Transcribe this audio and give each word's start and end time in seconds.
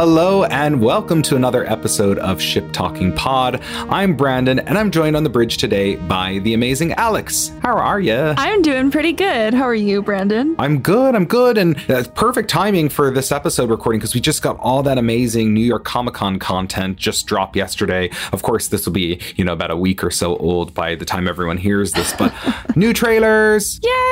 Hello, 0.00 0.44
and 0.44 0.80
welcome 0.80 1.20
to 1.20 1.36
another 1.36 1.70
episode 1.70 2.18
of 2.20 2.40
Ship 2.40 2.64
Talking 2.72 3.14
Pod. 3.14 3.60
I'm 3.74 4.16
Brandon, 4.16 4.58
and 4.58 4.78
I'm 4.78 4.90
joined 4.90 5.14
on 5.14 5.24
the 5.24 5.28
bridge 5.28 5.58
today 5.58 5.96
by 5.96 6.38
the 6.38 6.54
amazing 6.54 6.94
Alex. 6.94 7.52
How 7.60 7.76
are 7.76 8.00
you? 8.00 8.32
I'm 8.38 8.62
doing 8.62 8.90
pretty 8.90 9.12
good. 9.12 9.52
How 9.52 9.64
are 9.64 9.74
you, 9.74 10.00
Brandon? 10.00 10.56
I'm 10.58 10.80
good. 10.80 11.14
I'm 11.14 11.26
good, 11.26 11.58
and 11.58 11.76
that's 11.80 12.08
perfect 12.08 12.48
timing 12.48 12.88
for 12.88 13.10
this 13.10 13.30
episode 13.30 13.68
recording 13.68 13.98
because 13.98 14.14
we 14.14 14.22
just 14.22 14.40
got 14.40 14.58
all 14.58 14.82
that 14.84 14.96
amazing 14.96 15.52
New 15.52 15.60
York 15.60 15.84
Comic 15.84 16.14
Con 16.14 16.38
content 16.38 16.96
just 16.96 17.26
dropped 17.26 17.54
yesterday. 17.54 18.08
Of 18.32 18.40
course, 18.40 18.68
this 18.68 18.86
will 18.86 18.94
be 18.94 19.20
you 19.36 19.44
know 19.44 19.52
about 19.52 19.70
a 19.70 19.76
week 19.76 20.02
or 20.02 20.10
so 20.10 20.34
old 20.38 20.72
by 20.72 20.94
the 20.94 21.04
time 21.04 21.28
everyone 21.28 21.58
hears 21.58 21.92
this, 21.92 22.14
but 22.14 22.32
new 22.74 22.94
trailers. 22.94 23.78
Yay! 23.82 24.09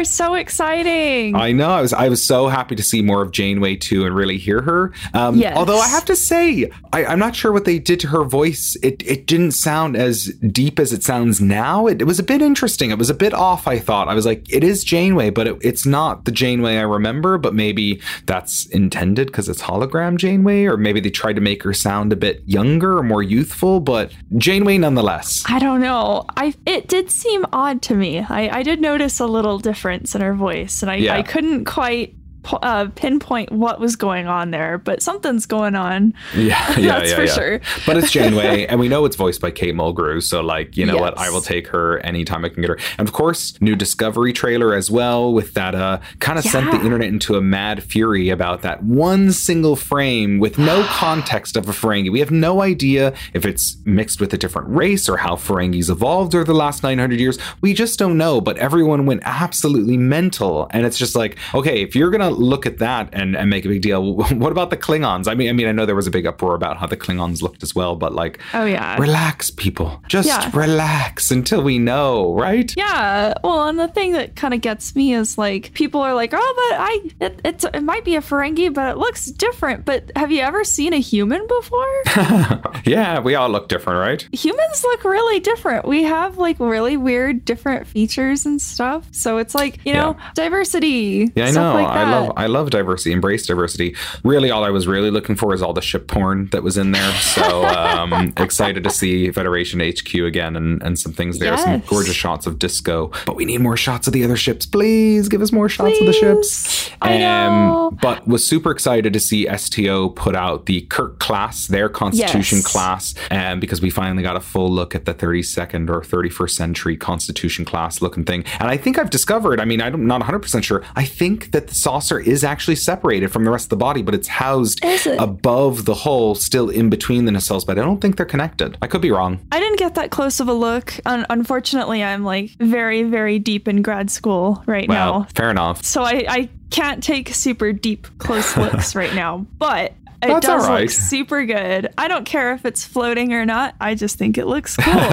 They're 0.00 0.06
so 0.06 0.32
exciting. 0.32 1.36
I 1.36 1.52
know. 1.52 1.68
I 1.72 1.82
was 1.82 1.92
I 1.92 2.08
was 2.08 2.24
so 2.24 2.48
happy 2.48 2.74
to 2.74 2.82
see 2.82 3.02
more 3.02 3.20
of 3.20 3.32
Janeway 3.32 3.76
too, 3.76 4.06
and 4.06 4.16
really 4.16 4.38
hear 4.38 4.62
her. 4.62 4.94
Um, 5.12 5.36
Yes. 5.36 5.54
Although 5.58 5.78
I 5.78 5.88
have 5.88 6.06
to 6.06 6.16
say, 6.16 6.70
I, 6.90 7.04
I'm 7.04 7.18
not 7.18 7.36
sure 7.36 7.52
what 7.52 7.66
they 7.66 7.78
did 7.78 8.00
to 8.00 8.08
her 8.08 8.24
voice. 8.24 8.78
It 8.82 9.02
it 9.06 9.26
didn't 9.26 9.52
sound 9.52 9.96
as 9.96 10.32
deep 10.52 10.78
as 10.78 10.94
it 10.94 11.02
sounds 11.02 11.38
now. 11.42 11.86
It, 11.86 12.00
it 12.00 12.04
was 12.04 12.18
a 12.18 12.22
bit 12.22 12.40
interesting. 12.40 12.90
It 12.90 12.96
was 12.96 13.10
a 13.10 13.14
bit 13.14 13.34
off. 13.34 13.68
I 13.68 13.78
thought. 13.78 14.08
I 14.08 14.14
was 14.14 14.24
like, 14.24 14.50
it 14.50 14.64
is 14.64 14.84
Janeway, 14.84 15.28
but 15.28 15.46
it, 15.46 15.58
it's 15.60 15.84
not 15.84 16.24
the 16.24 16.32
Janeway 16.32 16.78
I 16.78 16.82
remember. 16.82 17.36
But 17.36 17.54
maybe 17.54 18.00
that's 18.24 18.64
intended 18.66 19.26
because 19.26 19.50
it's 19.50 19.60
hologram 19.60 20.16
Janeway, 20.16 20.64
or 20.64 20.78
maybe 20.78 21.00
they 21.00 21.10
tried 21.10 21.34
to 21.34 21.42
make 21.42 21.62
her 21.62 21.74
sound 21.74 22.10
a 22.10 22.16
bit 22.16 22.42
younger 22.46 22.96
or 22.96 23.02
more 23.02 23.22
youthful. 23.22 23.80
But 23.80 24.12
Janeway 24.38 24.78
nonetheless. 24.78 25.44
I 25.46 25.58
don't 25.58 25.82
know. 25.82 26.24
I 26.38 26.54
it 26.64 26.88
did 26.88 27.10
seem 27.10 27.44
odd 27.52 27.82
to 27.82 27.94
me. 27.94 28.20
I, 28.20 28.60
I 28.60 28.62
did 28.62 28.80
notice 28.80 29.20
a 29.20 29.26
little 29.26 29.58
difference 29.90 30.14
in 30.14 30.20
her 30.20 30.34
voice, 30.34 30.82
and 30.82 30.90
I, 30.90 30.96
Yeah. 30.96 31.16
I 31.16 31.22
couldn't 31.22 31.64
quite 31.64 32.14
uh, 32.62 32.88
pinpoint 32.94 33.52
what 33.52 33.80
was 33.80 33.96
going 33.96 34.26
on 34.26 34.50
there, 34.50 34.78
but 34.78 35.02
something's 35.02 35.46
going 35.46 35.74
on. 35.74 36.14
Yeah, 36.34 36.44
yeah, 36.78 36.98
That's 36.98 37.10
yeah, 37.10 37.16
for 37.16 37.24
yeah. 37.24 37.32
sure. 37.32 37.60
But 37.86 37.96
it's 37.96 38.10
Janeway, 38.20 38.66
and 38.66 38.80
we 38.80 38.88
know 38.88 39.04
it's 39.04 39.16
voiced 39.16 39.40
by 39.40 39.50
Kate 39.50 39.74
Mulgrew. 39.74 40.22
So, 40.22 40.40
like, 40.40 40.76
you 40.76 40.86
know 40.86 40.96
what? 40.96 41.18
I 41.18 41.30
will 41.30 41.40
take 41.40 41.68
her 41.68 41.98
anytime 42.00 42.44
I 42.44 42.48
can 42.48 42.62
get 42.62 42.70
her. 42.70 42.78
And 42.98 43.08
of 43.08 43.14
course, 43.14 43.60
new 43.60 43.76
Discovery 43.76 44.32
trailer 44.32 44.74
as 44.74 44.90
well, 44.90 45.32
with 45.32 45.54
that 45.54 45.74
uh, 45.74 46.00
kind 46.18 46.38
of 46.38 46.44
sent 46.44 46.70
the 46.70 46.80
internet 46.80 47.08
into 47.08 47.36
a 47.36 47.40
mad 47.40 47.82
fury 47.82 48.30
about 48.30 48.62
that 48.62 48.82
one 48.82 49.32
single 49.32 49.76
frame 49.76 50.38
with 50.38 50.58
no 50.58 50.82
context 50.88 51.56
of 51.56 51.68
a 51.68 51.72
Ferengi. 51.72 52.10
We 52.10 52.20
have 52.20 52.30
no 52.30 52.62
idea 52.62 53.14
if 53.34 53.44
it's 53.44 53.76
mixed 53.84 54.20
with 54.20 54.32
a 54.34 54.38
different 54.38 54.68
race 54.68 55.08
or 55.08 55.16
how 55.16 55.36
Ferengis 55.36 55.90
evolved 55.90 56.34
over 56.34 56.44
the 56.44 56.54
last 56.54 56.82
900 56.82 57.18
years. 57.18 57.38
We 57.60 57.74
just 57.74 57.98
don't 57.98 58.16
know. 58.16 58.40
But 58.40 58.58
everyone 58.58 59.06
went 59.06 59.22
absolutely 59.24 59.96
mental, 59.96 60.68
and 60.70 60.86
it's 60.86 60.98
just 60.98 61.14
like, 61.14 61.38
okay, 61.54 61.82
if 61.82 61.94
you're 61.94 62.10
gonna 62.10 62.29
look 62.38 62.66
at 62.66 62.78
that 62.78 63.08
and, 63.12 63.36
and 63.36 63.50
make 63.50 63.64
a 63.64 63.68
big 63.68 63.82
deal, 63.82 64.14
what 64.14 64.52
about 64.52 64.70
the 64.70 64.76
Klingons? 64.76 65.28
I 65.28 65.34
mean, 65.34 65.48
I 65.48 65.52
mean, 65.52 65.66
I 65.68 65.72
know 65.72 65.86
there 65.86 65.94
was 65.96 66.06
a 66.06 66.10
big 66.10 66.26
uproar 66.26 66.54
about 66.54 66.76
how 66.76 66.86
the 66.86 66.96
Klingons 66.96 67.42
looked 67.42 67.62
as 67.62 67.74
well, 67.74 67.96
but 67.96 68.14
like, 68.14 68.38
Oh 68.54 68.64
yeah. 68.64 68.96
relax, 68.98 69.50
people. 69.50 70.02
Just 70.08 70.28
Yeah. 70.28 70.50
relax 70.54 71.30
until 71.30 71.62
we 71.62 71.78
know, 71.78 72.34
right? 72.34 72.72
Yeah, 72.76 73.34
well, 73.42 73.68
and 73.68 73.78
the 73.78 73.88
thing 73.88 74.12
that 74.12 74.36
kind 74.36 74.54
of 74.54 74.60
gets 74.60 74.94
me 74.96 75.14
is 75.14 75.36
like 75.38 75.72
people 75.74 76.00
are 76.00 76.14
like, 76.14 76.32
"Oh, 76.34 76.68
but 76.70 76.80
I 76.80 77.00
it, 77.20 77.40
it's 77.44 77.64
it 77.64 77.82
might 77.82 78.04
be 78.04 78.16
a 78.16 78.20
Ferengi, 78.20 78.72
but 78.72 78.90
it 78.92 78.98
looks 78.98 79.26
different." 79.26 79.84
But 79.84 80.10
have 80.16 80.30
you 80.30 80.40
ever 80.40 80.64
seen 80.64 80.92
a 80.92 80.98
human 80.98 81.46
before? 81.46 82.02
yeah, 82.84 83.20
we 83.20 83.34
all 83.34 83.48
look 83.48 83.68
different, 83.68 83.98
right? 84.00 84.28
Humans 84.32 84.82
look 84.84 85.04
really 85.04 85.40
different. 85.40 85.86
We 85.86 86.02
have 86.04 86.38
like 86.38 86.58
really 86.58 86.96
weird 86.96 87.44
different 87.44 87.86
features 87.86 88.46
and 88.46 88.60
stuff. 88.60 89.06
So 89.12 89.38
it's 89.38 89.54
like, 89.54 89.78
you 89.84 89.92
know, 89.92 90.16
diversity. 90.34 91.30
Yeah, 91.34 91.46
I 91.46 91.50
stuff 91.50 91.74
know. 91.74 91.82
Like 91.82 91.88
I 91.96 92.04
that. 92.04 92.10
Love 92.26 92.32
I 92.36 92.46
love 92.46 92.70
diversity, 92.70 93.12
embrace 93.12 93.46
diversity. 93.46 93.94
Really, 94.24 94.50
all 94.50 94.64
I 94.64 94.70
was 94.70 94.86
really 94.86 95.10
looking 95.10 95.36
for 95.36 95.54
is 95.54 95.62
all 95.62 95.72
the 95.72 95.82
ship 95.82 96.08
porn 96.08 96.46
that 96.52 96.62
was 96.62 96.76
in 96.76 96.92
there. 96.92 97.12
So 97.14 97.64
um, 97.66 98.32
excited 98.36 98.84
to 98.84 98.90
see 98.90 99.30
Federation 99.30 99.80
HQ 99.80 100.14
again 100.14 100.56
and, 100.56 100.82
and 100.82 100.98
some 100.98 101.12
things 101.12 101.38
there. 101.38 101.56
Some 101.56 101.80
gorgeous 101.86 102.14
shots 102.14 102.46
of 102.46 102.58
disco. 102.58 103.10
But 103.26 103.36
we 103.36 103.44
need 103.44 103.60
more 103.60 103.76
shots 103.76 104.06
of 104.06 104.12
the 104.12 104.24
other 104.24 104.36
ships. 104.36 104.66
Please 104.66 105.28
give 105.28 105.42
us 105.42 105.52
more 105.52 105.68
shots 105.68 105.98
of 106.00 106.06
the 106.06 106.12
ships. 106.12 106.88
Please. 106.90 106.90
I 107.02 107.18
know. 107.18 107.96
but 108.00 108.26
was 108.26 108.46
super 108.46 108.70
excited 108.70 109.12
to 109.12 109.20
see 109.20 109.46
STO 109.56 110.10
put 110.10 110.36
out 110.36 110.66
the 110.66 110.82
Kirk 110.82 111.18
class, 111.18 111.66
their 111.66 111.88
Constitution 111.88 112.58
Yes. 112.58 112.66
class, 112.66 113.14
um, 113.30 113.60
because 113.60 113.80
we 113.80 113.90
finally 113.90 114.22
got 114.22 114.36
a 114.36 114.40
full 114.40 114.70
look 114.70 114.94
at 114.94 115.04
the 115.04 115.14
32nd 115.14 115.88
or 115.88 116.00
31st 116.02 116.50
century 116.50 116.96
Constitution 116.96 117.64
class 117.64 118.02
looking 118.02 118.24
thing. 118.24 118.44
And 118.58 118.68
I 118.70 118.76
think 118.76 118.98
I've 118.98 119.10
discovered, 119.10 119.60
I 119.60 119.64
mean, 119.64 119.80
I'm 119.80 120.06
not 120.06 120.20
100% 120.22 120.62
sure, 120.62 120.82
I 120.96 121.04
think 121.04 121.52
that 121.52 121.68
the 121.68 121.74
saucer 121.74 122.09
is 122.18 122.42
actually 122.42 122.76
separated 122.76 123.30
from 123.30 123.44
the 123.44 123.50
rest 123.50 123.66
of 123.66 123.70
the 123.70 123.76
body, 123.76 124.02
but 124.02 124.14
it's 124.14 124.26
housed 124.28 124.80
it? 124.82 125.06
above 125.20 125.84
the 125.84 125.94
hull, 125.94 126.34
still 126.34 126.68
in 126.70 126.90
between 126.90 127.26
the 127.26 127.32
nacelles, 127.32 127.64
but 127.66 127.78
I 127.78 127.82
don't 127.82 128.00
think 128.00 128.16
they're 128.16 128.26
connected. 128.26 128.76
I 128.82 128.86
could 128.86 129.00
be 129.02 129.10
wrong. 129.10 129.38
I 129.52 129.60
didn't 129.60 129.78
get 129.78 129.94
that 129.96 130.10
close 130.10 130.40
of 130.40 130.48
a 130.48 130.52
look. 130.54 130.94
Un- 131.06 131.26
unfortunately, 131.30 132.02
I'm 132.02 132.24
like 132.24 132.50
very, 132.58 133.02
very 133.02 133.38
deep 133.38 133.68
in 133.68 133.82
grad 133.82 134.10
school 134.10 134.62
right 134.66 134.88
Well, 134.88 135.20
now. 135.20 135.26
fair 135.34 135.50
enough. 135.50 135.84
So 135.84 136.02
I, 136.02 136.24
I 136.28 136.48
can't 136.70 137.02
take 137.02 137.28
super 137.30 137.72
deep, 137.72 138.06
close 138.18 138.56
looks 138.56 138.94
right 138.94 139.14
now. 139.14 139.46
But 139.58 139.92
it 140.22 140.28
That's 140.28 140.46
does 140.46 140.68
right. 140.68 140.82
look 140.82 140.90
super 140.90 141.44
good. 141.46 141.92
I 141.96 142.06
don't 142.06 142.26
care 142.26 142.52
if 142.52 142.66
it's 142.66 142.84
floating 142.84 143.32
or 143.32 143.46
not. 143.46 143.74
I 143.80 143.94
just 143.94 144.16
think 144.16 144.36
it 144.36 144.46
looks 144.46 144.76
cool. 144.76 145.10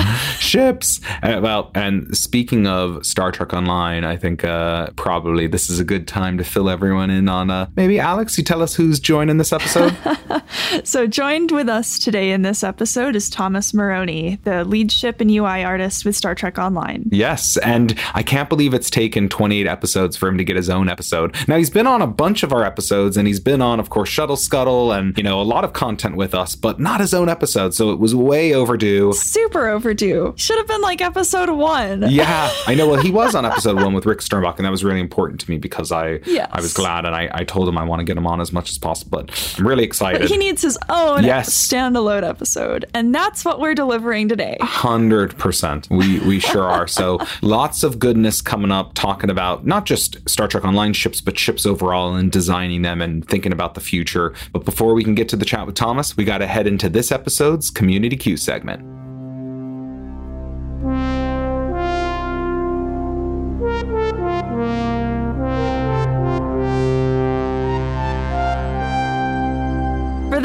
ships. 0.38 1.00
Uh, 1.22 1.40
well, 1.42 1.70
and 1.74 2.16
speaking 2.16 2.66
of 2.66 3.04
Star 3.04 3.32
Trek 3.32 3.52
Online, 3.52 4.02
I 4.04 4.16
think 4.16 4.42
uh, 4.42 4.90
probably 4.96 5.46
this 5.46 5.68
is 5.68 5.78
a 5.78 5.84
good 5.84 6.08
time 6.08 6.38
to 6.38 6.44
fill 6.44 6.70
everyone 6.70 7.10
in 7.10 7.28
on. 7.28 7.50
Uh, 7.50 7.68
maybe 7.76 8.00
Alex, 8.00 8.38
you 8.38 8.44
tell 8.44 8.62
us 8.62 8.74
who's 8.74 8.98
joining 8.98 9.36
this 9.36 9.52
episode. 9.52 9.94
so 10.84 11.06
joined 11.06 11.52
with 11.52 11.68
us 11.68 11.98
today 11.98 12.30
in 12.30 12.42
this 12.42 12.64
episode 12.64 13.16
is 13.16 13.28
Thomas 13.28 13.72
Marrone, 13.72 14.42
the 14.44 14.64
lead 14.64 14.90
ship 14.90 15.20
and 15.20 15.30
UI 15.30 15.64
artist 15.64 16.04
with 16.04 16.16
Star 16.16 16.34
Trek 16.34 16.58
Online. 16.58 17.04
yes, 17.10 17.56
and 17.58 17.98
I 18.14 18.22
can't 18.22 18.48
believe 18.48 18.72
it's 18.72 18.90
taken 18.90 19.28
28 19.28 19.66
episodes 19.66 20.16
for 20.16 20.28
him 20.28 20.38
to 20.38 20.44
get 20.44 20.56
his 20.56 20.70
own 20.70 20.88
episode. 20.88 21.36
Now 21.46 21.56
he's 21.56 21.70
been 21.70 21.86
on 21.86 22.00
a 22.00 22.06
bunch 22.06 22.42
of 22.42 22.52
our 22.52 22.64
episodes, 22.64 23.16
and 23.16 23.26
he's 23.28 23.40
been 23.40 23.60
on, 23.60 23.78
of 23.78 23.90
course, 23.90 24.08
Shuttle 24.08 24.29
Scuttle, 24.36 24.92
and 24.92 25.16
you 25.16 25.22
know 25.24 25.40
a 25.40 25.44
lot 25.44 25.64
of 25.64 25.72
content 25.72 26.16
with 26.16 26.34
us, 26.34 26.54
but 26.54 26.78
not 26.80 27.00
his 27.00 27.12
own 27.14 27.28
episode. 27.28 27.74
So 27.74 27.90
it 27.92 27.98
was 27.98 28.14
way 28.14 28.54
overdue. 28.54 29.12
Super 29.12 29.68
overdue. 29.68 30.34
Should 30.36 30.58
have 30.58 30.66
been 30.66 30.80
like 30.82 31.00
episode 31.00 31.50
one. 31.50 32.10
Yeah, 32.10 32.50
I 32.66 32.74
know. 32.74 32.88
Well, 32.88 33.00
he 33.02 33.10
was 33.10 33.34
on 33.34 33.44
episode 33.50 33.76
one 33.76 33.92
with 33.94 34.06
Rick 34.06 34.20
Sternbach, 34.20 34.56
and 34.56 34.64
that 34.64 34.70
was 34.70 34.84
really 34.84 35.00
important 35.00 35.40
to 35.40 35.50
me 35.50 35.58
because 35.58 35.92
I 35.92 36.20
Yes. 36.26 36.48
I 36.52 36.60
was 36.60 36.72
glad, 36.72 37.04
and 37.04 37.14
I, 37.14 37.28
I 37.32 37.44
told 37.44 37.68
him 37.68 37.76
I 37.78 37.84
want 37.84 38.00
to 38.00 38.04
get 38.04 38.16
him 38.16 38.26
on 38.26 38.40
as 38.40 38.52
much 38.52 38.70
as 38.70 38.78
possible. 38.78 39.10
But 39.22 39.56
I'm 39.58 39.66
really 39.66 39.84
excited. 39.84 40.20
But 40.20 40.28
he 40.30 40.36
needs 40.36 40.62
his 40.62 40.78
own 40.88 41.24
Yes. 41.24 41.50
standalone 41.50 42.22
episode. 42.28 42.84
And 42.94 43.14
that's 43.14 43.44
what 43.44 43.60
we're 43.60 43.74
delivering 43.74 44.28
today. 44.28 44.56
Hundred 44.60 45.36
percent, 45.38 45.88
we 45.90 46.18
we 46.20 46.38
sure 46.38 46.64
are. 46.64 46.86
So 46.86 47.18
lots 47.42 47.82
of 47.82 47.98
goodness 47.98 48.40
coming 48.40 48.70
up, 48.70 48.94
talking 48.94 49.30
about 49.30 49.66
not 49.66 49.86
just 49.86 50.28
Star 50.28 50.46
Trek 50.48 50.64
Online 50.64 50.92
ships, 50.92 51.20
but 51.20 51.38
ships 51.38 51.66
overall, 51.66 52.14
and 52.14 52.30
designing 52.30 52.82
them 52.82 53.00
and 53.02 53.26
thinking 53.26 53.52
about 53.52 53.74
the 53.74 53.80
future. 53.80 54.19
But 54.52 54.64
before 54.64 54.94
we 54.94 55.02
can 55.02 55.14
get 55.14 55.28
to 55.30 55.36
the 55.36 55.44
chat 55.44 55.66
with 55.66 55.74
Thomas, 55.74 56.16
we 56.16 56.24
got 56.24 56.38
to 56.38 56.46
head 56.46 56.66
into 56.66 56.88
this 56.88 57.10
episode's 57.10 57.70
Community 57.70 58.16
Q 58.16 58.36
segment. 58.36 58.99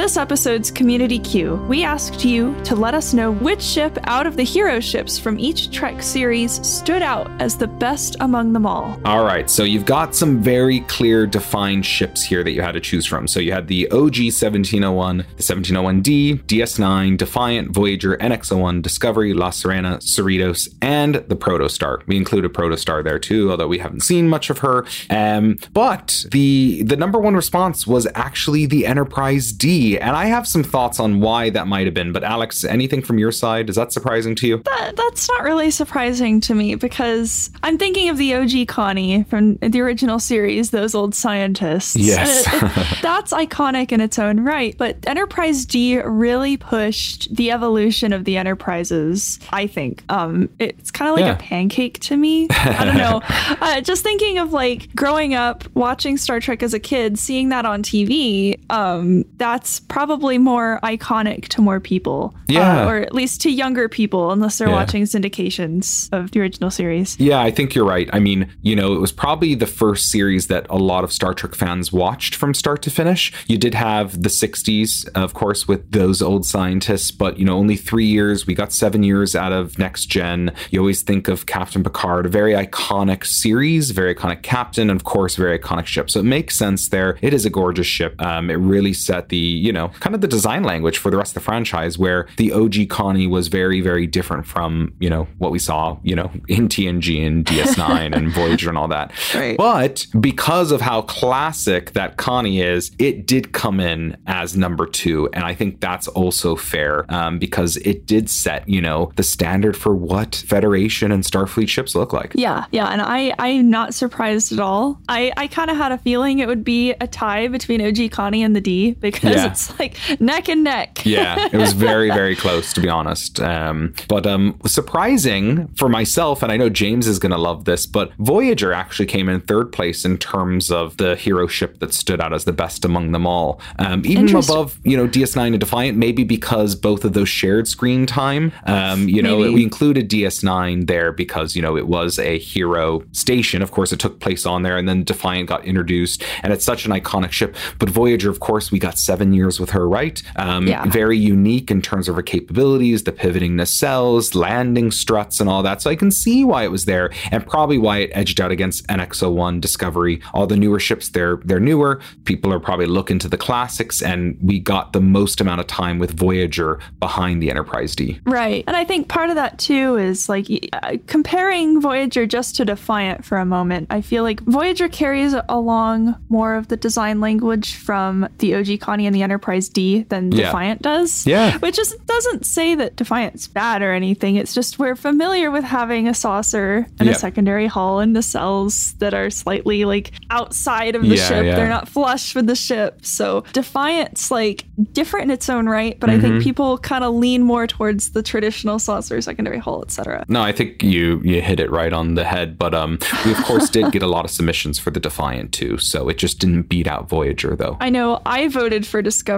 This 0.06 0.18
episode's 0.18 0.70
Community 0.70 1.18
Q, 1.18 1.56
we 1.68 1.84
asked 1.84 2.24
you 2.24 2.56
to 2.66 2.76
let 2.76 2.94
us 2.94 3.12
know 3.12 3.32
which 3.32 3.60
ship 3.60 3.98
out 4.04 4.28
of 4.28 4.38
the 4.38 4.44
hero 4.44 4.80
ships 4.80 5.18
from 5.18 5.40
each 5.40 5.72
Trek 5.72 6.04
series 6.04 6.64
stood 6.64 7.02
out 7.02 7.28
as 7.42 7.58
the 7.58 7.66
best 7.66 8.16
among 8.20 8.54
them 8.54 8.68
all. 8.68 9.02
All 9.04 9.26
right, 9.26 9.50
so 9.50 9.64
you've 9.64 9.88
got 9.88 10.14
some 10.14 10.44
very 10.44 10.82
clear, 10.82 11.26
defined 11.26 11.88
ships 11.88 12.22
here 12.22 12.44
that 12.44 12.52
you 12.52 12.62
had 12.62 12.74
to 12.74 12.80
choose 12.80 13.08
from. 13.08 13.28
So 13.28 13.40
you 13.40 13.52
had 13.52 13.68
the 13.68 13.90
OG 13.90 14.18
1701, 14.30 15.18
the 15.18 15.24
1701D, 15.42 16.44
DS9, 16.44 17.18
Defiant, 17.18 17.72
Voyager, 17.72 18.16
NX01, 18.18 18.84
Discovery, 18.84 19.34
La 19.34 19.50
Sirena, 19.50 19.98
Cerritos, 20.04 20.70
and 20.84 21.16
the 21.16 21.36
Protostar. 21.36 22.06
We 22.06 22.16
included 22.16 22.54
Protostar 22.54 23.04
there 23.04 23.18
too, 23.18 23.50
although 23.50 23.68
we 23.68 23.80
haven't 23.80 24.02
seen 24.02 24.30
much 24.30 24.52
of 24.52 24.60
her. 24.60 24.86
Um, 25.10 25.58
but 25.74 26.26
the 26.30 26.84
the 26.84 26.96
number 26.96 27.18
one 27.18 27.36
response 27.36 27.88
was 27.88 28.08
actually 28.14 28.68
the 28.68 28.86
Enterprise 28.86 29.52
D, 29.52 29.95
And 30.00 30.16
I 30.16 30.26
have 30.26 30.48
some 30.48 30.64
thoughts 30.64 31.00
on 31.00 31.20
why 31.20 31.50
that 31.52 31.68
might 31.68 31.86
have 31.86 31.94
been. 31.94 32.12
But 32.12 32.24
Alex, 32.24 32.64
anything 32.64 33.02
from 33.02 33.18
your 33.18 33.32
side? 33.32 33.70
Is 33.70 33.76
that 33.76 33.92
surprising 33.92 34.36
to 34.36 34.48
you? 34.48 34.58
That, 34.66 34.96
that's 34.96 35.28
not 35.30 35.44
really 35.44 35.72
surprising 35.72 36.42
to 36.42 36.56
me 36.56 36.76
because 36.76 37.50
I'm 37.64 37.78
thinking 37.78 38.10
of 38.10 38.18
the 38.18 38.34
OG 38.36 38.68
Connie 38.68 39.24
from 39.24 39.56
the 39.58 39.82
original 39.82 40.20
series, 40.20 40.72
those 40.72 40.96
old 40.96 41.16
scientists. 41.16 41.96
Yes. 41.96 42.46
It- 42.48 42.64
it- 42.78 43.02
that's 43.02 43.32
iconic 43.34 43.92
in 43.92 44.02
its 44.02 44.18
own 44.20 44.40
right. 44.42 44.76
But 44.78 44.98
Enterprise 45.08 45.66
D 45.66 46.00
really 46.00 46.58
pushed 46.58 47.34
the 47.36 47.52
evolution 47.52 48.14
of 48.14 48.26
the 48.26 48.38
Enterprises, 48.38 49.40
I 49.52 49.68
think. 49.68 50.04
Um, 50.10 50.50
it's 50.60 50.92
kind 50.92 51.10
of 51.10 51.16
like 51.16 51.26
Yeah. 51.26 51.34
a 51.34 51.38
pancake 51.38 52.00
to 52.02 52.18
me. 52.18 52.48
I 52.50 52.84
don't 52.86 52.98
know. 52.98 53.22
uh, 53.62 53.82
just 53.82 54.04
thinking 54.04 54.38
of 54.38 54.54
like 54.54 54.94
growing 54.96 55.34
up, 55.34 55.64
watching 55.76 56.18
Star 56.18 56.40
Trek 56.40 56.64
as 56.64 56.74
a 56.74 56.80
kid, 56.80 57.18
seeing 57.20 57.50
that 57.50 57.66
on 57.66 57.84
TV, 57.84 58.60
um, 58.72 59.24
that's 59.38 59.80
probably 59.88 60.38
more 60.38 60.80
iconic 60.84 61.48
to 61.50 61.62
more 61.62 61.80
people. 61.80 62.36
Yeah. 62.48 62.84
Uh, 62.86 62.90
or 62.90 62.98
at 62.98 63.14
least 63.14 63.42
to 63.42 63.50
younger 63.52 63.88
people, 63.90 64.32
unless 64.32 64.58
they're 64.58 64.68
Yeah. 64.70 64.74
watching 64.76 65.04
syndications 65.04 66.10
of 66.12 66.32
the 66.32 66.40
original 66.42 66.72
series. 66.72 67.16
Yeah, 67.20 67.40
I 67.42 67.52
think 67.52 67.76
you're 67.76 67.86
right. 67.86 68.10
I 68.14 68.20
mean, 68.20 68.48
you 68.62 68.76
know, 68.76 68.94
it 68.94 69.00
was 69.00 69.12
probably 69.12 69.56
the 69.56 69.68
first 69.68 70.10
series 70.12 70.48
that 70.48 70.66
a 70.70 70.78
lot 70.78 71.04
of 71.04 71.12
Star 71.12 71.34
Trek 71.34 71.56
fans 71.56 71.92
watched 71.92 72.36
from 72.36 72.54
start 72.54 72.82
to 72.84 72.90
finish. 72.90 73.32
You 73.48 73.58
did 73.58 73.74
have 73.74 74.22
the 74.22 74.30
60s, 74.30 75.08
of 75.16 75.34
course, 75.34 75.68
with 75.68 75.92
those 75.92 76.22
old 76.22 76.46
scientists, 76.46 77.12
but, 77.12 77.38
you 77.40 77.46
know, 77.46 77.58
only 77.58 77.76
three 77.76 78.06
years. 78.06 78.48
We 78.48 78.54
got 78.56 78.74
seven 78.74 79.04
years 79.04 79.36
out 79.36 79.52
of 79.52 79.78
Next 79.80 80.06
Gen. 80.08 80.52
You 80.72 80.80
always 80.80 81.02
think 81.02 81.28
of 81.28 81.46
Captain 81.46 81.84
Picard, 81.84 82.26
a 82.26 82.30
very 82.30 82.54
iconic 82.54 83.26
series, 83.26 83.92
very 83.92 84.14
iconic 84.16 84.42
captain, 84.42 84.90
and 84.90 85.00
of 85.00 85.04
course, 85.04 85.36
very 85.36 85.58
iconic 85.60 85.86
ship. 85.86 86.10
So 86.10 86.20
it 86.20 86.24
makes 86.26 86.56
sense 86.56 86.90
there. 86.90 87.18
It 87.22 87.34
is 87.34 87.46
a 87.46 87.50
gorgeous 87.50 87.88
ship. 87.88 88.20
Um, 88.22 88.50
it 88.50 88.56
really 88.56 88.94
set 88.94 89.30
the, 89.30 89.38
you 89.38 89.72
know, 89.74 89.75
kind 90.00 90.16
of 90.16 90.22
the 90.22 90.28
design 90.28 90.64
language 90.64 90.98
for 90.98 91.12
the 91.12 91.18
rest 91.18 91.32
of 91.32 91.36
the 91.36 91.46
franchise, 91.46 91.98
where 91.98 92.28
the 92.38 92.52
OG 92.52 92.90
Connie 92.90 93.28
was 93.28 93.48
very, 93.48 93.82
very 93.82 94.08
different 94.08 94.46
from, 94.46 94.94
you 95.00 95.10
know, 95.10 95.28
what 95.38 95.52
we 95.52 95.60
saw, 95.60 95.98
you 96.04 96.16
know, 96.16 96.32
in 96.48 96.68
TNG 96.68 97.26
and 97.26 97.46
DS9 97.46 98.16
and 98.16 98.32
Voyager 98.34 98.70
and 98.70 98.78
all 98.78 98.88
that. 98.88 99.12
Right. 99.34 99.58
But 99.58 100.06
because 100.20 100.72
of 100.72 100.82
how 100.82 101.02
classic 101.04 101.92
that 101.94 102.18
Connie 102.18 102.62
is, 102.62 102.92
it 103.00 103.26
did 103.26 103.52
come 103.52 103.80
in 103.80 104.18
as 104.28 104.56
number 104.56 104.86
two. 104.86 105.30
And 105.34 105.44
I 105.44 105.54
think 105.54 105.80
that's 105.80 106.08
also 106.10 106.56
fair 106.56 107.06
um, 107.14 107.40
because 107.40 107.78
it 107.78 108.06
did 108.06 108.30
set, 108.30 108.68
you 108.70 108.82
know, 108.82 109.12
the 109.16 109.24
standard 109.24 109.76
for 109.76 109.96
what 109.96 110.36
Federation 110.48 111.12
and 111.12 111.24
Starfleet 111.24 111.68
ships 111.70 111.96
look 111.96 112.14
like. 112.14 112.34
Yeah, 112.36 112.66
yeah, 112.72 112.88
and 112.88 113.02
I 113.02 113.34
I'm 113.40 113.70
not 113.70 113.94
surprised 113.94 114.52
at 114.52 114.60
all. 114.60 115.00
I 115.10 115.32
I 115.38 115.48
kind 115.48 115.70
of 115.70 115.78
had 115.78 115.92
a 115.92 115.98
feeling 115.98 116.40
it 116.40 116.48
would 116.48 116.64
be 116.64 116.92
a 117.02 117.08
tie 117.08 117.48
between 117.48 117.82
OG 117.82 118.12
Connie 118.12 118.44
and 118.44 118.56
the 118.56 118.62
D 118.62 118.92
because 118.94 119.36
Yeah. 119.36 119.48
it's 119.48 119.65
like 119.80 119.98
neck 120.20 120.50
and 120.50 120.64
neck. 120.64 121.06
yeah, 121.06 121.50
it 121.52 121.58
was 121.58 121.74
very, 121.74 122.10
very 122.10 122.36
close 122.36 122.74
to 122.74 122.82
be 122.82 122.90
honest. 122.90 123.40
Um, 123.40 123.94
but 124.08 124.26
um, 124.26 124.60
surprising 124.66 125.68
for 125.76 125.90
myself, 125.90 126.44
and 126.44 126.52
I 126.52 126.58
know 126.58 126.70
James 126.70 127.08
is 127.08 127.20
going 127.20 127.32
to 127.32 127.38
love 127.38 127.66
this, 127.66 127.86
but 127.86 128.14
Voyager 128.20 128.74
actually 128.74 129.06
came 129.06 129.30
in 129.30 129.42
third 129.42 129.72
place 129.72 130.06
in 130.06 130.18
terms 130.18 130.72
of 130.72 130.98
the 130.98 131.16
hero 131.16 131.48
ship 131.48 131.80
that 131.80 131.94
stood 131.94 132.22
out 132.22 132.34
as 132.34 132.46
the 132.46 132.54
best 132.54 132.86
among 132.86 133.12
them 133.12 133.26
all, 133.26 133.62
um, 133.80 134.04
even 134.06 134.30
above 134.36 134.80
you 134.84 134.98
know 134.98 135.08
DS9 135.08 135.48
and 135.48 135.60
Defiant. 135.60 135.98
Maybe 135.98 136.24
because 136.24 136.76
both 136.76 137.06
of 137.06 137.14
those 137.14 137.30
shared 137.30 137.68
screen 137.68 138.06
time. 138.06 138.52
Um, 138.66 139.08
you 139.10 139.22
know, 139.22 139.40
Maybe. 139.40 139.54
we 139.56 139.64
included 139.64 140.10
DS9 140.10 140.88
there 140.88 141.12
because 141.12 141.56
you 141.56 141.62
know 141.62 141.78
it 141.78 141.88
was 141.88 142.20
a 142.20 142.38
hero 142.38 143.04
station. 143.12 143.62
Of 143.62 143.72
course, 143.72 143.92
it 143.92 144.00
took 144.00 144.20
place 144.20 144.46
on 144.46 144.64
there, 144.64 144.78
and 144.78 144.88
then 144.88 145.04
Defiant 145.04 145.50
got 145.50 145.66
introduced, 145.66 146.24
and 146.44 146.52
it's 146.54 146.66
such 146.66 146.86
an 146.86 146.92
iconic 146.92 147.32
ship. 147.32 147.56
But 147.80 147.90
Voyager, 147.90 148.30
of 148.30 148.40
course, 148.40 148.72
we 148.72 148.80
got 148.80 148.98
seven 148.98 149.34
years 149.34 149.55
with 149.60 149.72
her, 149.72 149.88
right? 149.88 150.22
Um, 150.36 150.68
Yeah. 150.68 150.86
Very 150.86 151.18
unique 151.18 151.70
in 151.72 151.82
terms 151.82 152.08
of 152.08 152.16
her 152.16 152.22
capabilities, 152.22 153.04
the 153.04 153.12
pivoting 153.12 153.56
nacelles, 153.56 154.36
landing 154.36 154.92
struts, 154.92 155.40
and 155.40 155.50
all 155.50 155.62
that. 155.64 155.82
So 155.82 155.90
I 155.90 155.96
can 155.96 156.12
see 156.12 156.44
why 156.44 156.64
it 156.64 156.72
was 156.72 156.86
there, 156.86 157.12
and 157.32 157.46
probably 157.46 157.78
why 157.78 158.00
it 158.00 158.12
edged 158.14 158.40
out 158.42 158.52
against 158.52 158.88
NX-01, 158.88 159.62
Discovery, 159.62 160.22
all 160.34 160.48
the 160.48 160.56
newer 160.58 160.80
ships. 160.80 161.10
They're 161.10 161.38
they're 161.46 161.60
newer. 161.60 162.00
People 162.26 162.52
are 162.54 162.60
probably 162.60 162.86
looking 162.88 163.20
to 163.20 163.28
the 163.28 163.38
classics, 163.38 164.02
and 164.02 164.38
we 164.42 164.60
got 164.60 164.94
the 164.94 165.02
most 165.02 165.42
amount 165.42 165.60
of 165.62 165.68
time 165.68 166.00
with 166.00 166.18
Voyager 166.18 166.80
behind 167.00 167.42
the 167.42 167.50
Enterprise 167.50 167.96
D. 167.96 168.20
Right. 168.26 168.64
And 168.68 168.76
I 168.76 168.84
think 168.86 169.08
part 169.08 169.30
of 169.30 169.36
that 169.36 169.60
too 169.60 169.98
is 169.98 170.30
like 170.30 170.48
uh, 170.74 170.98
comparing 171.08 171.82
Voyager 171.82 172.26
just 172.26 172.56
to 172.56 172.66
Defiant 172.66 173.24
for 173.26 173.38
a 173.38 173.46
moment. 173.46 173.88
I 173.90 174.02
feel 174.02 174.24
like 174.24 174.40
Voyager 174.42 174.90
carries 174.90 175.36
along 175.50 176.16
more 176.30 176.56
of 176.56 176.68
the 176.68 176.78
design 176.78 177.20
language 177.22 177.76
from 177.76 178.28
the 178.40 178.56
OG 178.56 178.80
Connie 178.80 179.06
and 179.06 179.16
the 179.16 179.24
Enterprise 179.24 179.45
D 179.74 180.04
than 180.10 180.32
Yeah. 180.32 180.46
Defiant 180.48 180.82
does. 180.82 181.26
Yeah. 181.26 181.58
Which 181.60 181.76
just 181.76 182.06
doesn't 182.06 182.46
say 182.46 182.76
that 182.76 182.96
Defiant's 182.96 183.48
bad 183.48 183.82
or 183.82 183.94
anything. 183.94 184.36
It's 184.36 184.54
just 184.54 184.80
we're 184.80 184.96
familiar 184.96 185.52
with 185.52 185.64
having 185.64 186.08
a 186.08 186.14
saucer 186.14 186.88
and 187.00 187.10
a 187.10 187.16
secondary 187.16 187.68
hull 187.68 188.00
and 188.00 188.16
nacelles 188.16 188.98
that 189.00 189.14
are 189.14 189.30
slightly 189.30 189.86
like 189.86 190.12
outside 190.30 190.96
of 190.96 191.02
the 191.04 191.16
Yeah, 191.16 191.28
ship. 191.28 191.46
yeah. 191.46 191.56
They're 191.56 191.70
not 191.70 191.88
flush 191.88 192.34
with 192.36 192.48
the 192.48 192.56
ship. 192.56 193.06
So 193.06 193.44
Defiant's 193.54 194.32
like 194.32 194.66
different 194.94 195.26
in 195.26 195.32
its 195.32 195.50
own 195.50 195.68
right, 195.68 196.00
but 196.00 196.10
I 196.10 196.20
think 196.20 196.42
people 196.44 196.78
kind 196.78 197.04
of 197.04 197.14
lean 197.14 197.44
more 197.44 197.68
towards 197.68 198.12
the 198.12 198.24
traditional 198.24 198.80
saucer, 198.80 199.20
secondary 199.22 199.60
hull, 199.60 199.84
etc. 199.84 200.26
No, 200.28 200.42
I 200.42 200.52
think 200.52 200.84
you 200.84 201.22
you 201.24 201.42
hit 201.42 201.60
it 201.60 201.70
right 201.72 201.94
on 201.94 202.16
the 202.16 202.24
head. 202.24 202.58
But 202.58 202.74
um, 202.74 203.00
we 203.26 203.32
of 203.32 203.38
course 203.44 203.70
did 203.70 203.92
get 203.92 204.02
a 204.04 204.08
lot 204.08 204.26
of 204.26 204.32
submissions 204.32 204.80
for 204.80 204.92
the 204.92 205.00
Defiant 205.00 205.52
too, 205.52 205.78
so 205.78 206.10
it 206.10 206.18
just 206.18 206.40
didn't 206.40 206.64
beat 206.64 206.88
out 206.88 207.08
Voyager 207.10 207.56
though. 207.56 207.78
I 207.80 207.90
know 207.90 208.22
I 208.26 208.48
voted 208.48 208.86
for 208.88 209.02
Discovery. 209.02 209.35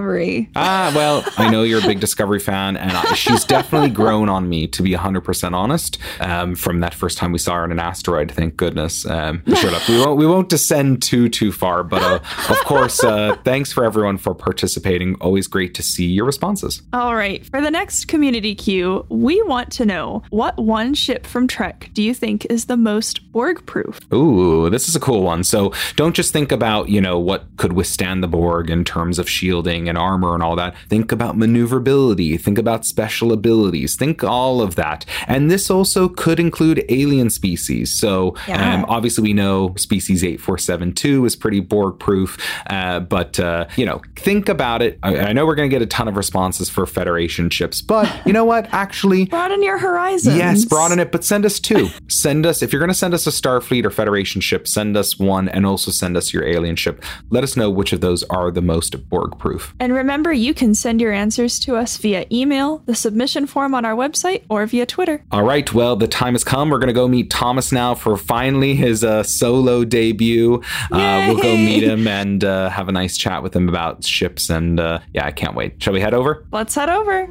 Ah, 0.55 0.91
well, 0.95 1.23
I 1.37 1.49
know 1.49 1.63
you're 1.63 1.79
a 1.79 1.87
big 1.87 1.99
Discovery 1.99 2.39
fan, 2.39 2.77
and 2.77 2.91
I, 2.91 3.13
she's 3.13 3.43
definitely 3.43 3.89
grown 3.89 4.29
on 4.29 4.47
me, 4.49 4.67
to 4.67 4.83
be 4.83 4.91
100% 4.91 5.53
honest, 5.53 5.97
um, 6.19 6.55
from 6.55 6.79
that 6.81 6.93
first 6.93 7.17
time 7.17 7.31
we 7.31 7.39
saw 7.39 7.55
her 7.55 7.63
on 7.63 7.71
an 7.71 7.79
asteroid. 7.79 8.31
Thank 8.31 8.57
goodness. 8.57 9.05
Um, 9.05 9.43
shut 9.55 9.73
up. 9.73 9.87
We 9.89 9.99
won't, 9.99 10.17
we 10.17 10.25
won't 10.25 10.49
descend 10.49 11.01
too, 11.01 11.29
too 11.29 11.51
far, 11.51 11.83
but 11.83 12.01
uh, 12.01 12.19
of 12.49 12.57
course, 12.65 13.03
uh, 13.03 13.35
thanks 13.43 13.71
for 13.71 13.83
everyone 13.83 14.17
for 14.17 14.33
participating. 14.33 15.15
Always 15.15 15.47
great 15.47 15.73
to 15.75 15.83
see 15.83 16.05
your 16.05 16.25
responses. 16.25 16.81
All 16.93 17.15
right, 17.15 17.45
for 17.45 17.61
the 17.61 17.71
next 17.71 18.05
community 18.05 18.55
queue, 18.55 19.05
we 19.09 19.41
want 19.43 19.71
to 19.73 19.85
know 19.85 20.23
what 20.29 20.57
one 20.57 20.93
ship 20.93 21.25
from 21.25 21.47
Trek 21.47 21.89
do 21.93 22.03
you 22.03 22.13
think 22.13 22.45
is 22.49 22.65
the 22.65 22.77
most 22.77 23.31
Borg 23.31 23.65
proof? 23.65 23.99
Ooh, 24.13 24.69
this 24.69 24.87
is 24.89 24.95
a 24.95 24.99
cool 24.99 25.23
one. 25.23 25.43
So 25.43 25.73
don't 25.95 26.15
just 26.15 26.33
think 26.33 26.51
about, 26.51 26.89
you 26.89 27.01
know, 27.01 27.19
what 27.19 27.45
could 27.57 27.73
withstand 27.73 28.23
the 28.23 28.27
Borg 28.27 28.69
in 28.69 28.83
terms 28.83 29.19
of 29.19 29.29
shielding 29.29 29.86
and 29.87 29.97
armor 29.97 30.33
and 30.33 30.43
all 30.43 30.55
that. 30.55 30.75
Think 30.89 31.11
about 31.11 31.37
maneuverability. 31.37 32.37
Think 32.37 32.57
about 32.57 32.85
special 32.85 33.31
abilities. 33.31 33.95
Think 33.95 34.23
all 34.23 34.61
of 34.61 34.75
that. 34.75 35.05
And 35.27 35.49
this 35.51 35.69
also 35.69 36.07
could 36.09 36.39
include 36.39 36.83
alien 36.89 37.29
species. 37.29 37.93
So 37.93 38.35
Yeah. 38.47 38.75
um, 38.75 38.85
obviously 38.87 39.23
we 39.23 39.33
know 39.33 39.73
species 39.77 40.23
8472 40.23 41.25
is 41.25 41.35
pretty 41.35 41.59
Borg 41.59 41.99
proof. 41.99 42.37
Uh, 42.69 42.99
but, 42.99 43.39
uh, 43.39 43.67
you 43.75 43.85
know, 43.85 44.01
think 44.15 44.49
about 44.49 44.81
it. 44.81 44.99
I, 45.03 45.17
I 45.17 45.33
know 45.33 45.45
we're 45.45 45.55
going 45.55 45.69
to 45.69 45.73
get 45.73 45.81
a 45.81 45.85
ton 45.87 46.07
of 46.07 46.15
responses 46.17 46.69
for 46.69 46.85
Federation 46.85 47.49
ships, 47.49 47.81
but 47.81 48.09
you 48.25 48.33
know 48.33 48.45
what? 48.45 48.67
Actually, 48.73 49.25
Broaden 49.37 49.61
your 49.63 49.77
horizons. 49.77 50.37
Yes, 50.37 50.65
broaden 50.65 50.99
it, 50.99 51.11
but 51.11 51.23
send 51.23 51.45
us 51.45 51.59
two. 51.59 51.89
send 52.07 52.45
us, 52.45 52.61
if 52.61 52.71
you're 52.73 52.79
going 52.79 52.89
to 52.89 52.93
send 52.95 53.13
us 53.13 53.27
a 53.27 53.29
Starfleet 53.29 53.85
or 53.85 53.89
Federation 53.91 54.41
ship, 54.41 54.67
send 54.67 54.95
us 54.97 55.19
one 55.19 55.47
and 55.49 55.65
also 55.65 55.91
send 55.91 56.17
us 56.17 56.33
your 56.33 56.43
alien 56.45 56.75
ship. 56.75 57.03
Let 57.29 57.43
us 57.43 57.55
know 57.57 57.69
which 57.69 57.93
of 57.93 58.01
those 58.01 58.23
are 58.23 58.51
the 58.51 58.61
most 58.61 59.09
Borg 59.09 59.37
proof. 59.39 59.66
And 59.79 59.93
remember, 59.93 60.31
you 60.33 60.53
can 60.53 60.73
send 60.73 61.01
your 61.01 61.11
answers 61.11 61.59
to 61.59 61.75
us 61.75 61.97
via 61.97 62.25
email, 62.31 62.79
the 62.85 62.95
submission 62.95 63.47
form 63.47 63.73
on 63.73 63.85
our 63.85 63.95
website, 63.95 64.43
or 64.49 64.65
via 64.65 64.85
Twitter. 64.85 65.23
All 65.31 65.43
right, 65.43 65.71
well, 65.73 65.95
the 65.95 66.07
time 66.07 66.33
has 66.33 66.43
come. 66.43 66.69
We're 66.69 66.79
going 66.79 66.87
to 66.87 66.93
go 66.93 67.07
meet 67.07 67.29
Thomas 67.29 67.71
now 67.71 67.95
for 67.95 68.17
finally 68.17 68.75
his 68.75 69.03
uh, 69.03 69.23
solo 69.23 69.83
debut. 69.83 70.61
Uh, 70.91 71.25
we'll 71.27 71.41
go 71.41 71.55
meet 71.55 71.83
him 71.83 72.07
and 72.07 72.43
uh, 72.43 72.69
have 72.69 72.89
a 72.89 72.91
nice 72.91 73.17
chat 73.17 73.43
with 73.43 73.55
him 73.55 73.69
about 73.69 74.03
ships. 74.03 74.49
And 74.49 74.79
uh, 74.79 74.99
yeah, 75.13 75.25
I 75.25 75.31
can't 75.31 75.55
wait. 75.55 75.81
Shall 75.81 75.93
we 75.93 76.01
head 76.01 76.13
over? 76.13 76.45
Let's 76.51 76.75
head 76.75 76.89
over. 76.89 77.27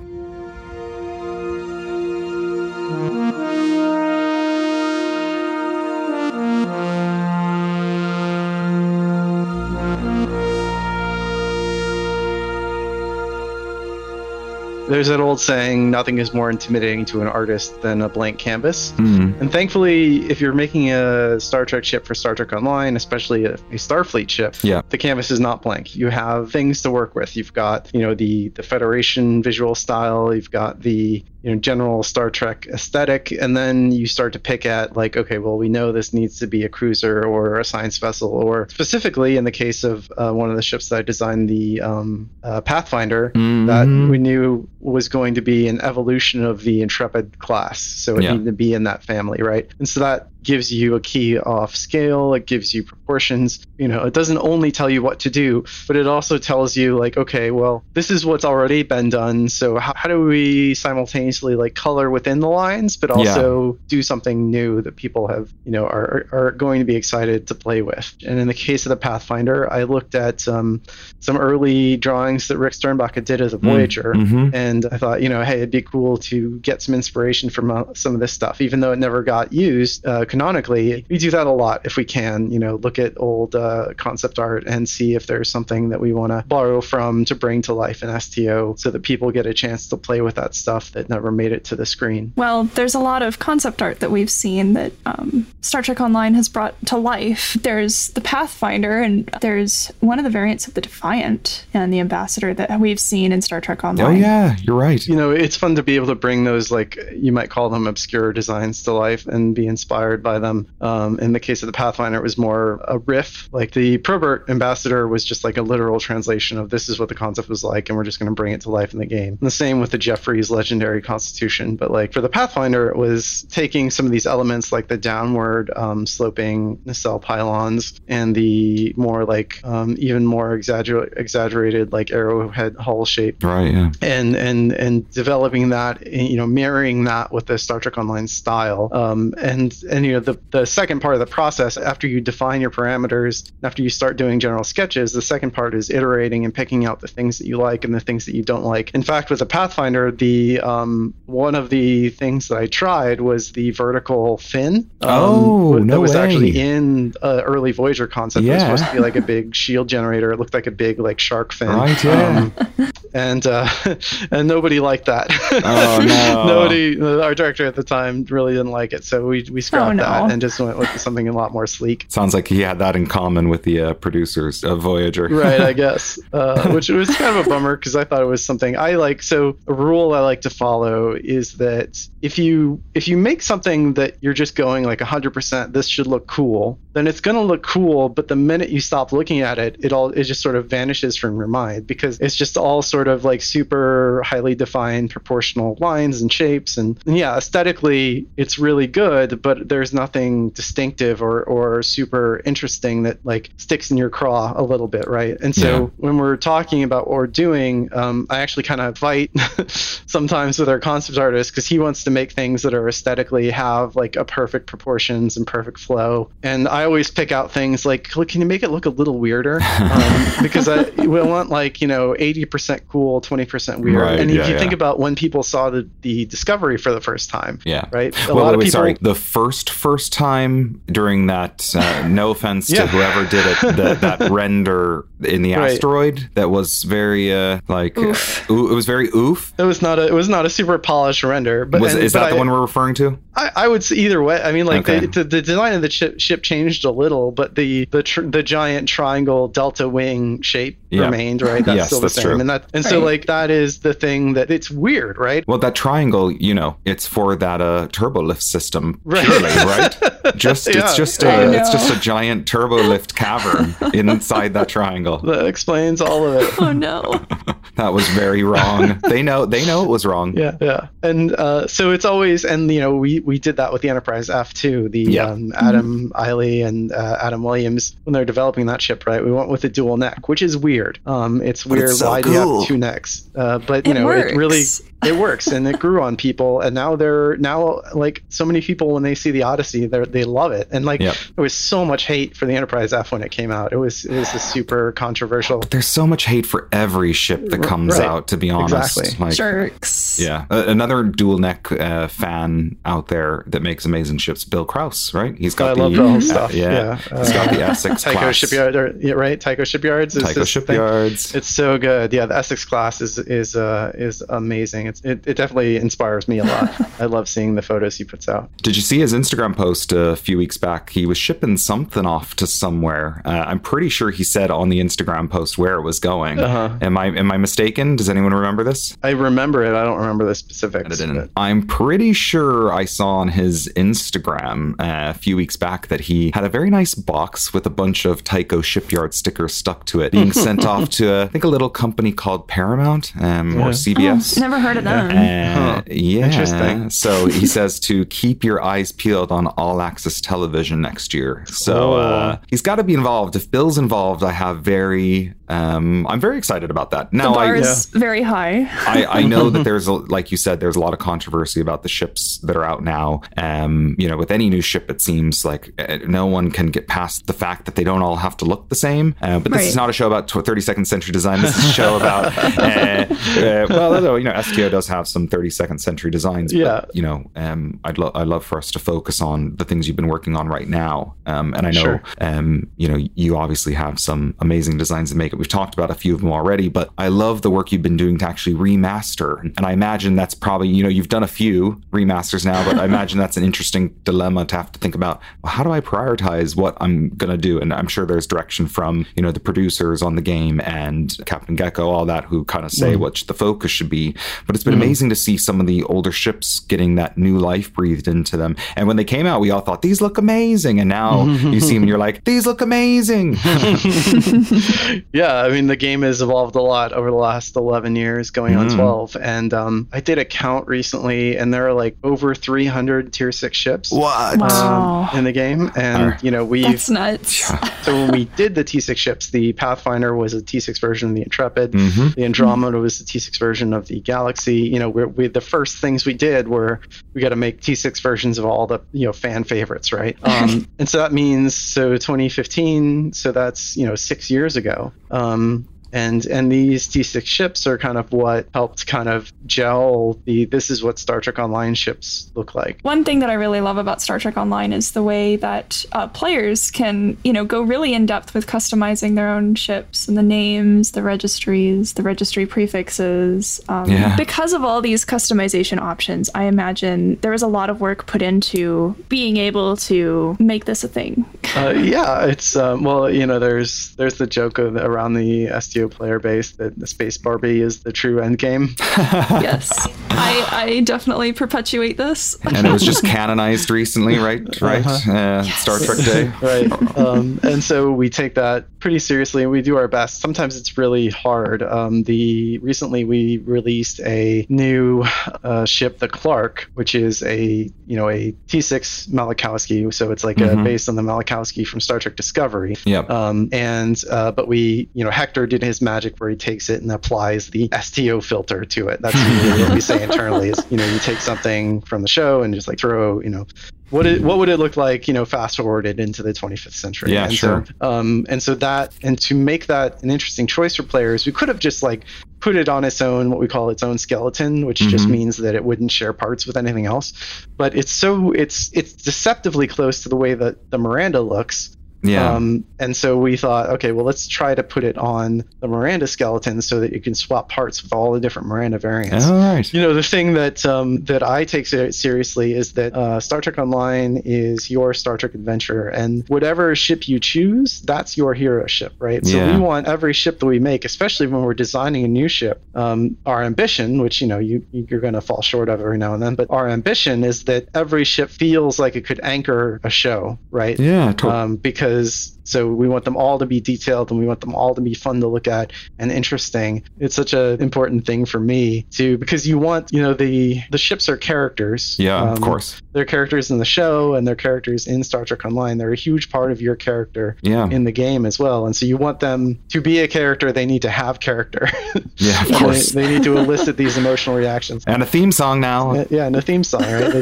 There's 14.89 15.09
an 15.09 15.21
old 15.21 15.41
saying, 15.41 15.91
nothing 15.91 16.19
is 16.19 16.33
more 16.33 16.49
intimidating 16.49 17.05
to 17.07 17.21
an 17.21 17.27
artist 17.27 17.83
than 17.83 18.03
a 18.03 18.09
blank 18.09 18.39
canvas. 18.39 18.93
Mm. 18.93 19.41
And 19.41 19.51
thankfully, 19.51 20.19
if 20.31 20.41
you're 20.41 20.53
making 20.53 20.93
a 20.93 21.41
Star 21.41 21.65
Trek 21.65 21.85
ship 21.85 22.07
for 22.07 22.15
Star 22.15 22.35
Trek 22.35 22.53
Online, 22.53 22.95
especially 22.97 23.45
a, 23.45 23.55
a 23.55 23.77
Starfleet 23.79 24.31
ship, 24.31 24.55
Yeah. 24.63 24.83
the 24.91 24.99
canvas 24.99 25.31
is 25.31 25.41
not 25.41 25.63
blank. 25.63 25.97
You 25.97 26.09
have 26.09 26.53
things 26.53 26.83
to 26.83 26.91
work 26.91 27.15
with. 27.15 27.37
You've 27.37 27.53
got, 27.53 27.91
you 27.93 28.01
know, 28.01 28.15
the 28.15 28.49
the 28.51 28.63
Federation 28.63 29.43
visual 29.43 29.75
style. 29.75 30.35
You've 30.35 30.51
got 30.51 30.81
the 30.83 31.25
you 31.43 31.55
know 31.55 31.61
general 31.61 32.03
Star 32.03 32.31
Trek 32.31 32.67
aesthetic, 32.73 33.31
and 33.33 33.57
then 33.57 33.93
you 33.93 34.07
start 34.07 34.33
to 34.35 34.39
pick 34.39 34.67
at 34.67 34.97
like, 34.97 35.17
okay, 35.17 35.39
well, 35.39 35.57
we 35.57 35.69
know 35.69 35.93
this 35.93 36.13
needs 36.13 36.39
to 36.41 36.47
be 36.47 36.65
a 36.65 36.69
cruiser 36.69 37.25
or 37.25 37.59
a 37.59 37.65
science 37.65 37.99
vessel, 37.99 38.29
or 38.31 38.69
specifically 38.71 39.37
in 39.37 39.45
the 39.45 39.51
case 39.53 39.85
of 39.85 40.11
uh, 40.17 40.31
one 40.33 40.51
of 40.51 40.57
the 40.57 40.63
ships 40.63 40.89
that 40.91 40.97
I 41.01 41.03
designed, 41.03 41.49
the 41.49 41.81
um, 41.83 42.31
uh, 42.43 42.61
Pathfinder, 42.61 43.31
that 43.35 43.87
Mhm. 43.87 44.11
we 44.11 44.19
knew 44.19 44.69
was 44.93 45.09
going 45.09 45.35
to 45.35 45.41
be 45.41 45.67
an 45.69 45.81
evolution 45.81 46.45
of 46.45 46.63
the 46.63 46.81
Intrepid 46.81 47.39
class. 47.39 47.81
So 47.81 48.17
it 48.19 48.23
Yeah. 48.23 48.33
needed 48.33 48.47
to 48.47 48.53
be 48.53 48.73
in 48.73 48.85
that 48.85 49.03
family, 49.03 49.43
right? 49.43 49.73
And 49.79 49.89
so 49.89 50.01
that 50.01 50.31
gives 50.47 50.73
you 50.73 50.95
a 50.95 51.01
key 51.01 51.39
off 51.39 51.75
scale, 51.75 52.33
it 52.33 52.47
gives 52.47 52.73
you 52.73 52.85
proportions. 52.85 53.67
You 53.79 53.89
know, 53.89 54.05
it 54.05 54.15
doesn't 54.15 54.39
only 54.39 54.71
tell 54.71 54.89
you 54.89 55.03
what 55.03 55.21
to 55.21 55.31
do, 55.31 55.65
but 55.89 55.97
it 55.97 56.07
also 56.07 56.39
tells 56.39 56.77
you, 56.77 56.97
like, 56.97 57.17
okay, 57.17 57.51
well, 57.51 57.85
this 57.95 58.11
is 58.11 58.25
what's 58.25 58.45
already 58.45 58.85
been 58.85 59.11
done. 59.11 59.49
So 59.49 59.77
how, 59.79 59.93
how 59.97 60.09
do 60.09 60.25
we 60.25 60.75
simultaneously 60.75 61.57
like 61.57 61.75
color 61.75 62.09
within 62.09 62.39
the 62.41 62.49
lines, 62.49 62.97
but 62.97 63.11
also 63.11 63.79
do 63.89 64.03
something 64.03 64.51
new 64.51 64.81
that 64.83 64.95
people 64.97 65.27
have, 65.27 65.53
you 65.65 65.73
know, 65.73 65.85
are, 65.85 66.27
are 66.33 66.53
going 66.53 66.79
to 66.79 66.85
be 66.85 66.95
excited 66.95 67.49
to 67.49 67.55
play 67.55 67.83
with? 67.83 68.17
And 68.27 68.39
in 68.39 68.47
the 68.47 68.55
case 68.55 68.87
of 68.87 68.91
the 68.91 68.97
Pathfinder, 68.97 69.71
I 69.71 69.83
looked 69.83 70.15
at 70.15 70.47
um, 70.47 70.81
some 71.19 71.37
early 71.37 71.97
drawings 71.97 72.49
that 72.49 72.59
Rick 72.59 72.75
Sternbach 72.75 73.23
did 73.25 73.41
as 73.41 73.53
a 73.53 73.59
Voyager. 73.59 74.15
Mhm. 74.15 74.55
And 74.55 74.87
I 74.93 74.99
thought, 74.99 75.23
you 75.23 75.29
know, 75.29 75.43
hey, 75.43 75.57
it'd 75.57 75.71
be 75.73 75.83
cool 75.83 76.19
to 76.19 76.59
get 76.61 76.83
some 76.83 76.95
inspiration 76.95 77.51
from 77.51 77.71
uh, 77.73 77.85
some 77.95 78.15
of 78.15 78.21
this 78.21 78.33
stuff, 78.33 78.61
even 78.61 78.81
though 78.81 78.93
it 78.93 78.99
never 78.99 79.23
got 79.25 79.53
used 79.53 80.07
uh, 80.07 80.25
canonically. 80.37 81.07
We 81.09 81.17
do 81.17 81.31
that 81.31 81.47
a 81.47 81.51
lot 81.51 81.87
if 81.87 81.97
we 81.97 82.05
can, 82.05 82.51
you 82.51 82.59
know, 82.59 82.77
look 82.77 82.99
at 82.99 83.15
old 83.17 83.55
uh, 83.55 83.95
concept 83.97 84.39
art 84.39 84.65
and 84.67 84.87
see 84.87 85.15
if 85.15 85.27
there's 85.27 85.49
something 85.49 85.89
that 85.89 86.01
we 86.01 86.13
want 86.13 86.33
to 86.33 86.45
borrow 86.47 86.83
from 86.83 87.25
to 87.25 87.35
bring 87.35 87.63
to 87.63 87.73
life 87.73 88.03
in 88.03 88.21
STO 88.21 88.75
so 88.77 88.91
that 88.91 89.03
people 89.03 89.31
get 89.31 89.47
a 89.47 89.55
chance 89.55 89.89
to 89.89 89.97
play 89.97 90.21
with 90.21 90.35
that 90.35 90.55
stuff 90.55 90.93
that 90.93 91.09
never 91.09 91.31
made 91.31 91.53
it 91.53 91.65
to 91.65 91.77
the 91.77 91.87
screen. 91.87 92.35
Well, 92.37 92.65
there's 92.65 92.95
a 92.95 92.99
lot 92.99 93.23
of 93.23 93.39
concept 93.39 93.81
art 93.81 94.01
that 94.01 94.11
we've 94.11 94.31
seen 94.31 94.75
that 94.75 94.93
um, 95.07 95.47
Star 95.63 95.81
Trek 95.83 96.01
Online 96.01 96.35
has 96.35 96.51
brought 96.51 96.75
to 96.87 96.99
life. 96.99 97.55
There's 97.55 98.09
the 98.09 98.21
Pathfinder, 98.21 99.01
and 99.01 99.27
there's 99.41 99.91
one 100.01 100.19
of 100.19 100.25
the 100.25 100.31
variants 100.31 100.69
of 100.69 100.75
the 100.75 100.83
Defiant 100.83 101.65
and 101.73 101.93
the 101.93 102.01
Ambassador 102.01 102.53
that 102.53 102.79
we've 102.79 103.01
seen 103.01 103.33
in 103.33 103.41
Star 103.41 103.63
Trek 103.63 103.85
Online. 103.85 104.07
Oh 104.07 104.11
yeah, 104.11 104.57
you're 104.61 104.77
right. 104.77 105.05
You 105.07 105.17
know, 105.17 105.31
it's 105.31 105.57
fun 105.57 105.77
to 105.77 105.83
be 105.83 105.97
able 105.97 106.09
to 106.09 106.15
bring 106.15 106.45
those, 106.45 106.71
like, 106.71 106.99
you 107.15 107.33
might 107.33 107.49
call 107.49 107.71
them 107.71 107.87
obscure 107.87 108.35
designs 108.35 108.83
to 108.83 108.93
life 108.93 109.27
and 109.27 109.55
be 109.55 109.67
inspired 109.67 110.16
by 110.23 110.39
them. 110.39 110.67
Um, 110.81 111.19
in 111.19 111.33
the 111.33 111.41
case 111.41 111.63
of 111.63 111.67
the 111.67 111.73
Pathfinder, 111.73 112.19
it 112.19 112.23
was 112.23 112.39
more 112.39 112.81
a 112.87 112.99
riff. 112.99 113.49
Like, 113.53 113.73
the 113.73 113.99
Probert 113.99 114.49
Ambassador 114.49 115.07
was 115.09 115.25
just 115.25 115.45
like 115.45 115.57
a 115.57 115.63
literal 115.63 116.01
translation 116.01 116.59
of 116.59 116.71
this 116.71 116.89
is 116.89 116.99
what 116.99 117.09
the 117.09 117.15
concept 117.15 117.49
was 117.49 117.63
like, 117.65 117.89
and 117.89 117.97
we're 117.97 118.05
just 118.05 118.19
going 118.19 118.29
to 118.31 118.35
bring 118.35 118.53
it 118.53 118.63
to 118.63 118.71
life 118.71 118.93
in 118.93 118.99
the 118.99 119.07
game. 119.07 119.35
And 119.41 119.47
the 119.47 119.51
same 119.51 119.81
with 119.81 119.91
the 119.91 119.99
Jefferies 119.99 120.51
legendary 120.51 121.03
constitution. 121.03 121.77
But, 121.77 121.91
like, 121.91 122.13
for 122.13 122.21
the 122.21 122.29
Pathfinder, 122.29 122.89
it 122.89 122.97
was 122.97 123.47
taking 123.51 123.91
some 123.91 124.07
of 124.07 124.13
these 124.13 124.27
elements, 124.27 124.73
like 124.73 124.89
the 124.89 124.97
downward 124.99 125.71
um, 125.77 126.07
sloping 126.07 126.81
nacelle 126.85 127.19
pylons 127.19 128.01
and 128.09 128.35
the 128.35 128.95
more, 128.97 129.25
like, 129.25 129.61
um, 129.65 129.97
even 129.99 130.25
more 130.25 130.57
exagger- 130.57 131.13
exaggerated, 131.19 131.93
like, 131.93 132.11
arrowhead 132.11 132.77
hull 132.77 133.05
shape 133.05 133.43
Right. 133.43 133.73
Yeah. 133.73 133.91
and 134.01 134.37
and 134.37 134.73
and 134.73 135.11
developing 135.11 135.71
that 135.71 136.07
you 136.07 136.37
know 136.37 136.47
mirroring 136.47 137.05
that 137.05 137.33
with 137.33 137.47
the 137.47 137.59
Star 137.59 137.81
Trek 137.81 137.99
Online 137.99 138.29
style 138.29 138.89
um, 138.93 139.35
and 139.39 139.75
and 139.91 140.06
you 140.07 140.13
know 140.13 140.21
the 140.21 140.39
the 140.53 140.65
second 140.65 141.01
part 141.01 141.15
of 141.15 141.21
the 141.21 141.27
process 141.27 141.77
after 141.77 142.07
you 142.07 142.21
define 142.21 142.61
your 142.61 142.71
parameters 142.71 143.51
after 143.65 143.83
you 143.83 143.91
start 143.91 144.17
doing 144.17 144.39
general 144.39 144.63
sketches 144.63 145.13
the 145.13 145.21
second 145.21 145.51
part 145.51 145.75
is 145.75 145.91
iterating 145.91 146.45
and 146.45 146.55
picking 146.55 146.87
out 146.87 147.01
the 147.01 147.09
things 147.09 147.39
that 147.39 147.47
you 147.47 147.57
like 147.57 147.85
and 147.85 147.93
the 147.93 148.01
things 148.01 148.25
that 148.27 148.37
you 148.37 148.43
don't 148.43 148.63
like 148.63 148.93
in 148.95 149.03
fact 149.03 149.31
with 149.31 149.41
the 149.41 149.47
Pathfinder 149.47 150.13
the 150.13 150.61
um, 150.61 151.13
one 151.27 151.57
of 151.57 151.71
the 151.71 152.11
things 152.11 152.49
that 152.49 152.59
I 152.59 152.67
tried 152.67 153.21
was 153.21 153.53
the 153.53 153.73
vertical 153.73 154.39
fin 154.39 154.89
um, 155.01 155.11
Oh, 155.11 155.79
that 155.79 155.85
no 155.85 156.01
was 156.01 156.15
actually 156.15 156.59
in 156.59 157.15
uh, 157.21 157.43
early 157.45 157.73
Voyager 157.73 158.07
concept 158.07 158.47
it 158.47 158.53
was 158.53 158.63
supposed 158.63 158.85
to 158.85 158.93
be 158.93 159.01
like 159.01 159.17
a 159.17 159.23
big 159.23 159.55
shield 159.55 159.89
generator 159.89 160.31
it 160.33 160.39
looked 160.39 160.55
like 160.55 160.69
a 160.69 160.71
big 160.71 161.01
like 161.01 161.19
shark 161.19 161.53
fin 161.53 161.69
Right, 161.69 162.05
yeah. 162.05 162.51
Um, 162.79 162.93
and 163.17 163.47
uh, 163.47 163.69
and 164.31 164.47
nobody 164.47 164.79
liked 164.79 165.07
that. 165.07 165.29
Oh, 165.31 166.05
no. 166.07 166.47
nobody. 166.47 167.01
Our 167.01 167.35
director 167.35 167.65
at 167.65 167.75
the 167.75 167.83
time 167.83 168.25
really 168.25 168.53
didn't 168.53 168.73
like 168.73 168.93
it, 168.93 169.05
so 169.05 169.27
we 169.27 169.47
we 169.51 169.61
scrapped 169.61 169.96
Oh, 169.96 169.96
no. 169.97 170.05
that 170.05 170.31
and 170.31 170.41
just 170.41 170.59
went 170.61 170.79
with 170.79 170.89
something 171.01 171.29
a 171.29 171.33
lot 171.33 171.53
more 171.53 171.67
sleek. 171.67 172.07
Sounds 172.09 172.35
like 172.35 172.49
he 172.49 172.61
had 172.61 172.79
that 172.79 172.97
in 172.97 173.07
common 173.07 173.49
with 173.49 173.63
the 173.63 173.81
uh, 173.81 173.95
producers 173.95 174.65
of 174.65 174.81
Voyager. 174.81 175.29
right, 175.29 175.61
I 175.61 175.73
guess, 175.85 176.19
uh, 176.33 176.71
which 176.73 176.89
was 176.89 177.15
kind 177.17 177.37
of 177.37 177.47
a 177.47 177.49
bummer 177.49 177.77
because 177.77 177.97
I 177.97 178.05
thought 178.05 178.23
it 178.23 178.27
was 178.27 178.45
something 178.45 178.77
I 178.77 178.93
like. 178.93 179.23
So 179.23 179.57
a 179.67 179.75
rule 179.75 180.13
I 180.13 180.21
like 180.21 180.43
to 180.43 180.51
follow 180.51 181.13
is 181.13 181.55
that 181.55 182.07
if 182.23 182.39
you 182.39 182.83
if 182.95 183.09
you 183.09 183.17
make 183.17 183.43
something 183.43 183.95
that 183.95 184.17
you're 184.21 184.35
just 184.35 184.57
going 184.57 184.85
like 184.85 184.99
100%, 184.99 185.73
this 185.73 185.89
should 185.89 186.07
look 186.07 186.27
cool, 186.27 186.79
then 186.97 187.07
it's 187.07 187.21
going 187.21 187.37
to 187.37 187.43
look 187.43 187.63
cool. 187.63 188.09
But 188.09 188.29
the 188.29 188.37
minute 188.37 188.71
you 188.71 188.81
stop 188.81 189.13
looking 189.13 189.41
at 189.43 189.59
it, 189.59 189.77
it 189.81 189.93
all 189.93 190.11
it 190.11 190.25
just 190.25 190.41
sort 190.41 190.57
of 190.57 190.67
vanishes 190.71 191.17
from 191.17 191.37
your 191.37 191.47
mind 191.47 191.87
because 191.87 192.19
it's 192.21 192.35
just 192.35 192.57
all 192.57 192.81
sort 192.81 193.07
of 193.07 193.25
like 193.25 193.43
super 193.43 194.23
highly 194.25 194.55
defined 194.55 195.11
proportional 195.11 195.77
lines 195.81 196.23
and 196.23 196.33
shapes 196.33 196.77
and, 196.79 196.99
and 197.07 197.19
yeah, 197.19 197.37
aesthetically 197.37 198.27
it's 198.37 198.59
really 198.59 198.87
good, 198.87 199.43
but 199.43 199.69
there's 199.69 199.93
nothing 199.93 200.51
distinctive 200.51 201.21
or 201.23 201.43
or 201.45 201.83
super 201.83 202.41
interesting 202.45 203.03
that 203.03 203.19
like 203.25 203.51
sticks 203.59 203.91
in 203.91 203.97
your 203.97 204.09
craw 204.11 204.53
a 204.57 204.63
little 204.63 204.89
bit, 204.89 205.07
right? 205.09 205.37
And 205.43 205.55
so 205.55 205.67
Yeah. 205.67 205.91
when 205.99 206.17
we're 206.17 206.37
talking 206.37 206.83
about 206.83 207.07
what 207.09 207.17
we're 207.17 207.27
doing, 207.27 207.89
um, 207.93 208.27
I 208.31 208.41
actually 208.41 208.63
kind 208.63 208.81
of 208.81 208.97
fight 208.97 209.31
sometimes 210.07 210.59
with 210.59 210.69
our 210.69 210.79
concept 210.81 211.19
artist 211.19 211.51
because 211.51 211.67
he 211.67 211.79
wants 211.79 212.05
to 212.05 212.11
make 212.11 212.33
things 212.33 212.63
that 212.63 212.75
are 212.75 212.89
aesthetically 212.89 213.51
have 213.51 213.97
like 213.97 214.17
a 214.17 214.25
perfect 214.25 214.67
proportions 214.67 215.37
and 215.37 215.47
perfect 215.47 215.79
flow. 215.79 216.31
And 216.43 216.69
I 216.69 216.86
always 216.87 217.11
pick 217.11 217.31
out 217.33 217.53
things 217.53 217.85
like, 217.85 218.17
"Look, 218.17 218.29
can 218.29 218.41
you 218.41 218.47
make 218.47 218.63
it 218.63 218.71
look 218.71 218.87
a 218.87 218.91
little 218.91 219.19
weirder? 219.19 219.61
Um, 219.97 220.43
because 220.43 220.69
I 220.69 220.83
we 220.97 221.07
want 221.07 221.49
like 221.51 221.81
you 221.81 221.87
know 221.87 222.15
80% 222.19 222.81
cool, 222.89 223.21
20% 223.21 223.81
weird. 223.81 224.01
Right, 224.01 224.19
and 224.19 224.31
if 224.31 224.37
yeah, 224.39 224.49
you 224.49 224.59
think 224.59 224.73
yeah. 224.73 224.77
about 224.77 224.99
when 224.99 225.15
people 225.15 225.43
saw 225.43 225.71
the, 225.71 225.89
the 226.03 226.25
Discovery 226.27 226.77
for 226.77 226.93
the 226.93 227.01
first 227.01 227.31
time, 227.31 227.61
Yeah. 227.65 227.85
right? 227.93 228.15
A 228.29 228.35
well, 228.35 228.45
lot 228.45 228.51
wait, 228.51 228.55
of 228.55 228.59
wait, 228.59 228.65
people. 228.67 228.71
sorry. 228.73 228.97
The 229.01 229.15
first 229.15 229.71
first 229.71 230.13
time 230.13 230.81
during 230.87 231.27
that, 231.27 231.75
uh, 231.75 232.09
no 232.09 232.31
offense 232.35 232.69
Yeah. 232.71 232.83
to 232.83 232.87
whoever 232.89 233.25
did 233.27 233.47
it, 233.47 233.77
that, 233.77 234.01
that 234.01 234.31
render 234.31 235.05
in 235.23 235.43
the 235.43 235.55
Right. 235.55 235.73
asteroid 235.73 236.29
that 236.35 236.51
was 236.51 236.83
very 236.83 237.33
uh, 237.33 237.61
like 237.69 237.97
Oof. 237.99 238.51
ooh, 238.51 238.71
it 238.71 238.75
was 238.75 238.87
very 238.87 239.09
oof. 239.15 239.53
It 239.59 239.63
was 239.65 239.81
not 239.83 239.99
a 239.99 240.07
it 240.07 240.13
was 240.15 240.29
not 240.29 240.47
a 240.47 240.51
super 240.51 240.79
polished 240.79 241.23
render, 241.23 241.65
but 241.65 241.81
Was 241.81 241.95
and- 241.95 242.03
is 242.03 242.13
but 242.13 242.21
that 242.21 242.31
the 242.31 242.37
one 242.37 242.51
we're 242.51 242.61
referring 242.61 242.95
to? 242.97 243.19
I, 243.37 243.51
I 243.55 243.69
would 243.69 243.85
say 243.85 243.97
either 243.97 244.23
way. 244.23 244.41
I 244.43 244.51
mean, 244.53 244.65
like 244.67 244.81
Okay. 244.89 245.01
the, 245.01 245.07
the 245.09 245.25
the 245.25 245.43
design 245.43 245.75
of 245.75 245.83
the 245.83 245.91
ship, 245.91 246.19
ship 246.19 246.43
changed 246.43 246.85
a 246.85 246.91
little, 246.91 247.31
but 247.33 247.55
the 247.55 247.85
the 247.91 248.03
tr- 248.03 248.23
the 248.23 248.43
giant 248.43 248.89
triangle 248.89 249.49
delta 249.49 249.89
wing 249.89 250.41
shape 250.43 250.79
Yeah. 250.91 251.03
remained 251.05 251.43
right. 251.43 251.65
That's 251.65 251.77
Yes, 251.77 251.87
still 251.89 252.01
the 252.01 252.07
that's 252.07 252.15
same, 252.15 252.25
true. 252.25 252.41
and 252.41 252.49
that 252.51 252.65
and 252.73 252.85
so 252.85 253.01
like 253.01 253.27
that 253.27 253.51
is 253.51 253.81
the 253.81 253.93
thing 253.95 254.33
that 254.35 254.51
it's 254.51 254.71
weird, 254.71 255.19
right? 255.19 255.47
Well, 255.47 255.59
that 255.59 255.75
triangle, 255.75 256.33
you 256.33 256.55
know, 256.55 256.77
it's 256.87 257.07
for 257.07 257.37
that 257.37 257.61
uh, 257.61 257.89
turbo 257.93 258.23
lift 258.23 258.43
system 258.43 259.01
Right. 259.05 259.25
purely, 259.27 259.43
right? 259.75 259.95
Just 260.37 260.67
Yeah. 260.67 260.81
it's 260.85 260.97
just 260.97 261.23
I 261.23 261.43
a 261.43 261.47
know. 261.51 261.59
it's 261.59 261.71
just 261.71 261.95
a 261.95 262.01
giant 262.01 262.47
turbo 262.49 262.77
lift 262.77 263.15
cavern 263.15 263.75
inside 263.95 264.55
that 264.55 264.69
triangle. 264.69 265.19
That 265.19 265.45
explains 265.47 266.01
all 266.01 266.27
of 266.27 266.43
it. 266.43 266.61
Oh 266.63 266.73
no. 266.73 267.21
That 267.77 267.93
was 267.93 268.09
very 268.09 268.43
wrong. 268.43 268.99
they 269.07 269.23
know 269.23 269.45
they 269.45 269.67
know 269.67 269.83
it 269.85 269.91
was 269.91 270.07
wrong. 270.07 270.35
Yeah, 270.35 270.57
yeah, 270.63 270.89
and 271.03 271.33
uh, 271.35 271.67
so 271.67 271.91
it's 271.91 272.07
always, 272.07 272.43
and 272.43 272.73
you 272.73 272.81
know, 272.81 272.97
we 272.97 273.21
we 273.27 273.39
did 273.39 273.57
that 273.57 273.73
with 273.73 273.83
the 273.83 273.91
Enterprise 273.91 274.31
F 274.31 274.55
too. 274.55 274.89
The 274.89 275.01
Yeah. 275.01 275.27
um, 275.27 275.53
Adam 275.57 276.11
Iley 276.15 276.65
and 276.67 276.93
uh, 276.93 277.19
Adam 277.21 277.43
Williams 277.43 277.97
when 278.05 278.13
they're 278.15 278.25
developing 278.25 278.67
that 278.67 278.81
ship, 278.81 279.07
right? 279.07 279.23
We 279.23 279.33
went 279.33 279.49
with 279.51 279.65
a 279.65 279.69
dual 279.69 279.97
neck, 279.97 280.29
which 280.29 280.41
is 280.43 280.57
weird. 280.57 280.99
Um, 281.07 281.43
it's 281.43 281.65
But 281.65 281.73
weird. 281.79 281.91
it's 281.91 281.99
so 281.99 282.09
Why 282.09 282.23
do 282.23 282.31
you 282.31 282.59
have 282.59 282.67
two 282.69 282.79
necks? 282.79 283.29
Uh, 283.35 283.59
but 283.59 283.87
you 283.87 283.93
It 283.93 283.95
know, 283.97 284.09
it 284.11 284.35
really 284.37 284.59
works. 284.61 284.83
It 285.05 285.15
works 285.15 285.47
and 285.49 285.69
it 285.69 285.79
grew 285.79 286.01
on 286.03 286.17
people 286.17 286.61
and 286.61 286.75
now 286.75 286.97
they're 286.97 287.37
now 287.37 287.81
like 287.95 288.23
so 288.29 288.45
many 288.45 288.61
people 288.61 288.93
when 288.93 289.03
they 289.03 289.15
see 289.15 289.31
the 289.31 289.43
odyssey 289.43 289.87
they 289.87 290.01
they 290.05 290.25
love 290.25 290.53
it 290.53 290.69
and 290.73 290.85
like 290.85 291.01
Yep. 291.01 291.15
there 291.37 291.43
was 291.43 291.53
so 291.55 291.85
much 291.85 292.07
hate 292.07 292.37
for 292.37 292.47
the 292.47 292.55
enterprise 292.55 292.93
f 292.93 293.13
when 293.13 293.23
it 293.23 293.31
came 293.31 293.51
out 293.53 293.73
it 293.73 293.77
was 293.77 294.05
it 294.07 294.17
was 294.17 294.33
a 294.35 294.39
super 294.39 294.93
controversial 294.93 295.61
There's 295.61 295.87
so 295.87 296.07
much 296.07 296.25
hate 296.25 296.47
for 296.47 296.69
every 296.73 297.13
ship 297.13 297.49
that 297.51 297.63
comes 297.63 297.99
Right. 297.99 298.07
out. 298.09 298.29
To 298.29 298.37
be 298.37 298.51
honest, 298.51 298.99
Exactly. 298.99 299.25
like 299.27 299.35
Jerks. 299.35 300.19
yeah, 300.21 300.47
A- 300.51 300.65
another 300.69 301.03
dual 301.05 301.39
neck 301.39 301.71
uh, 301.73 302.09
fan 302.09 302.77
out 302.85 303.09
there 303.09 303.45
that 303.49 303.63
makes 303.63 303.85
amazing 303.85 304.19
ships. 304.19 304.45
Bill 304.45 304.65
Kraus, 304.65 305.13
right? 305.15 305.37
He's 305.37 305.55
got 305.55 305.71
I 305.71 305.75
the 305.75 305.81
love 305.83 305.93
the 305.93 306.09
whole 306.09 306.17
uh, 306.17 306.21
stuff 306.21 306.55
yeah, 306.55 306.99
yeah, 307.11 307.19
he's 307.19 307.33
got 307.33 307.51
the 307.51 307.63
Uh, 307.65 307.71
Essex 307.71 308.03
Tycho 308.03 308.19
class. 308.19 308.35
shipyard 308.37 308.77
or, 308.77 308.95
yeah, 308.99 309.13
right 309.13 309.41
Tycho 309.41 309.65
shipyards 309.65 310.17
is 310.17 310.23
Tycho 310.23 310.41
this 310.41 310.53
thing. 310.55 310.63
shipyards. 310.63 311.35
It's 311.35 311.49
so 311.49 311.79
good. 311.79 312.13
Yeah, 312.13 312.27
the 312.27 312.37
Essex 312.37 312.65
class 312.65 313.01
is 313.01 313.19
is 313.19 313.55
uh, 313.57 313.93
is 313.95 314.23
amazing. 314.29 314.87
It's, 314.87 314.96
it 315.05 315.27
it 315.27 315.37
definitely 315.37 315.77
inspires 315.77 316.29
me 316.29 316.39
a 316.39 316.45
lot. 316.45 316.75
I 317.01 317.05
love 317.07 317.29
seeing 317.29 317.55
the 317.55 317.63
photos 317.63 317.97
he 317.97 318.05
puts 318.05 318.29
out. 318.29 318.51
Did 318.59 318.77
you 318.77 318.83
see 318.83 318.99
his 319.01 319.13
Instagram 319.13 319.57
post 319.57 319.93
a 319.93 320.17
few 320.17 320.39
weeks 320.39 320.57
back? 320.57 320.91
He 320.91 321.07
was 321.07 321.19
shipping 321.19 321.57
something 321.57 322.07
off 322.07 322.35
to 322.37 322.47
somewhere. 322.47 323.23
Uh, 323.25 323.45
I'm 323.47 323.61
pretty 323.61 323.89
sure 323.89 324.11
he 324.11 324.25
said 324.25 324.51
on 324.51 324.69
the 324.69 324.81
Instagram 324.81 325.31
post 325.31 325.59
where 325.59 325.75
it 325.77 325.83
was 325.83 325.99
going. 325.99 326.39
Uh-huh. 326.39 326.77
Am 326.81 326.97
I 326.97 327.07
am 327.07 327.31
I 327.33 327.37
mistaken? 327.37 327.97
Does 327.97 328.09
anyone 328.09 328.33
remember 328.35 328.65
this? 328.65 328.97
I 329.03 329.11
remember 329.11 329.65
it. 329.65 329.75
I 329.75 329.85
don't 329.85 329.99
remember 329.99 330.25
the 330.25 330.35
specifics. 330.35 331.01
but- 331.05 331.31
I'm 331.37 331.67
pretty 331.67 332.13
sure 332.13 332.73
I 332.73 332.85
saw 332.85 333.17
on 333.17 333.29
his 333.29 333.69
Instagram 333.77 334.73
uh, 334.81 335.11
a 335.11 335.15
few 335.15 335.37
weeks 335.37 335.57
back 335.57 335.89
that 335.89 336.01
he 336.03 336.31
had 336.35 336.45
a 336.45 336.49
very 336.49 336.71
nice 336.71 336.95
box 336.95 337.53
with 337.53 337.67
a 337.67 337.71
bunch 337.71 338.05
of 338.05 338.25
Tycho 338.25 338.61
shipyard 338.61 339.15
stickers 339.15 339.55
stuck 339.55 339.85
to 339.87 340.01
it, 340.01 340.13
being 340.13 340.33
sent 340.33 340.65
off 340.67 340.89
to 340.91 341.13
uh, 341.13 341.25
I 341.25 341.29
think 341.29 341.45
a 341.45 341.49
little 341.49 341.71
company 341.71 342.13
called 342.13 342.49
Paramount 342.49 343.13
um, 343.21 343.57
or 343.57 343.67
Yeah. 343.69 343.71
CBS. 343.71 344.39
Never 344.39 344.59
heard 344.61 344.76
of 344.77 344.85
them. 344.85 345.11
Uh, 345.11 345.13
Huh. 345.57 345.83
Yeah. 345.87 346.27
Interesting. 346.27 346.91
So 346.91 347.27
he 347.27 347.47
says 347.47 347.81
to 347.81 348.05
keep 348.07 348.45
your 348.45 348.63
eyes 348.63 348.93
peeled 348.93 349.33
on 349.33 349.47
all 349.49 349.81
access 349.81 350.21
television 350.21 350.81
next 350.81 351.15
year. 351.15 351.45
So 351.49 351.95
uh, 351.95 352.39
he's 352.49 352.63
got 352.63 352.77
to 352.77 352.85
be 352.85 352.95
involved. 352.95 353.37
If 353.37 353.51
Bill's 353.51 353.79
involved, 353.79 354.23
I 354.23 354.33
have 354.33 354.61
very, 354.61 355.33
um, 355.49 356.07
I'm 356.07 356.21
very 356.21 356.39
excited 356.39 356.71
about 356.71 356.91
that. 356.91 357.11
the 357.11 357.17
Now, 357.17 357.35
bar 357.35 357.55
I, 357.57 357.59
is 357.59 357.87
very 357.87 358.23
high. 358.23 358.65
I, 358.87 359.07
I 359.07 359.23
know 359.23 359.51
that 359.51 359.65
there's, 359.65 359.87
a, 359.87 359.93
like 359.93 360.31
you 360.31 360.37
said, 360.37 360.61
there's 360.61 360.77
a 360.77 360.81
lot 360.81 360.93
of 360.93 360.99
controversy 360.99 361.61
about 361.61 361.83
the 361.83 361.89
ships 361.89 362.39
that 362.39 362.57
are 362.57 362.65
out 362.65 362.83
now. 362.83 363.23
Um, 363.37 363.95
you 363.99 364.09
know, 364.09 364.17
with 364.17 364.31
any 364.31 364.49
new 364.51 364.61
ship, 364.61 364.91
it 364.91 365.01
seems 365.01 365.45
like 365.45 365.73
uh, 365.79 365.99
no 366.07 366.27
one 366.27 366.51
can 366.51 366.69
get 366.69 366.89
past 366.89 367.27
the 367.27 367.33
fact 367.33 367.65
that 367.67 367.75
they 367.77 367.85
don't 367.85 368.03
all 368.03 368.17
have 368.17 368.37
to 368.39 368.45
look 368.45 368.69
the 368.69 368.75
same. 368.75 369.15
Uh, 369.23 369.39
but 369.39 369.53
this 369.53 369.61
Right. 369.61 369.69
is 369.69 369.77
not 369.77 369.89
a 369.91 369.93
show 369.93 370.07
about 370.07 370.29
32nd 370.29 370.87
century 370.87 371.13
design. 371.13 371.41
This 371.43 371.57
is 371.59 371.65
a 371.71 371.73
show 371.73 371.97
about, 371.97 372.27
uh, 372.39 373.07
uh, 373.11 373.67
well, 373.71 373.95
although, 373.95 374.17
you 374.17 374.25
know, 374.25 374.41
STO 374.43 374.69
does 374.69 374.87
have 374.89 375.07
some 375.09 375.29
32nd 375.29 375.81
century 375.81 376.11
designs. 376.11 376.53
Yeah. 376.53 376.81
But, 376.87 376.95
you 376.97 377.03
know, 377.03 377.31
um, 377.37 377.81
I'd, 377.85 377.99
lo- 377.99 378.11
I'd 378.15 378.27
love 378.29 378.45
for 378.45 378.59
us 378.59 378.71
to 378.73 378.79
focus 378.79 379.21
on 379.23 379.57
the 379.57 379.65
things 379.65 379.87
you've 379.87 379.97
been 379.97 380.09
working 380.09 380.37
on 380.37 380.49
right 380.49 380.69
now. 380.69 381.15
Um, 381.27 381.55
and 381.55 381.67
I 381.67 381.71
know, 381.71 381.81
Sure. 381.83 382.03
um, 382.21 382.69
you 382.77 382.89
know, 382.89 382.99
you 383.15 383.37
obviously 383.37 383.75
have 383.75 383.99
some 384.01 384.35
amazing 384.41 384.77
designs 384.79 385.11
to 385.11 385.17
make 385.17 385.33
it. 385.37 385.39
We've 385.39 385.49
talked 385.49 385.75
about 385.75 385.91
a 385.91 385.95
few 385.95 386.15
of 386.15 386.21
them 386.21 386.33
already, 386.33 386.69
but 386.69 386.91
I 386.99 387.09
love 387.09 387.43
the 387.43 387.51
work 387.51 387.73
you've 387.73 387.83
been 387.83 387.97
doing 387.97 388.19
to 388.19 388.29
actually 388.29 388.55
remaster. 388.55 389.41
And 389.41 389.67
I 389.67 389.73
imagine 389.73 390.17
that's 390.17 390.35
probably, 390.35 390.69
you 390.69 390.83
know, 390.83 390.89
you've 390.89 391.09
done 391.09 391.23
a 391.23 391.29
few 391.29 391.81
remasters 391.93 392.45
now, 392.45 392.65
but 392.65 392.79
I 392.79 392.85
imagine 392.97 393.19
that's 393.19 393.37
an 393.37 393.45
interesting 393.45 393.89
dilemma 394.05 394.45
to 394.47 394.57
have 394.57 394.73
to 394.73 394.79
think 394.79 394.95
about. 394.95 395.21
Well, 395.43 395.53
how 395.53 395.63
do 395.63 395.71
I 395.71 395.81
prioritize 395.81 396.57
what 396.57 396.77
I'm 396.81 397.11
going 397.11 397.31
to 397.31 397.37
do? 397.37 397.61
And 397.61 397.73
I'm 397.73 397.89
sure 397.89 398.07
there's 398.07 398.27
direction 398.27 398.67
from, 398.67 399.07
you 399.15 399.23
know, 399.23 399.33
the 399.33 399.41
producers 399.41 400.03
on 400.03 400.17
the 400.17 400.23
game 400.23 400.61
and 400.63 401.17
Captain 401.27 401.57
Geko, 401.57 401.85
all 401.85 402.07
that, 402.07 402.25
who 402.25 402.45
kind 402.45 402.65
of 402.65 402.73
say 402.73 402.95
mm. 402.95 402.99
what 402.99 403.23
the 403.27 403.35
focus 403.35 403.71
should 403.71 403.91
be. 403.91 404.15
But 404.47 404.57
it's 404.57 404.65
been 404.65 404.75
mm. 404.75 404.83
amazing 404.83 405.09
to 405.11 405.17
see 405.17 405.37
some 405.37 405.61
of 405.61 405.67
the 405.67 405.83
older 405.85 406.13
ships 406.13 406.61
getting 406.61 406.97
that 406.97 407.17
new 407.19 407.39
life 407.39 407.73
breathed 407.73 408.09
into 408.09 408.37
them. 408.37 408.57
And 408.77 408.87
when 408.87 408.97
they 408.97 409.05
came 409.05 409.27
out, 409.27 409.41
we 409.41 409.51
all 409.51 409.61
thought, 409.61 409.83
these 409.83 410.01
look 410.01 410.19
amazing. 410.19 410.81
And 410.81 410.89
now 410.89 411.25
you 411.27 411.61
see 411.61 411.75
them 411.75 411.83
and 411.83 411.89
you're 411.89 411.99
like, 411.99 412.25
these 412.25 412.47
look 412.47 412.61
amazing. 412.61 413.35
yeah, 413.35 413.43
I 415.29 415.49
mean 415.51 415.67
the 415.67 415.77
game 415.77 416.03
has 416.03 416.23
evolved 416.23 416.57
a 416.57 416.61
lot 416.63 416.93
over 416.93 417.11
the 417.11 417.17
last 417.17 417.57
11 417.57 417.97
years, 417.97 418.31
going 418.31 418.57
on 418.57 418.69
Mhm. 418.69 418.77
12. 418.77 419.17
And 419.21 419.55
um, 419.55 419.89
I 419.93 420.01
did 420.01 420.19
a 420.19 420.25
count 420.25 420.67
recently, 420.69 421.37
and 421.37 421.53
there 421.53 421.67
are 421.69 421.73
like 421.73 421.97
over 422.05 422.35
300 422.35 423.13
tier 423.13 423.33
six 423.33 423.57
ships 423.57 423.91
what? 423.93 424.39
Wow. 424.39 425.09
um, 425.13 425.19
in 425.19 425.25
the 425.25 425.33
game. 425.33 425.71
And 425.77 426.03
Alright. 426.03 426.25
you 426.25 426.31
know 426.31 426.45
we've 426.45 426.65
That's 426.65 426.91
nuts. 426.91 427.45
so 427.85 427.95
when 427.95 428.11
we 428.13 428.25
did 428.37 428.55
the 428.55 428.65
T6 428.65 428.97
ships, 428.97 429.31
the 429.31 429.53
Pathfinder 429.55 430.15
was 430.15 430.35
a 430.35 430.43
T6 430.43 430.81
version 430.81 431.11
of 431.11 431.15
the 431.17 431.23
Intrepid. 431.23 431.73
Mhm. 431.73 432.15
The 432.15 432.25
Andromeda 432.25 432.79
was 432.79 432.99
the 432.99 433.05
T6 433.05 433.39
version 433.39 433.73
of 433.73 433.89
the 433.89 434.01
Galaxy. 434.01 434.57
You 434.57 434.79
know, 434.79 434.89
we're, 434.91 435.07
we 435.09 435.29
the 435.29 435.41
first 435.41 435.77
things 435.79 436.05
we 436.07 436.15
did 436.15 436.49
were 436.49 436.81
we 437.15 437.21
got 437.21 437.31
to 437.31 437.37
make 437.37 437.61
T6 437.61 438.01
versions 438.03 438.39
of 438.39 438.45
all 438.45 438.67
the 438.67 438.81
you 438.93 439.07
know 439.07 439.13
fan 439.13 439.45
favorites, 439.45 439.93
right? 439.93 440.17
Um, 440.27 440.67
and 440.79 440.87
so 440.89 440.99
that 440.99 441.13
means 441.13 441.55
so 441.55 441.97
2015. 441.97 443.13
So 443.15 443.33
that's 443.33 443.77
you 443.77 443.87
know 443.87 443.95
six 443.95 444.31
years 444.31 444.57
ago. 444.57 444.93
Um, 445.11 445.69
and 445.93 446.27
and 446.27 446.51
these 446.51 446.89
T6 446.89 447.25
ships 447.27 447.67
are 447.67 447.79
kind 447.79 447.99
of 447.99 448.13
what 448.13 448.47
helped 448.55 448.87
kind 448.87 449.09
of 449.09 449.33
gel 449.47 450.19
the 450.25 450.45
this 450.47 450.71
is 450.71 450.83
what 450.83 450.99
Star 450.99 451.21
Trek 451.21 451.39
Online 451.39 451.75
ships 451.75 452.31
look 452.35 452.55
like. 452.55 452.81
One 452.83 453.05
thing 453.05 453.21
that 453.21 453.31
I 453.31 453.35
really 453.35 453.61
love 453.61 453.79
about 453.79 454.03
Star 454.03 454.19
Trek 454.19 454.37
Online 454.37 454.73
is 454.73 454.93
the 454.93 455.03
way 455.03 455.37
that 455.37 455.85
uh, 455.93 456.09
players 456.09 456.71
can, 456.71 457.17
you 457.25 457.33
know, 457.33 457.45
go 457.45 457.63
really 457.63 457.95
in 457.95 458.07
depth 458.07 458.35
with 458.35 458.47
customizing 458.47 459.15
their 459.15 459.29
own 459.29 459.55
ships 459.55 460.09
and 460.09 460.17
the 460.17 460.23
names, 460.23 460.93
the 460.93 461.03
registries, 461.03 461.95
the 461.95 462.03
registry 462.03 462.47
prefixes. 462.47 463.61
Um, 463.69 463.91
Yeah. 463.91 464.17
Because 464.17 464.53
of 464.53 464.65
all 464.65 464.81
these 464.81 465.05
customization 465.05 465.79
options, 465.79 466.31
I 466.35 466.45
imagine 466.45 467.17
there 467.21 467.31
was 467.31 467.43
a 467.43 467.47
lot 467.47 467.71
of 467.71 467.81
work 467.81 468.07
put 468.07 468.23
into 468.23 468.97
being 469.09 469.37
able 469.37 469.77
to 469.77 470.37
make 470.39 470.65
this 470.65 470.85
a 470.85 470.89
thing. 470.89 471.25
Uh, 471.55 471.71
yeah, 471.71 472.25
it's 472.27 472.57
um, 472.57 472.83
well, 472.83 473.09
you 473.11 473.27
know, 473.27 473.39
there's 473.39 473.95
there's 473.97 474.19
the 474.19 474.27
joke 474.27 474.59
of, 474.59 474.77
around 474.77 475.15
the 475.15 475.49
STO 475.77 475.89
player 475.89 476.19
base 476.19 476.53
that 476.53 476.79
the 476.79 476.87
Space 476.87 477.19
Barbie 477.19 477.61
is 477.61 477.83
the 477.83 477.93
true 477.93 478.21
end 478.21 478.39
game. 478.39 478.75
yes, 478.81 479.87
I, 480.11 480.49
I 480.51 480.81
definitely 480.81 481.33
perpetuate 481.33 481.97
this. 481.97 482.37
and 482.45 482.67
it 482.67 482.73
was 482.73 482.83
just 482.83 483.05
canonized 483.05 483.71
recently, 483.71 484.19
right? 484.19 484.43
Right? 484.67 484.87
Uh, 484.87 485.43
Star 485.43 485.79
Trek 485.79 485.99
Day. 485.99 486.33
right 486.43 486.99
um, 486.99 487.39
and 487.43 487.63
so 487.63 487.93
we 487.93 488.09
take 488.09 488.35
that 488.35 488.65
pretty 488.87 488.99
seriously 489.01 489.43
and 489.43 489.51
we 489.51 489.63
do 489.63 489.77
our 489.77 489.89
best. 489.89 490.21
Sometimes 490.21 490.57
it's 490.57 490.79
really 490.79 491.09
hard. 491.09 491.61
Um, 491.61 492.05
the 492.05 492.59
recently 492.59 493.03
we 493.03 493.39
released 493.39 493.99
a 494.03 494.47
new 494.49 495.03
uh, 495.43 495.65
ship 495.65 495.99
the 495.99 496.07
clark 496.07 496.71
which 496.75 496.95
is 496.95 497.21
a 497.25 497.69
you 497.89 497.97
know 497.97 498.09
a 498.09 498.31
t6 498.47 499.09
Malachowski 499.09 499.93
so 499.93 500.13
it's 500.13 500.23
like 500.23 500.37
Mhm. 500.37 500.61
a, 500.61 500.63
based 500.63 500.89
on 500.89 500.95
the 500.95 501.03
Malachowski 501.03 501.67
from 501.67 501.81
star 501.81 501.99
trek 501.99 502.15
discovery. 502.15 502.77
Yep. 502.85 503.11
um, 503.11 503.49
and 503.51 504.01
uh, 504.09 504.31
but 504.31 504.47
we 504.47 504.89
you 504.95 505.03
know 505.03 505.11
hector 505.11 505.49
did 505.49 505.65
his 505.65 505.83
magic 505.83 506.19
where 506.19 506.31
he 506.31 506.37
takes 506.37 506.71
it 506.71 506.81
and 506.81 506.93
applies 506.93 507.49
the 507.51 507.69
sto 507.83 508.21
filter 508.21 508.65
to 508.65 508.87
it. 508.87 509.03
That's 509.03 509.17
what 509.17 509.75
we 509.75 509.81
say 509.81 510.01
internally 510.09 510.51
is 510.51 510.65
you 510.71 510.77
know 510.77 510.87
you 510.87 511.01
take 511.01 511.19
something 511.19 511.81
from 511.81 512.03
the 512.03 512.09
show 512.09 512.43
and 512.43 512.55
just 512.55 512.69
like 512.69 512.79
throw 512.79 513.21
you 513.21 513.31
know 513.31 513.47
what 513.91 514.05
it, 514.07 514.23
what 514.23 514.39
would 514.39 514.49
it 514.49 514.59
look 514.59 514.77
like 514.77 515.07
you 515.07 515.15
know 515.15 515.25
fast 515.25 515.57
forwarded 515.57 516.01
into 516.01 516.23
the 516.23 516.33
25th 516.33 516.73
century 516.73 517.13
Yeah, 517.13 517.25
and 517.25 517.33
sure. 517.35 517.65
so 517.81 517.89
um 517.89 518.27
and 518.29 518.43
so 518.43 518.55
that 518.57 518.93
and 519.03 519.19
to 519.23 519.35
make 519.35 519.67
that 519.67 520.03
an 520.03 520.11
interesting 520.11 520.47
choice 520.47 520.75
for 520.77 520.83
players 520.83 521.25
we 521.27 521.33
could 521.33 521.49
have 521.49 521.59
just 521.59 521.83
like 521.83 522.05
put 522.41 522.57
it 522.57 522.69
on 522.69 522.85
its 522.85 523.01
own 523.01 523.31
what 523.31 523.39
we 523.39 523.49
call 523.49 523.71
its 523.71 523.83
own 523.83 523.99
skeleton 523.99 524.67
which 524.67 524.79
just 524.81 525.07
Mhm. 525.07 525.11
means 525.11 525.37
that 525.39 525.55
it 525.55 525.65
wouldn't 525.65 525.91
share 525.91 526.13
parts 526.13 526.47
with 526.47 526.57
anything 526.57 526.87
else 526.87 527.13
but 527.57 527.75
it's 527.77 527.93
so 527.93 528.33
it's 528.33 528.71
it's 528.73 528.93
deceptively 528.93 529.67
close 529.67 530.03
to 530.03 530.09
the 530.09 530.17
way 530.17 530.35
that 530.35 530.71
the 530.71 530.79
miranda 530.79 531.21
looks 531.21 531.76
Yeah. 532.09 532.35
um, 532.35 532.65
and 532.79 532.97
so 532.97 533.17
we 533.17 533.37
thought, 533.37 533.71
okay, 533.71 533.93
well, 533.93 534.05
let's 534.05 534.27
try 534.29 534.55
to 534.55 534.63
put 534.63 534.85
it 534.85 534.97
on 534.99 535.45
the 535.61 535.69
Miranda 535.69 536.07
skeleton 536.07 536.61
so 536.63 536.81
that 536.81 536.93
you 536.93 537.01
can 537.01 537.15
swap 537.15 537.49
parts 537.49 537.83
with 537.83 537.93
all 537.93 538.13
the 538.13 538.21
different 538.21 538.49
Miranda 538.49 538.79
variants. 538.79 539.27
all 539.27 539.37
right. 539.39 539.73
You 539.73 539.81
know, 539.81 539.95
the 539.95 540.03
thing 540.03 540.35
that 540.35 540.65
um, 540.67 541.03
that 541.05 541.23
I 541.23 541.45
take 541.45 541.67
seriously 541.67 542.53
is 542.55 542.73
that 542.75 542.95
uh, 542.95 543.21
Star 543.21 543.41
Trek 543.41 543.59
Online 543.59 544.21
is 544.25 544.71
your 544.71 544.95
Star 544.95 545.17
Trek 545.17 545.35
adventure, 545.35 545.89
and 545.89 546.25
whatever 546.29 546.75
ship 546.77 547.09
you 547.09 547.19
choose, 547.21 547.81
that's 547.83 548.17
your 548.17 548.35
hero 548.35 548.67
ship, 548.67 548.95
right? 548.99 549.25
So 549.27 549.37
Yeah. 549.37 549.55
we 549.55 549.61
want 549.61 549.87
every 549.89 550.13
ship 550.13 550.41
that 550.41 550.47
we 550.47 550.59
make, 550.59 550.85
especially 550.85 551.27
when 551.27 551.43
we're 551.43 551.55
designing 551.55 552.05
a 552.05 552.09
new 552.09 552.29
ship. 552.29 552.63
Um, 552.75 553.17
our 553.27 553.43
ambition, 553.43 554.01
which 554.03 554.21
you 554.21 554.27
know 554.27 554.39
you 554.39 554.65
you're 554.73 555.01
going 555.01 555.15
to 555.15 555.21
fall 555.21 555.43
short 555.43 555.69
of 555.69 555.81
every 555.81 555.99
now 555.99 556.15
and 556.15 556.23
then, 556.23 556.35
but 556.35 556.47
our 556.51 556.69
ambition 556.69 557.25
is 557.25 557.45
that 557.45 557.69
every 557.75 558.05
ship 558.05 558.31
feels 558.31 558.79
like 558.79 558.97
it 558.97 559.05
could 559.07 559.21
anchor 559.23 559.81
a 559.85 559.91
show, 559.91 560.39
right? 560.51 560.79
Yeah. 560.79 561.13
To- 561.13 561.31
um, 561.31 561.57
because 561.57 561.96
because 561.97 562.33
so 562.45 562.69
we 562.69 562.87
want 562.89 563.05
them 563.05 563.17
all 563.17 563.39
to 563.41 563.47
be 563.47 563.61
detailed 563.61 564.11
and 564.11 564.21
we 564.21 564.27
want 564.27 564.41
them 564.41 564.55
all 564.55 564.73
to 564.75 564.81
be 564.81 564.95
fun 564.95 565.21
to 565.21 565.27
look 565.27 565.49
at 565.49 565.73
and 565.99 566.13
interesting. 566.13 566.85
It's 567.01 567.15
such 567.17 567.33
an 567.33 567.61
important 567.61 568.07
thing 568.07 568.25
for 568.25 568.39
me 568.39 568.83
to 568.93 569.19
because 569.19 569.49
you 569.49 569.59
want 569.59 569.93
you 569.93 570.01
know 570.01 570.15
the 570.15 570.63
the 570.71 570.79
ships 570.79 571.09
are 571.09 571.17
characters. 571.17 571.97
Yeah, 571.99 572.21
Um, 572.23 572.29
of 572.29 572.41
course. 572.41 572.81
They're 572.93 573.05
characters 573.05 573.51
in 573.51 573.59
the 573.59 573.65
show 573.65 574.15
and 574.15 574.27
they're 574.27 574.37
characters 574.37 574.87
in 574.87 575.03
Star 575.03 575.25
Trek 575.25 575.45
Online. 575.45 575.77
They're 575.79 575.93
a 575.93 575.97
huge 575.97 576.31
part 576.31 576.53
of 576.53 576.61
your 576.63 576.77
character 576.77 577.37
Yeah. 577.43 577.69
in 577.69 577.85
the 577.85 577.93
game 577.93 578.25
as 578.25 578.39
well. 578.39 578.65
And 578.67 578.75
so 578.77 578.87
you 578.87 578.97
want 578.97 579.21
them 579.21 579.59
to 579.71 579.81
be 579.81 579.99
a 580.01 580.09
character. 580.09 580.53
They 580.53 580.67
need 580.67 580.83
to 580.83 580.91
have 580.91 581.21
character. 581.21 581.69
Yeah, 582.19 582.41
of 582.43 582.49
They- 582.49 582.59
course. 582.59 582.89
they, 582.93 583.07
need 583.09 583.25
to 583.25 583.37
elicit 583.37 583.77
these 583.77 583.99
emotional 583.99 584.37
reactions. 584.37 584.85
And 584.87 585.03
a 585.03 585.07
theme 585.07 585.33
song 585.33 585.61
now. 585.61 585.93
Yeah, 585.95 586.05
Yeah, 586.11 586.27
and 586.27 586.35
a 586.37 586.41
theme 586.41 586.65
song, 586.65 586.81
right? 586.83 587.13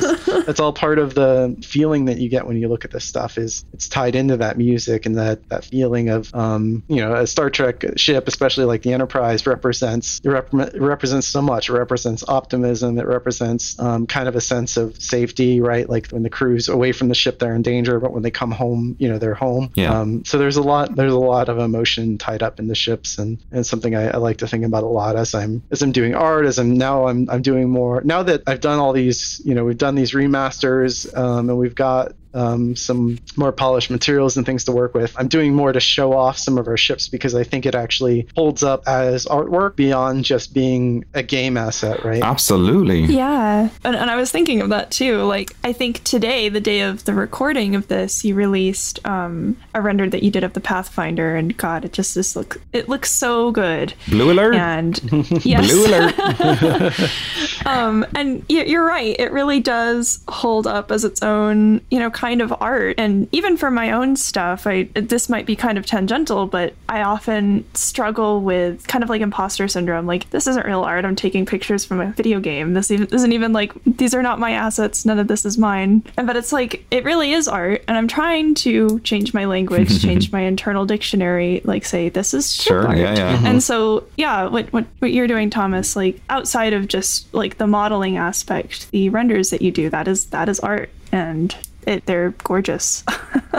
That's, 0.46 0.60
all 0.60 0.72
part 0.72 0.98
of 0.98 1.14
the 1.14 1.56
feeling 1.62 2.06
that 2.06 2.18
you 2.18 2.28
get 2.28 2.46
when 2.46 2.56
you 2.56 2.68
look 2.68 2.84
at 2.84 2.90
this 2.90 3.04
stuff. 3.04 3.38
Is 3.38 3.64
it's 3.72 3.88
tied 3.88 4.14
into 4.14 4.38
that 4.38 4.56
music 4.56 5.04
and 5.04 5.18
that 5.18 5.48
that 5.48 5.64
feeling 5.64 6.08
of, 6.08 6.34
um, 6.34 6.82
you 6.88 6.96
know, 6.96 7.14
a 7.14 7.26
Star 7.26 7.50
Trek 7.50 7.84
ship, 7.96 8.28
especially 8.28 8.64
like 8.64 8.82
the 8.82 8.92
Enterprise, 8.92 9.46
represents 9.46 10.20
it, 10.24 10.28
rep- 10.28 10.52
represents 10.52 11.26
so 11.26 11.42
much. 11.42 11.68
It 11.68 11.72
represents 11.72 12.24
optimism. 12.26 12.98
It 12.98 13.06
represents 13.06 13.78
um, 13.78 14.06
kind 14.06 14.28
of 14.28 14.36
a 14.36 14.40
sense 14.40 14.76
of 14.76 15.00
safety, 15.00 15.60
right? 15.60 15.88
Like 15.88 16.08
when 16.08 16.22
the 16.22 16.30
crew's 16.30 16.68
away 16.68 16.92
from 16.92 17.08
the 17.08 17.14
ship, 17.14 17.38
they're 17.38 17.54
in 17.54 17.62
danger, 17.62 18.00
but 18.00 18.12
when 18.12 18.22
they 18.22 18.30
come 18.30 18.50
home, 18.50 18.96
you 18.98 19.08
know, 19.08 19.18
they're 19.18 19.34
home. 19.34 19.70
Yeah. 19.74 19.98
Um, 19.98 20.24
so 20.24 20.38
there's 20.38 20.56
a 20.56 20.62
lot 20.62 20.94
there's 20.94 21.12
a 21.12 21.18
lot 21.18 21.48
of 21.48 21.58
emotion 21.58 22.18
tied 22.18 22.42
up 22.42 22.58
in 22.58 22.68
the 22.68 22.74
ships, 22.74 23.18
and, 23.18 23.38
and 23.50 23.66
something 23.66 23.94
I, 23.94 24.10
I 24.10 24.16
like 24.18 24.38
to 24.38 24.46
think 24.46 24.64
about 24.64 24.84
a 24.84 24.88
lot 24.88 25.16
as 25.16 25.34
I'm 25.34 25.62
as 25.70 25.82
I'm 25.82 25.92
doing 25.92 26.14
art, 26.14 26.46
as 26.46 26.58
I'm 26.58 26.78
now 26.78 27.08
I'm 27.08 27.28
I'm 27.28 27.42
doing 27.42 27.68
more 27.70 28.02
now 28.04 28.22
that 28.22 28.42
I've 28.46 28.60
done 28.60 28.78
all 28.78 28.92
these 28.92 29.40
you 29.44 29.54
know 29.54 29.64
we've 29.64 29.78
done 29.78 29.94
these 29.94 30.14
remasters 30.34 31.16
um, 31.16 31.48
and 31.48 31.58
we've 31.58 31.74
got 31.74 32.12
um, 32.34 32.76
some 32.76 33.18
more 33.36 33.52
polished 33.52 33.90
materials 33.90 34.36
and 34.36 34.44
things 34.44 34.64
to 34.64 34.72
work 34.72 34.94
with. 34.94 35.14
I'm 35.18 35.28
doing 35.28 35.54
more 35.54 35.72
to 35.72 35.80
show 35.80 36.12
off 36.12 36.38
some 36.38 36.58
of 36.58 36.68
our 36.68 36.76
ships 36.76 37.08
because 37.08 37.34
I 37.34 37.44
think 37.44 37.66
it 37.66 37.74
actually 37.74 38.28
holds 38.34 38.62
up 38.62 38.86
as 38.86 39.26
artwork 39.26 39.76
beyond 39.76 40.24
just 40.24 40.52
being 40.52 41.04
a 41.14 41.22
game 41.22 41.56
asset, 41.56 42.04
right? 42.04 42.22
Absolutely. 42.22 43.02
Yeah. 43.04 43.68
And, 43.84 43.96
and 43.96 44.10
I 44.10 44.16
was 44.16 44.30
thinking 44.30 44.60
of 44.60 44.70
that 44.70 44.90
too. 44.90 45.22
Like, 45.22 45.54
I 45.62 45.72
think 45.72 46.02
today, 46.04 46.48
the 46.48 46.60
day 46.60 46.80
of 46.80 47.04
the 47.04 47.14
recording 47.14 47.74
of 47.74 47.88
this, 47.88 48.24
you 48.24 48.34
released 48.34 49.04
um, 49.06 49.56
a 49.74 49.80
render 49.80 50.08
that 50.08 50.22
you 50.22 50.30
did 50.30 50.44
of 50.44 50.52
the 50.52 50.60
Pathfinder, 50.60 51.36
and 51.36 51.56
God, 51.56 51.84
it 51.84 51.92
just 51.92 52.14
this 52.14 52.36
look 52.36 52.60
it 52.72 52.88
looks 52.88 53.10
so 53.10 53.50
good. 53.52 53.94
Blue 54.08 54.30
alert. 54.30 54.54
And 54.54 55.00
yes, 55.44 55.70
Blue 55.70 55.86
alert. 55.86 57.64
um, 57.66 58.06
and 58.14 58.44
you're 58.48 58.84
right. 58.84 59.16
It 59.18 59.32
really 59.32 59.60
does 59.60 60.22
hold 60.28 60.66
up 60.66 60.90
as 60.90 61.04
its 61.04 61.22
own, 61.22 61.80
you 61.90 61.98
know, 61.98 62.10
kind 62.24 62.40
of 62.40 62.54
art. 62.58 62.94
And 62.98 63.28
even 63.32 63.58
for 63.58 63.70
my 63.70 63.90
own 63.90 64.16
stuff, 64.16 64.66
I 64.66 64.84
this 64.94 65.28
might 65.28 65.44
be 65.44 65.54
kind 65.54 65.76
of 65.76 65.84
tangential, 65.84 66.46
but 66.46 66.72
I 66.88 67.02
often 67.02 67.66
struggle 67.74 68.40
with 68.40 68.86
kind 68.86 69.04
of 69.04 69.10
like 69.10 69.20
imposter 69.20 69.68
syndrome. 69.68 70.06
Like 70.06 70.30
this 70.30 70.46
isn't 70.46 70.64
real 70.64 70.80
art. 70.80 71.04
I'm 71.04 71.16
taking 71.16 71.44
pictures 71.44 71.84
from 71.84 72.00
a 72.00 72.12
video 72.12 72.40
game. 72.40 72.72
This 72.72 72.90
even, 72.90 73.08
isn't 73.08 73.32
even 73.32 73.52
like 73.52 73.72
these 73.84 74.14
are 74.14 74.22
not 74.22 74.38
my 74.40 74.52
assets. 74.52 75.04
None 75.04 75.18
of 75.18 75.28
this 75.28 75.44
is 75.44 75.58
mine. 75.58 76.02
And 76.16 76.26
but 76.26 76.34
it's 76.34 76.50
like 76.50 76.86
it 76.90 77.04
really 77.04 77.32
is 77.32 77.46
art. 77.46 77.84
And 77.86 77.94
I'm 77.98 78.08
trying 78.08 78.54
to 78.66 79.00
change 79.00 79.34
my 79.34 79.44
language, 79.44 80.00
change 80.08 80.32
my 80.32 80.40
internal 80.40 80.86
dictionary. 80.86 81.60
Like 81.64 81.84
say 81.84 82.08
this 82.08 82.32
is 82.32 82.54
Sure, 82.54 82.88
art. 82.88 82.96
yeah, 82.96 83.14
yeah. 83.14 83.34
And 83.34 83.46
mm-hmm. 83.46 83.58
so, 83.58 84.04
yeah, 84.16 84.46
what, 84.46 84.72
what 84.72 84.86
what 85.00 85.12
you're 85.12 85.26
doing, 85.26 85.50
Thomas, 85.50 85.94
like 85.94 86.22
outside 86.30 86.72
of 86.72 86.88
just 86.88 87.32
like 87.34 87.58
the 87.58 87.66
modeling 87.66 88.16
aspect, 88.16 88.90
the 88.92 89.10
renders 89.10 89.50
that 89.50 89.60
you 89.60 89.70
do, 89.70 89.90
that 89.90 90.08
is 90.08 90.24
that 90.26 90.48
is 90.48 90.58
art, 90.60 90.88
and 91.12 91.54
it, 91.86 92.06
they're 92.06 92.30
gorgeous. 92.44 93.04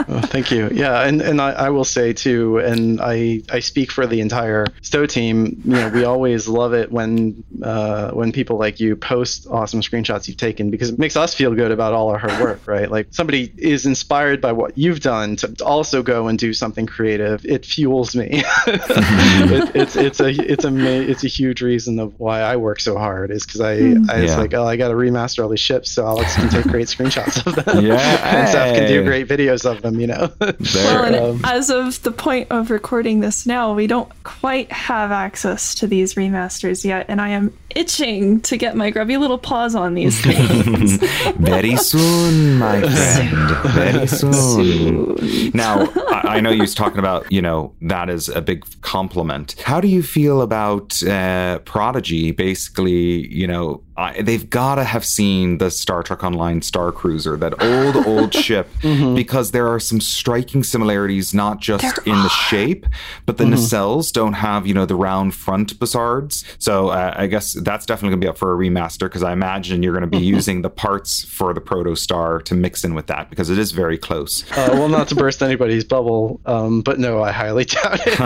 Oh, 0.08 0.20
thank 0.20 0.50
you. 0.50 0.68
Yeah, 0.72 1.04
and, 1.06 1.22
and 1.22 1.40
I, 1.40 1.52
I 1.52 1.70
will 1.70 1.82
say 1.84 2.12
too, 2.12 2.58
and 2.58 3.00
I, 3.00 3.40
I 3.50 3.60
speak 3.60 3.90
for 3.90 4.06
the 4.06 4.20
entire 4.20 4.66
STO 4.82 5.06
team. 5.06 5.62
You 5.64 5.72
know, 5.72 5.88
we 5.88 6.04
always 6.04 6.46
love 6.48 6.74
it 6.74 6.92
when 6.92 7.42
uh, 7.62 8.10
when 8.10 8.30
people 8.30 8.58
like 8.58 8.78
you 8.78 8.94
post 8.94 9.46
awesome 9.50 9.80
screenshots 9.80 10.28
you've 10.28 10.36
taken 10.36 10.70
because 10.70 10.90
it 10.90 10.98
makes 10.98 11.16
us 11.16 11.32
feel 11.32 11.54
good 11.54 11.70
about 11.72 11.94
all 11.94 12.10
our 12.10 12.18
hard 12.18 12.38
work, 12.42 12.60
right? 12.66 12.90
Like 12.90 13.08
somebody 13.10 13.50
is 13.56 13.86
inspired 13.86 14.42
by 14.42 14.52
what 14.52 14.76
you've 14.76 15.00
done 15.00 15.34
to 15.36 15.64
also 15.64 16.02
go 16.02 16.28
and 16.28 16.38
do 16.38 16.52
something 16.52 16.84
creative. 16.86 17.42
It 17.46 17.64
fuels 17.64 18.14
me. 18.14 18.28
it, 18.66 19.74
it's 19.74 19.96
it's 19.96 20.20
a 20.20 20.28
it's 20.28 20.64
a 20.64 20.70
ma- 20.70 20.84
it's 20.88 21.24
a 21.24 21.28
huge 21.28 21.62
reason 21.62 21.98
of 21.98 22.18
why 22.20 22.40
I 22.40 22.56
work 22.56 22.80
so 22.80 22.98
hard 22.98 23.30
is 23.30 23.46
because 23.46 23.62
I, 23.62 23.72
I 24.12 24.20
was 24.20 24.30
Yeah. 24.32 24.36
like, 24.36 24.52
oh, 24.52 24.64
I 24.66 24.76
got 24.76 24.88
to 24.88 24.94
remaster 24.94 25.42
all 25.42 25.48
these 25.48 25.58
ships 25.60 25.90
so 25.90 26.06
Alex 26.06 26.34
can 26.36 26.50
take 26.50 26.64
great 26.64 26.88
screenshots 26.88 27.44
of 27.46 27.64
them. 27.64 27.86
Yeah. 27.86 27.96
And 28.24 28.48
Seth 28.48 28.74
can 28.76 28.88
do 28.88 29.04
great 29.04 29.28
videos 29.28 29.64
of 29.70 29.82
them. 29.82 30.00
You 30.00 30.08
know. 30.08 30.32
There. 30.38 30.84
well, 30.84 31.04
and 31.04 31.16
Um, 31.16 31.40
as 31.44 31.70
of 31.70 32.02
the 32.02 32.10
point 32.12 32.48
of 32.50 32.70
recording 32.70 33.20
this 33.20 33.46
now, 33.46 33.74
we 33.74 33.86
don't 33.86 34.10
quite 34.24 34.70
have 34.72 35.10
access 35.12 35.74
to 35.76 35.86
these 35.86 36.14
remasters 36.14 36.84
yet, 36.84 37.06
and 37.08 37.20
I 37.20 37.28
am 37.30 37.52
itching 37.74 38.40
to 38.40 38.56
get 38.56 38.74
my 38.76 38.90
grubby 38.90 39.16
little 39.18 39.38
paws 39.38 39.74
on 39.74 39.94
these 39.94 40.20
things. 40.24 40.96
Very 41.36 41.76
soon, 41.76 42.58
my 42.58 42.80
friend. 42.88 43.72
Very 43.74 44.06
soon. 44.06 45.50
Now, 45.54 45.86
I, 46.08 46.36
I 46.36 46.40
know 46.40 46.50
you 46.50 46.62
was 46.62 46.74
talking 46.74 46.98
about, 46.98 47.30
you 47.30 47.42
know, 47.42 47.74
that 47.82 48.08
is 48.08 48.28
a 48.28 48.40
big 48.40 48.64
compliment. 48.80 49.54
How 49.62 49.80
do 49.80 49.88
you 49.88 50.02
feel 50.02 50.40
about 50.42 51.02
uh, 51.02 51.58
Prodigy? 51.60 52.30
Basically, 52.32 53.26
you 53.32 53.46
know, 53.46 53.82
I, 53.96 54.20
they've 54.22 54.48
got 54.48 54.76
to 54.76 54.84
have 54.84 55.04
seen 55.04 55.58
the 55.58 55.70
Star 55.70 56.02
Trek 56.02 56.22
Online 56.22 56.62
Star 56.62 56.92
Cruiser, 56.92 57.36
that 57.36 57.62
old, 57.62 57.96
old 58.06 58.34
ship, 58.34 58.68
because 58.82 59.52
there 59.52 59.68
are 59.68 59.80
some 59.80 60.00
striking 60.00 60.62
similarities, 60.62 61.32
not 61.32 61.60
just 61.60 61.82
There 61.82 62.14
in 62.14 62.22
the 62.22 62.28
shape, 62.28 62.86
but 63.24 63.38
the 63.38 63.44
nacelles 63.44 64.12
don't 64.12 64.34
have, 64.34 64.66
you 64.66 64.74
know, 64.74 64.86
the 64.86 64.94
round 64.96 65.34
front 65.34 65.78
Bussards. 65.78 66.44
So 66.58 66.88
uh, 66.88 67.14
I 67.16 67.26
guess 67.26 67.52
that's 67.52 67.86
definitely 67.86 68.10
going 68.10 68.20
to 68.20 68.24
be 68.26 68.28
up 68.28 68.38
for 68.38 68.52
a 68.52 68.56
remaster 68.56 69.00
because 69.00 69.22
I 69.22 69.32
imagine 69.32 69.82
you're 69.82 69.92
going 69.92 70.10
to 70.10 70.18
be 70.18 70.24
using 70.24 70.62
the 70.62 70.70
parts 70.70 71.24
for 71.24 71.54
the 71.54 71.60
Protostar 71.60 72.42
to 72.44 72.54
mix 72.54 72.84
in 72.84 72.94
with 72.94 73.06
that 73.06 73.30
because 73.30 73.50
it 73.50 73.58
is 73.58 73.72
very 73.72 73.98
close. 73.98 74.44
uh, 74.52 74.70
well, 74.72 74.88
not 74.88 75.08
to 75.08 75.14
burst 75.14 75.42
anybody's 75.42 75.84
bubble, 75.84 76.40
um, 76.46 76.82
but 76.82 76.98
no, 76.98 77.22
I 77.22 77.32
highly 77.32 77.64
doubt 77.76 78.06
it. 78.06 78.20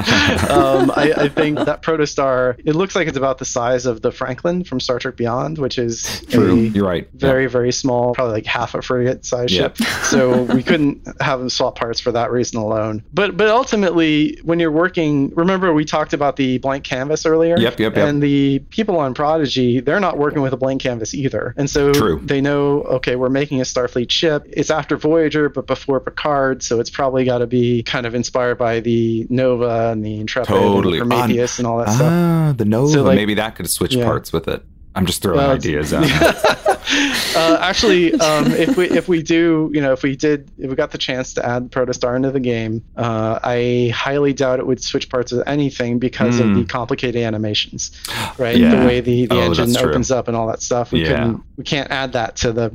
um, 0.50 0.90
I, 0.96 1.12
I 1.16 1.28
think 1.28 1.58
that 1.58 1.82
Protostar, 1.82 2.60
it 2.64 2.74
looks 2.74 2.96
like 2.96 3.06
it's 3.06 3.16
about 3.16 3.38
the 3.38 3.44
size 3.44 3.86
of 3.86 4.02
the 4.02 4.10
Franklin 4.10 4.64
from 4.64 4.80
Star 4.80 4.98
Trek 4.98 5.16
Beyond, 5.16 5.58
which 5.60 5.78
is 5.78 6.24
True. 6.28 6.56
You're 6.56 6.86
right. 6.86 7.08
very, 7.14 7.46
very 7.46 7.72
small, 7.72 8.14
probably 8.14 8.34
like 8.34 8.46
half 8.46 8.74
a 8.74 8.82
frigate 8.82 9.24
size 9.24 9.52
Yeah. 9.52 9.72
ship. 9.72 9.76
So 10.04 10.42
we 10.42 10.62
couldn't 10.70 11.06
have 11.20 11.38
them 11.38 11.48
swap 11.50 11.76
parts 11.78 12.00
for 12.00 12.12
that 12.12 12.30
reason 12.30 12.58
alone. 12.58 13.02
But 13.12 13.36
but 13.36 13.48
ultimately, 13.48 14.38
when 14.42 14.58
you're 14.60 14.70
working, 14.72 15.30
remember 15.34 15.72
we 15.72 15.84
talked 15.84 16.12
about 16.12 16.36
the 16.36 16.58
blank 16.58 16.84
canvas 16.84 17.24
earlier. 17.26 17.58
Yep, 17.58 17.78
yep, 17.80 17.96
yep. 17.96 18.08
And 18.08 18.22
the 18.22 18.60
people 18.70 18.98
on 18.98 19.14
Prodigy, 19.14 19.80
they're 19.80 20.00
not 20.00 20.18
working 20.18 20.42
with 20.42 20.52
a 20.52 20.56
blank 20.56 20.82
canvas 20.82 21.14
either, 21.14 21.54
and 21.56 21.68
so 21.68 21.92
True. 21.92 22.20
they 22.22 22.40
know 22.40 22.82
okay, 22.82 23.16
we're 23.16 23.28
making 23.28 23.60
a 23.60 23.64
Starfleet 23.64 24.10
ship. 24.10 24.44
It's 24.50 24.70
after 24.70 24.96
Voyager, 24.96 25.48
but 25.48 25.66
before 25.66 26.00
Picard, 26.00 26.62
so 26.62 26.80
it's 26.80 26.90
probably 26.90 27.24
got 27.24 27.38
to 27.38 27.46
be 27.46 27.82
kind 27.82 28.06
of 28.06 28.14
inspired 28.14 28.58
by 28.58 28.80
the 28.80 29.26
Nova 29.30 29.90
and 29.90 30.04
the 30.04 30.18
Intrepid 30.20 30.48
Totally. 30.48 30.98
and 30.98 31.08
Prometheus 31.10 31.58
and 31.58 31.66
all 31.66 31.78
that 31.78 31.88
stuff. 31.90 32.00
Ah, 32.10 32.54
the 32.56 32.64
Nova. 32.64 32.92
So, 32.92 33.02
like- 33.02 33.16
Maybe 33.16 33.34
that 33.34 33.54
could 33.56 33.68
switch 33.68 33.94
Yeah. 33.94 34.04
parts 34.04 34.32
with 34.32 34.48
it. 34.48 34.62
I'm 34.94 35.06
just 35.06 35.22
throwing 35.22 35.38
ideas 35.40 35.92
out. 35.92 36.04
uh, 37.36 37.58
actually, 37.60 38.12
um, 38.14 38.50
if 38.52 38.76
we 38.76 38.88
if 38.90 39.08
we 39.08 39.22
do, 39.22 39.70
you 39.72 39.80
know, 39.80 39.92
if 39.92 40.02
we 40.02 40.16
did, 40.16 40.50
if 40.58 40.68
we 40.68 40.74
got 40.76 40.90
the 40.90 40.98
chance 40.98 41.34
to 41.34 41.46
add 41.46 41.70
Protostar 41.70 42.16
into 42.16 42.30
the 42.32 42.40
game, 42.40 42.82
uh, 42.96 43.38
I 43.42 43.92
highly 43.94 44.32
doubt 44.32 44.58
it 44.58 44.66
would 44.66 44.82
switch 44.82 45.08
parts 45.08 45.30
of 45.32 45.42
anything 45.46 45.98
because 45.98 46.40
of 46.40 46.54
the 46.54 46.64
complicated 46.64 47.22
animations, 47.22 47.92
right? 48.38 48.56
Hmm. 48.56 48.62
Yeah. 48.62 48.80
The 48.80 48.86
way 48.86 49.00
the, 49.00 49.26
the 49.26 49.34
Oh, 49.36 49.40
engine 49.42 49.76
opens 49.76 50.10
up 50.10 50.26
and 50.28 50.36
all 50.36 50.48
that 50.48 50.60
stuff. 50.62 50.90
We 50.92 51.04
Yeah. 51.04 51.34
we 51.56 51.64
can't 51.64 51.90
add 51.90 52.12
that 52.14 52.36
to 52.36 52.52
the 52.52 52.72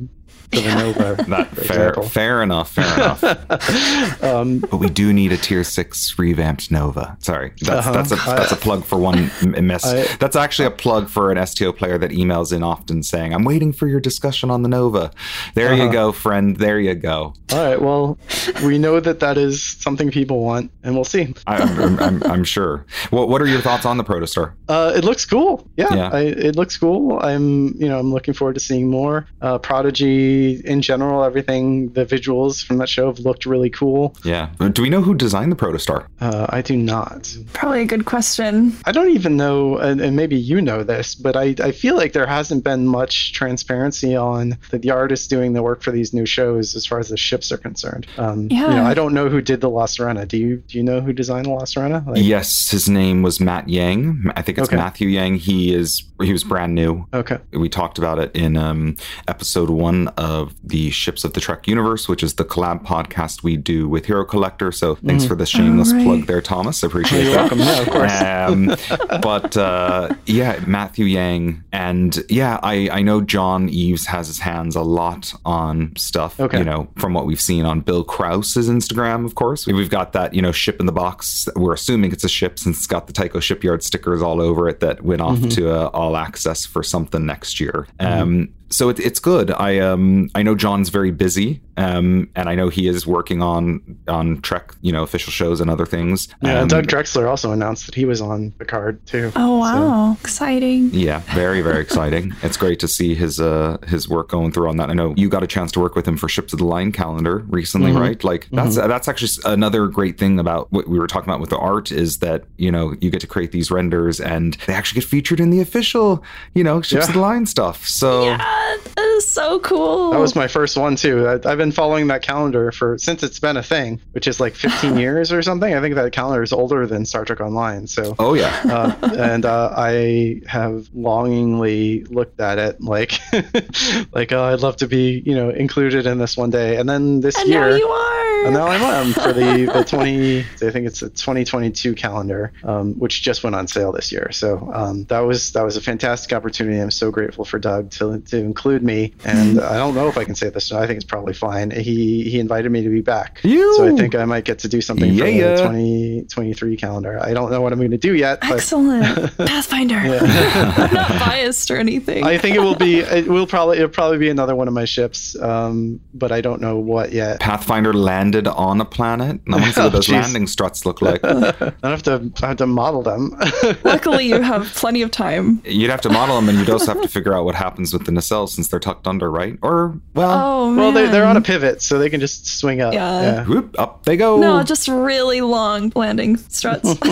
the 0.50 0.62
Nova. 0.74 1.22
That 1.28 1.48
for 1.54 1.62
fair, 1.62 1.92
fair 1.94 2.42
enough, 2.42 2.70
fair 2.72 2.94
enough. 2.94 4.22
Um, 4.22 4.58
But 4.60 4.78
we 4.78 4.88
do 4.88 5.12
need 5.12 5.32
a 5.32 5.36
tier 5.36 5.64
six 5.64 6.18
revamped 6.18 6.70
Nova. 6.70 7.16
Sorry, 7.20 7.52
that's 7.60 7.86
Uh-huh. 7.86 7.92
that's 7.92 8.12
a 8.12 8.16
that's 8.16 8.52
a 8.52 8.56
plug 8.56 8.84
for 8.84 8.98
one 8.98 9.30
m- 9.42 9.66
mess. 9.66 9.84
I- 9.86 10.06
that's 10.18 10.36
actually 10.36 10.66
a 10.66 10.70
plug 10.70 11.08
for 11.08 11.30
an 11.30 11.38
STO 11.46 11.72
player 11.72 11.98
that 11.98 12.10
emails 12.10 12.52
in 12.52 12.62
often 12.62 13.02
saying, 13.02 13.34
"I'm 13.34 13.44
waiting 13.44 13.72
for 13.72 13.86
your 13.88 14.00
discussion 14.00 14.50
on 14.50 14.62
the 14.62 14.68
Nova." 14.68 15.10
There 15.54 15.74
you 15.74 15.84
Uh-huh. 15.84 15.92
go, 15.92 16.12
friend. 16.12 16.56
There 16.56 16.78
you 16.80 16.94
go. 16.94 17.34
all 17.52 17.64
right. 17.64 17.80
Well, 17.80 18.18
we 18.64 18.78
know 18.78 19.00
that 19.00 19.20
that 19.20 19.36
is 19.38 19.62
something 19.80 20.10
people 20.10 20.40
want, 20.42 20.70
and 20.82 20.94
we'll 20.94 21.04
see. 21.04 21.34
I, 21.46 21.56
I'm, 21.56 21.78
I'm, 21.80 21.98
I'm, 22.00 22.22
I'm 22.24 22.44
sure. 22.44 22.84
What 23.10 23.28
What 23.28 23.40
are 23.42 23.46
your 23.46 23.60
thoughts 23.60 23.84
on 23.86 23.96
the 23.98 24.04
Protostar? 24.04 24.52
Uh, 24.68 24.92
it 24.96 25.04
looks 25.04 25.24
cool. 25.24 25.66
Yeah, 25.76 25.94
Yeah. 25.94 26.10
I, 26.12 26.20
it 26.22 26.56
looks 26.56 26.76
cool. 26.76 27.18
I'm, 27.20 27.68
you 27.80 27.88
know, 27.88 27.98
I'm 27.98 28.12
looking 28.12 28.34
forward 28.34 28.54
to 28.54 28.60
seeing 28.60 28.88
more. 28.90 29.26
Uh, 29.42 29.58
Prodigy 29.58 30.35
in 30.64 30.82
general, 30.82 31.24
everything, 31.24 31.90
the 31.92 32.04
visuals 32.06 32.64
from 32.64 32.78
that 32.78 32.88
show 32.88 33.06
have 33.06 33.18
looked 33.20 33.46
really 33.46 33.70
cool. 33.70 34.14
Yeah. 34.24 34.50
Do 34.72 34.82
we 34.82 34.90
know 34.90 35.02
who 35.02 35.14
designed 35.14 35.52
the 35.52 35.56
Protostar? 35.56 36.06
Uh, 36.20 36.46
I 36.50 36.62
do 36.62 36.76
not. 36.76 37.36
Probably 37.52 37.82
a 37.82 37.86
good 37.86 38.04
question. 38.04 38.76
I 38.84 38.92
don't 38.92 39.10
even 39.10 39.36
know, 39.36 39.76
and, 39.78 40.00
and 40.00 40.16
maybe 40.16 40.36
you 40.36 40.60
know 40.60 40.82
this, 40.82 41.14
but 41.14 41.36
I, 41.36 41.54
I 41.62 41.72
feel 41.72 41.96
like 41.96 42.12
there 42.12 42.26
hasn't 42.26 42.64
been 42.64 42.86
much 42.86 43.32
transparency 43.32 44.14
on 44.16 44.58
the, 44.70 44.78
the 44.78 44.90
artists 44.90 45.26
doing 45.26 45.52
the 45.52 45.62
work 45.62 45.82
for 45.82 45.90
these 45.90 46.12
new 46.12 46.26
shows 46.26 46.74
as 46.76 46.86
far 46.86 46.98
as 46.98 47.08
the 47.08 47.16
ships 47.16 47.50
are 47.52 47.58
concerned. 47.58 48.06
Um, 48.18 48.48
You 48.50 48.60
know, 48.60 48.70
Yeah. 48.76 48.86
I 48.88 48.94
don't 48.94 49.14
know 49.14 49.28
who 49.28 49.40
did 49.40 49.60
the 49.60 49.70
La 49.70 49.86
Sirena. 49.86 50.26
Do 50.26 50.36
you 50.38 50.56
do 50.68 50.78
you 50.78 50.84
know 50.84 51.00
who 51.00 51.12
designed 51.12 51.46
the 51.46 51.50
La 51.50 51.62
Sirena? 51.64 52.06
Like, 52.06 52.22
yes, 52.22 52.70
his 52.70 52.88
name 52.88 53.22
was 53.22 53.40
Matt 53.40 53.68
Yang. 53.68 54.24
I 54.36 54.42
think 54.42 54.58
it's 54.58 54.68
Okay. 54.68 54.76
Matthew 54.76 55.08
Yang. 55.08 55.36
He 55.36 55.72
is 55.74 56.02
he 56.22 56.32
was 56.32 56.44
brand 56.44 56.74
new. 56.74 57.06
Okay. 57.12 57.38
We 57.52 57.68
talked 57.68 57.98
about 57.98 58.18
it 58.18 58.34
in 58.34 58.56
um, 58.56 58.96
episode 59.28 59.70
one 59.70 60.08
of 60.16 60.54
the 60.64 60.90
Ships 60.90 61.24
of 61.24 61.32
the 61.34 61.40
Trek 61.40 61.66
universe, 61.66 62.08
which 62.08 62.22
is 62.22 62.34
the 62.34 62.44
collab 62.44 62.84
podcast 62.84 63.42
we 63.42 63.56
do 63.56 63.88
with 63.88 64.06
Hero 64.06 64.24
Collector. 64.24 64.72
So 64.72 64.94
thanks 64.96 65.24
Mhm. 65.24 65.28
for 65.28 65.34
the 65.34 65.46
shameless 65.46 65.92
right. 65.92 66.04
plug 66.04 66.26
there, 66.26 66.40
Thomas. 66.40 66.82
I 66.82 66.86
appreciate 66.86 67.24
You're 67.24 67.32
that. 67.34 67.40
welcome. 67.52 67.58
Yeah, 67.58 67.80
of 67.80 67.90
course. 67.90 68.22
Um, 68.22 69.20
but 69.22 69.56
uh, 69.56 70.14
yeah, 70.26 70.62
Matthew 70.66 71.04
Yang, 71.06 71.62
and 71.72 72.22
yeah, 72.28 72.58
I 72.62 72.88
I 72.90 73.02
know 73.02 73.20
John 73.20 73.68
Eaves 73.68 74.06
has 74.06 74.26
his 74.26 74.38
hands 74.40 74.76
a 74.76 74.82
lot 74.82 75.32
on 75.44 75.92
stuff. 75.96 76.38
Okay. 76.40 76.58
You 76.58 76.64
know, 76.64 76.88
from 76.96 77.12
what 77.14 77.26
we've 77.26 77.40
seen 77.40 77.64
on 77.64 77.80
Bill 77.80 78.04
Krause's 78.04 78.68
Instagram, 78.68 79.24
of 79.24 79.34
course, 79.34 79.66
we've 79.66 79.90
got 79.90 80.12
that 80.12 80.34
you 80.34 80.42
know 80.42 80.52
ship 80.52 80.80
in 80.80 80.86
the 80.86 80.92
box. 80.92 81.48
We're 81.56 81.74
assuming 81.74 82.12
it's 82.12 82.24
a 82.24 82.28
ship 82.28 82.58
since 82.58 82.78
it's 82.78 82.86
got 82.86 83.06
the 83.06 83.12
Tycho 83.12 83.40
shipyard 83.40 83.82
stickers 83.82 84.22
all 84.22 84.40
over 84.40 84.68
it 84.68 84.80
that 84.80 85.02
went 85.02 85.20
off 85.20 85.38
Mhm. 85.38 85.54
to 85.54 85.70
uh, 85.70 85.90
all 86.06 86.16
access 86.16 86.64
for 86.64 86.82
something 86.82 87.26
next 87.26 87.60
year. 87.60 87.86
Um, 87.98 88.52
so 88.70 88.88
it, 88.88 88.98
it's 89.00 89.18
good. 89.20 89.50
I 89.52 89.78
um 89.78 90.30
I 90.34 90.42
know 90.42 90.54
John's 90.54 90.88
very 90.88 91.10
busy, 91.10 91.60
um, 91.76 92.28
and 92.34 92.48
I 92.48 92.54
know 92.54 92.68
he 92.68 92.88
is 92.88 93.06
working 93.06 93.42
on 93.42 93.80
on 94.08 94.40
Trek, 94.42 94.72
you 94.82 94.92
know, 94.92 95.02
official 95.02 95.30
shows 95.30 95.60
and 95.60 95.70
other 95.70 95.86
things. 95.86 96.28
Yeah, 96.42 96.60
Um, 96.60 96.68
Doug 96.68 96.86
Drexler 96.86 97.28
also 97.28 97.52
announced 97.52 97.86
that 97.86 97.94
he 97.94 98.04
was 98.04 98.20
on 98.20 98.52
the 98.58 98.64
card 98.64 99.04
too. 99.06 99.30
Oh 99.36 99.40
So- 99.62 99.80
wow, 99.80 100.16
exciting! 100.20 100.90
Yeah, 100.92 101.20
very 101.34 101.60
very 101.62 101.80
exciting. 101.80 102.34
It's 102.42 102.56
great 102.56 102.78
to 102.80 102.88
see 102.88 103.14
his 103.14 103.40
uh 103.40 103.78
his 103.86 104.08
work 104.08 104.28
going 104.28 104.52
through 104.52 104.68
on 104.68 104.76
that. 104.78 104.90
I 104.90 104.94
know 104.94 105.14
you 105.16 105.28
got 105.28 105.42
a 105.42 105.46
chance 105.46 105.72
to 105.72 105.80
work 105.80 105.94
with 105.96 106.06
him 106.06 106.16
for 106.16 106.28
Ships 106.28 106.52
of 106.52 106.58
the 106.58 106.64
Line 106.66 106.92
calendar 106.92 107.44
recently, 107.48 107.92
Mhm. 107.92 108.00
right? 108.00 108.24
Like 108.24 108.48
that's 108.52 108.76
that's 108.76 109.08
actually 109.08 109.30
another 109.44 109.86
great 109.88 110.18
thing 110.18 110.38
about 110.38 110.70
what 110.72 110.88
we 110.88 110.98
were 110.98 111.06
talking 111.06 111.28
about 111.28 111.40
with 111.40 111.50
the 111.50 111.58
art 111.58 111.90
is 111.92 112.18
that 112.18 112.44
you 112.56 112.70
know 112.70 112.94
you 113.00 113.10
get 113.10 113.20
to 113.20 113.26
create 113.26 113.52
these 113.52 113.70
renders 113.70 114.20
and 114.20 114.54
they 114.66 114.74
actually 114.74 115.00
get 115.00 115.08
featured 115.08 115.40
in 115.40 115.50
the 115.50 115.60
official 115.60 116.22
you 116.54 116.62
know 116.64 116.80
Ships 116.82 117.04
Yeah. 117.04 117.08
of 117.08 117.14
the 117.14 117.20
Line 117.20 117.46
stuff. 117.46 117.86
So 117.86 118.24
Yeah, 118.24 118.65
that 118.94 119.14
is 119.16 119.28
so 119.28 119.58
cool. 119.60 120.10
That 120.10 120.18
was 120.18 120.34
my 120.34 120.48
first 120.48 120.76
one 120.76 120.96
too. 120.96 121.26
I, 121.26 121.34
I've 121.34 121.58
been 121.58 121.72
following 121.72 122.08
that 122.08 122.22
calendar 122.22 122.72
for 122.72 122.98
since 122.98 123.22
it's 123.22 123.38
been 123.38 123.56
a 123.56 123.62
thing, 123.62 124.00
which 124.12 124.26
is 124.26 124.40
like 124.40 124.54
15 124.54 124.96
years 124.98 125.32
or 125.32 125.42
something. 125.42 125.74
I 125.74 125.80
think 125.80 125.94
that 125.94 126.12
calendar 126.12 126.42
is 126.42 126.52
older 126.52 126.86
than 126.86 127.04
Star 127.04 127.24
Trek 127.24 127.40
Online. 127.40 127.86
So, 127.86 128.14
oh 128.18 128.34
yeah. 128.34 128.62
uh, 128.64 129.14
and 129.16 129.44
uh, 129.44 129.72
I 129.76 130.42
have 130.46 130.88
longingly 130.94 132.04
looked 132.04 132.40
at 132.40 132.58
it 132.58 132.80
like, 132.80 133.12
like 134.12 134.32
oh, 134.32 134.44
I'd 134.44 134.60
love 134.60 134.76
to 134.76 134.88
be, 134.88 135.22
you 135.24 135.34
know, 135.34 135.50
included 135.50 136.06
in 136.06 136.18
this 136.18 136.36
one 136.36 136.50
day. 136.50 136.76
And 136.76 136.88
then 136.88 137.20
this 137.20 137.38
and 137.38 137.48
year, 137.48 137.70
now 137.70 137.76
you 137.76 137.86
are. 137.86 138.44
and 138.46 138.54
now 138.54 138.66
I 138.66 138.76
am 138.76 139.12
for 139.12 139.32
the, 139.32 139.66
the 139.74 139.84
20, 139.84 140.40
I 140.40 140.70
think 140.70 140.86
it's 140.86 141.02
a 141.02 141.10
2022 141.10 141.94
calendar, 141.94 142.52
um, 142.64 142.94
which 142.94 143.22
just 143.22 143.44
went 143.44 143.56
on 143.56 143.66
sale 143.66 143.92
this 143.92 144.12
year. 144.12 144.30
So 144.32 144.70
um, 144.72 145.04
that 145.04 145.20
was 145.20 145.52
that 145.52 145.64
was 145.64 145.76
a 145.76 145.80
fantastic 145.80 146.32
opportunity. 146.32 146.78
I'm 146.78 146.90
so 146.90 147.10
grateful 147.10 147.44
for 147.44 147.58
Doug 147.58 147.90
to, 147.92 148.18
to 148.18 148.36
include 148.56 148.82
me. 148.82 149.12
And 149.24 149.60
I 149.60 149.76
don't 149.76 149.94
know 149.94 150.08
if 150.08 150.16
I 150.16 150.24
can 150.24 150.34
say 150.34 150.48
this. 150.48 150.72
I 150.72 150.86
think 150.86 150.96
it's 150.96 151.04
probably 151.04 151.34
fine. 151.34 151.70
He 151.70 152.24
he 152.30 152.40
invited 152.40 152.70
me 152.72 152.82
to 152.82 152.88
be 152.88 153.02
back. 153.02 153.40
You. 153.44 153.76
So 153.76 153.86
I 153.86 153.92
think 153.96 154.14
I 154.14 154.24
might 154.24 154.44
get 154.44 154.58
to 154.60 154.68
do 154.68 154.80
something 154.80 155.10
for 155.18 155.26
Yeah. 155.26 155.56
the 155.56 155.62
2023 155.62 156.76
calendar. 156.76 157.18
I 157.22 157.34
don't 157.34 157.50
know 157.50 157.60
what 157.60 157.72
I'm 157.72 157.78
going 157.78 157.90
to 157.90 157.98
do 157.98 158.14
yet, 158.14 158.40
but 158.40 158.52
Excellent, 158.52 159.36
Pathfinder. 159.36 159.96
I'm 159.96 160.94
not 160.94 161.08
biased 161.26 161.70
or 161.70 161.76
anything. 161.76 162.24
I 162.24 162.38
think 162.38 162.56
it 162.56 162.60
will 162.60 162.74
be. 162.74 163.00
It 163.00 163.28
will 163.28 163.46
probably. 163.46 163.76
It'll 163.76 163.88
probably 163.90 164.18
be 164.18 164.30
another 164.30 164.54
one 164.56 164.68
of 164.68 164.74
my 164.74 164.84
ships. 164.86 165.38
Um, 165.40 166.00
but 166.14 166.32
I 166.32 166.40
don't 166.40 166.60
know 166.60 166.78
what 166.78 167.12
yet. 167.12 167.40
Pathfinder 167.40 167.92
landed 167.92 168.46
on 168.48 168.80
a 168.80 168.84
planet. 168.84 169.40
I 169.48 169.50
want 169.52 169.64
to 169.64 169.72
see 169.72 169.80
what 169.80 169.86
Oh, 169.86 169.90
those 169.90 170.08
landing 170.08 170.46
struts 170.46 170.84
look 170.86 171.00
like. 171.02 171.20
I 171.24 171.74
have 171.82 172.02
to. 172.04 172.30
I 172.42 172.46
have 172.48 172.56
to 172.58 172.66
model 172.66 173.02
them. 173.02 173.36
Luckily, 173.84 174.26
you 174.26 174.40
have 174.40 174.66
plenty 174.74 175.02
of 175.02 175.10
time. 175.10 175.60
You'd 175.64 175.90
have 175.90 176.00
to 176.02 176.08
model 176.10 176.36
them, 176.36 176.48
and 176.48 176.58
you'd 176.58 176.70
also 176.70 176.92
have 176.94 177.02
to 177.02 177.08
figure 177.08 177.34
out 177.34 177.44
what 177.44 177.54
happens 177.54 177.92
with 177.92 178.06
the 178.06 178.12
nacelles 178.12 178.45
since 178.46 178.68
they're 178.68 178.80
tucked 178.80 179.06
under, 179.06 179.30
right? 179.30 179.58
Or 179.62 179.98
well, 180.14 180.30
Oh 180.30 180.74
well, 180.76 180.92
they, 180.92 181.06
they're 181.08 181.24
on 181.24 181.36
a 181.36 181.40
pivot, 181.40 181.82
so 181.82 181.98
they 181.98 182.10
can 182.10 182.20
just 182.20 182.46
swing 182.46 182.80
up. 182.80 182.94
Yeah. 182.94 183.44
whoop, 183.44 183.74
up 183.78 184.04
they 184.04 184.16
go. 184.16 184.38
No, 184.38 184.62
just 184.62 184.88
really 184.88 185.40
long 185.40 185.92
landing 185.94 186.36
struts. 186.36 186.84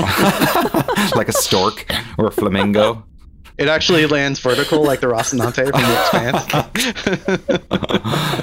like 1.17 1.29
a 1.29 1.33
stork 1.33 1.87
or 2.19 2.27
a 2.27 2.31
flamingo. 2.31 3.05
It 3.57 3.69
actually 3.69 4.05
lands 4.07 4.41
vertical 4.41 4.83
like 4.83 5.01
the 5.01 5.07
Rocinante 5.07 5.71
from 5.71 5.81
the 5.81 6.01
Expanse. 6.01 7.55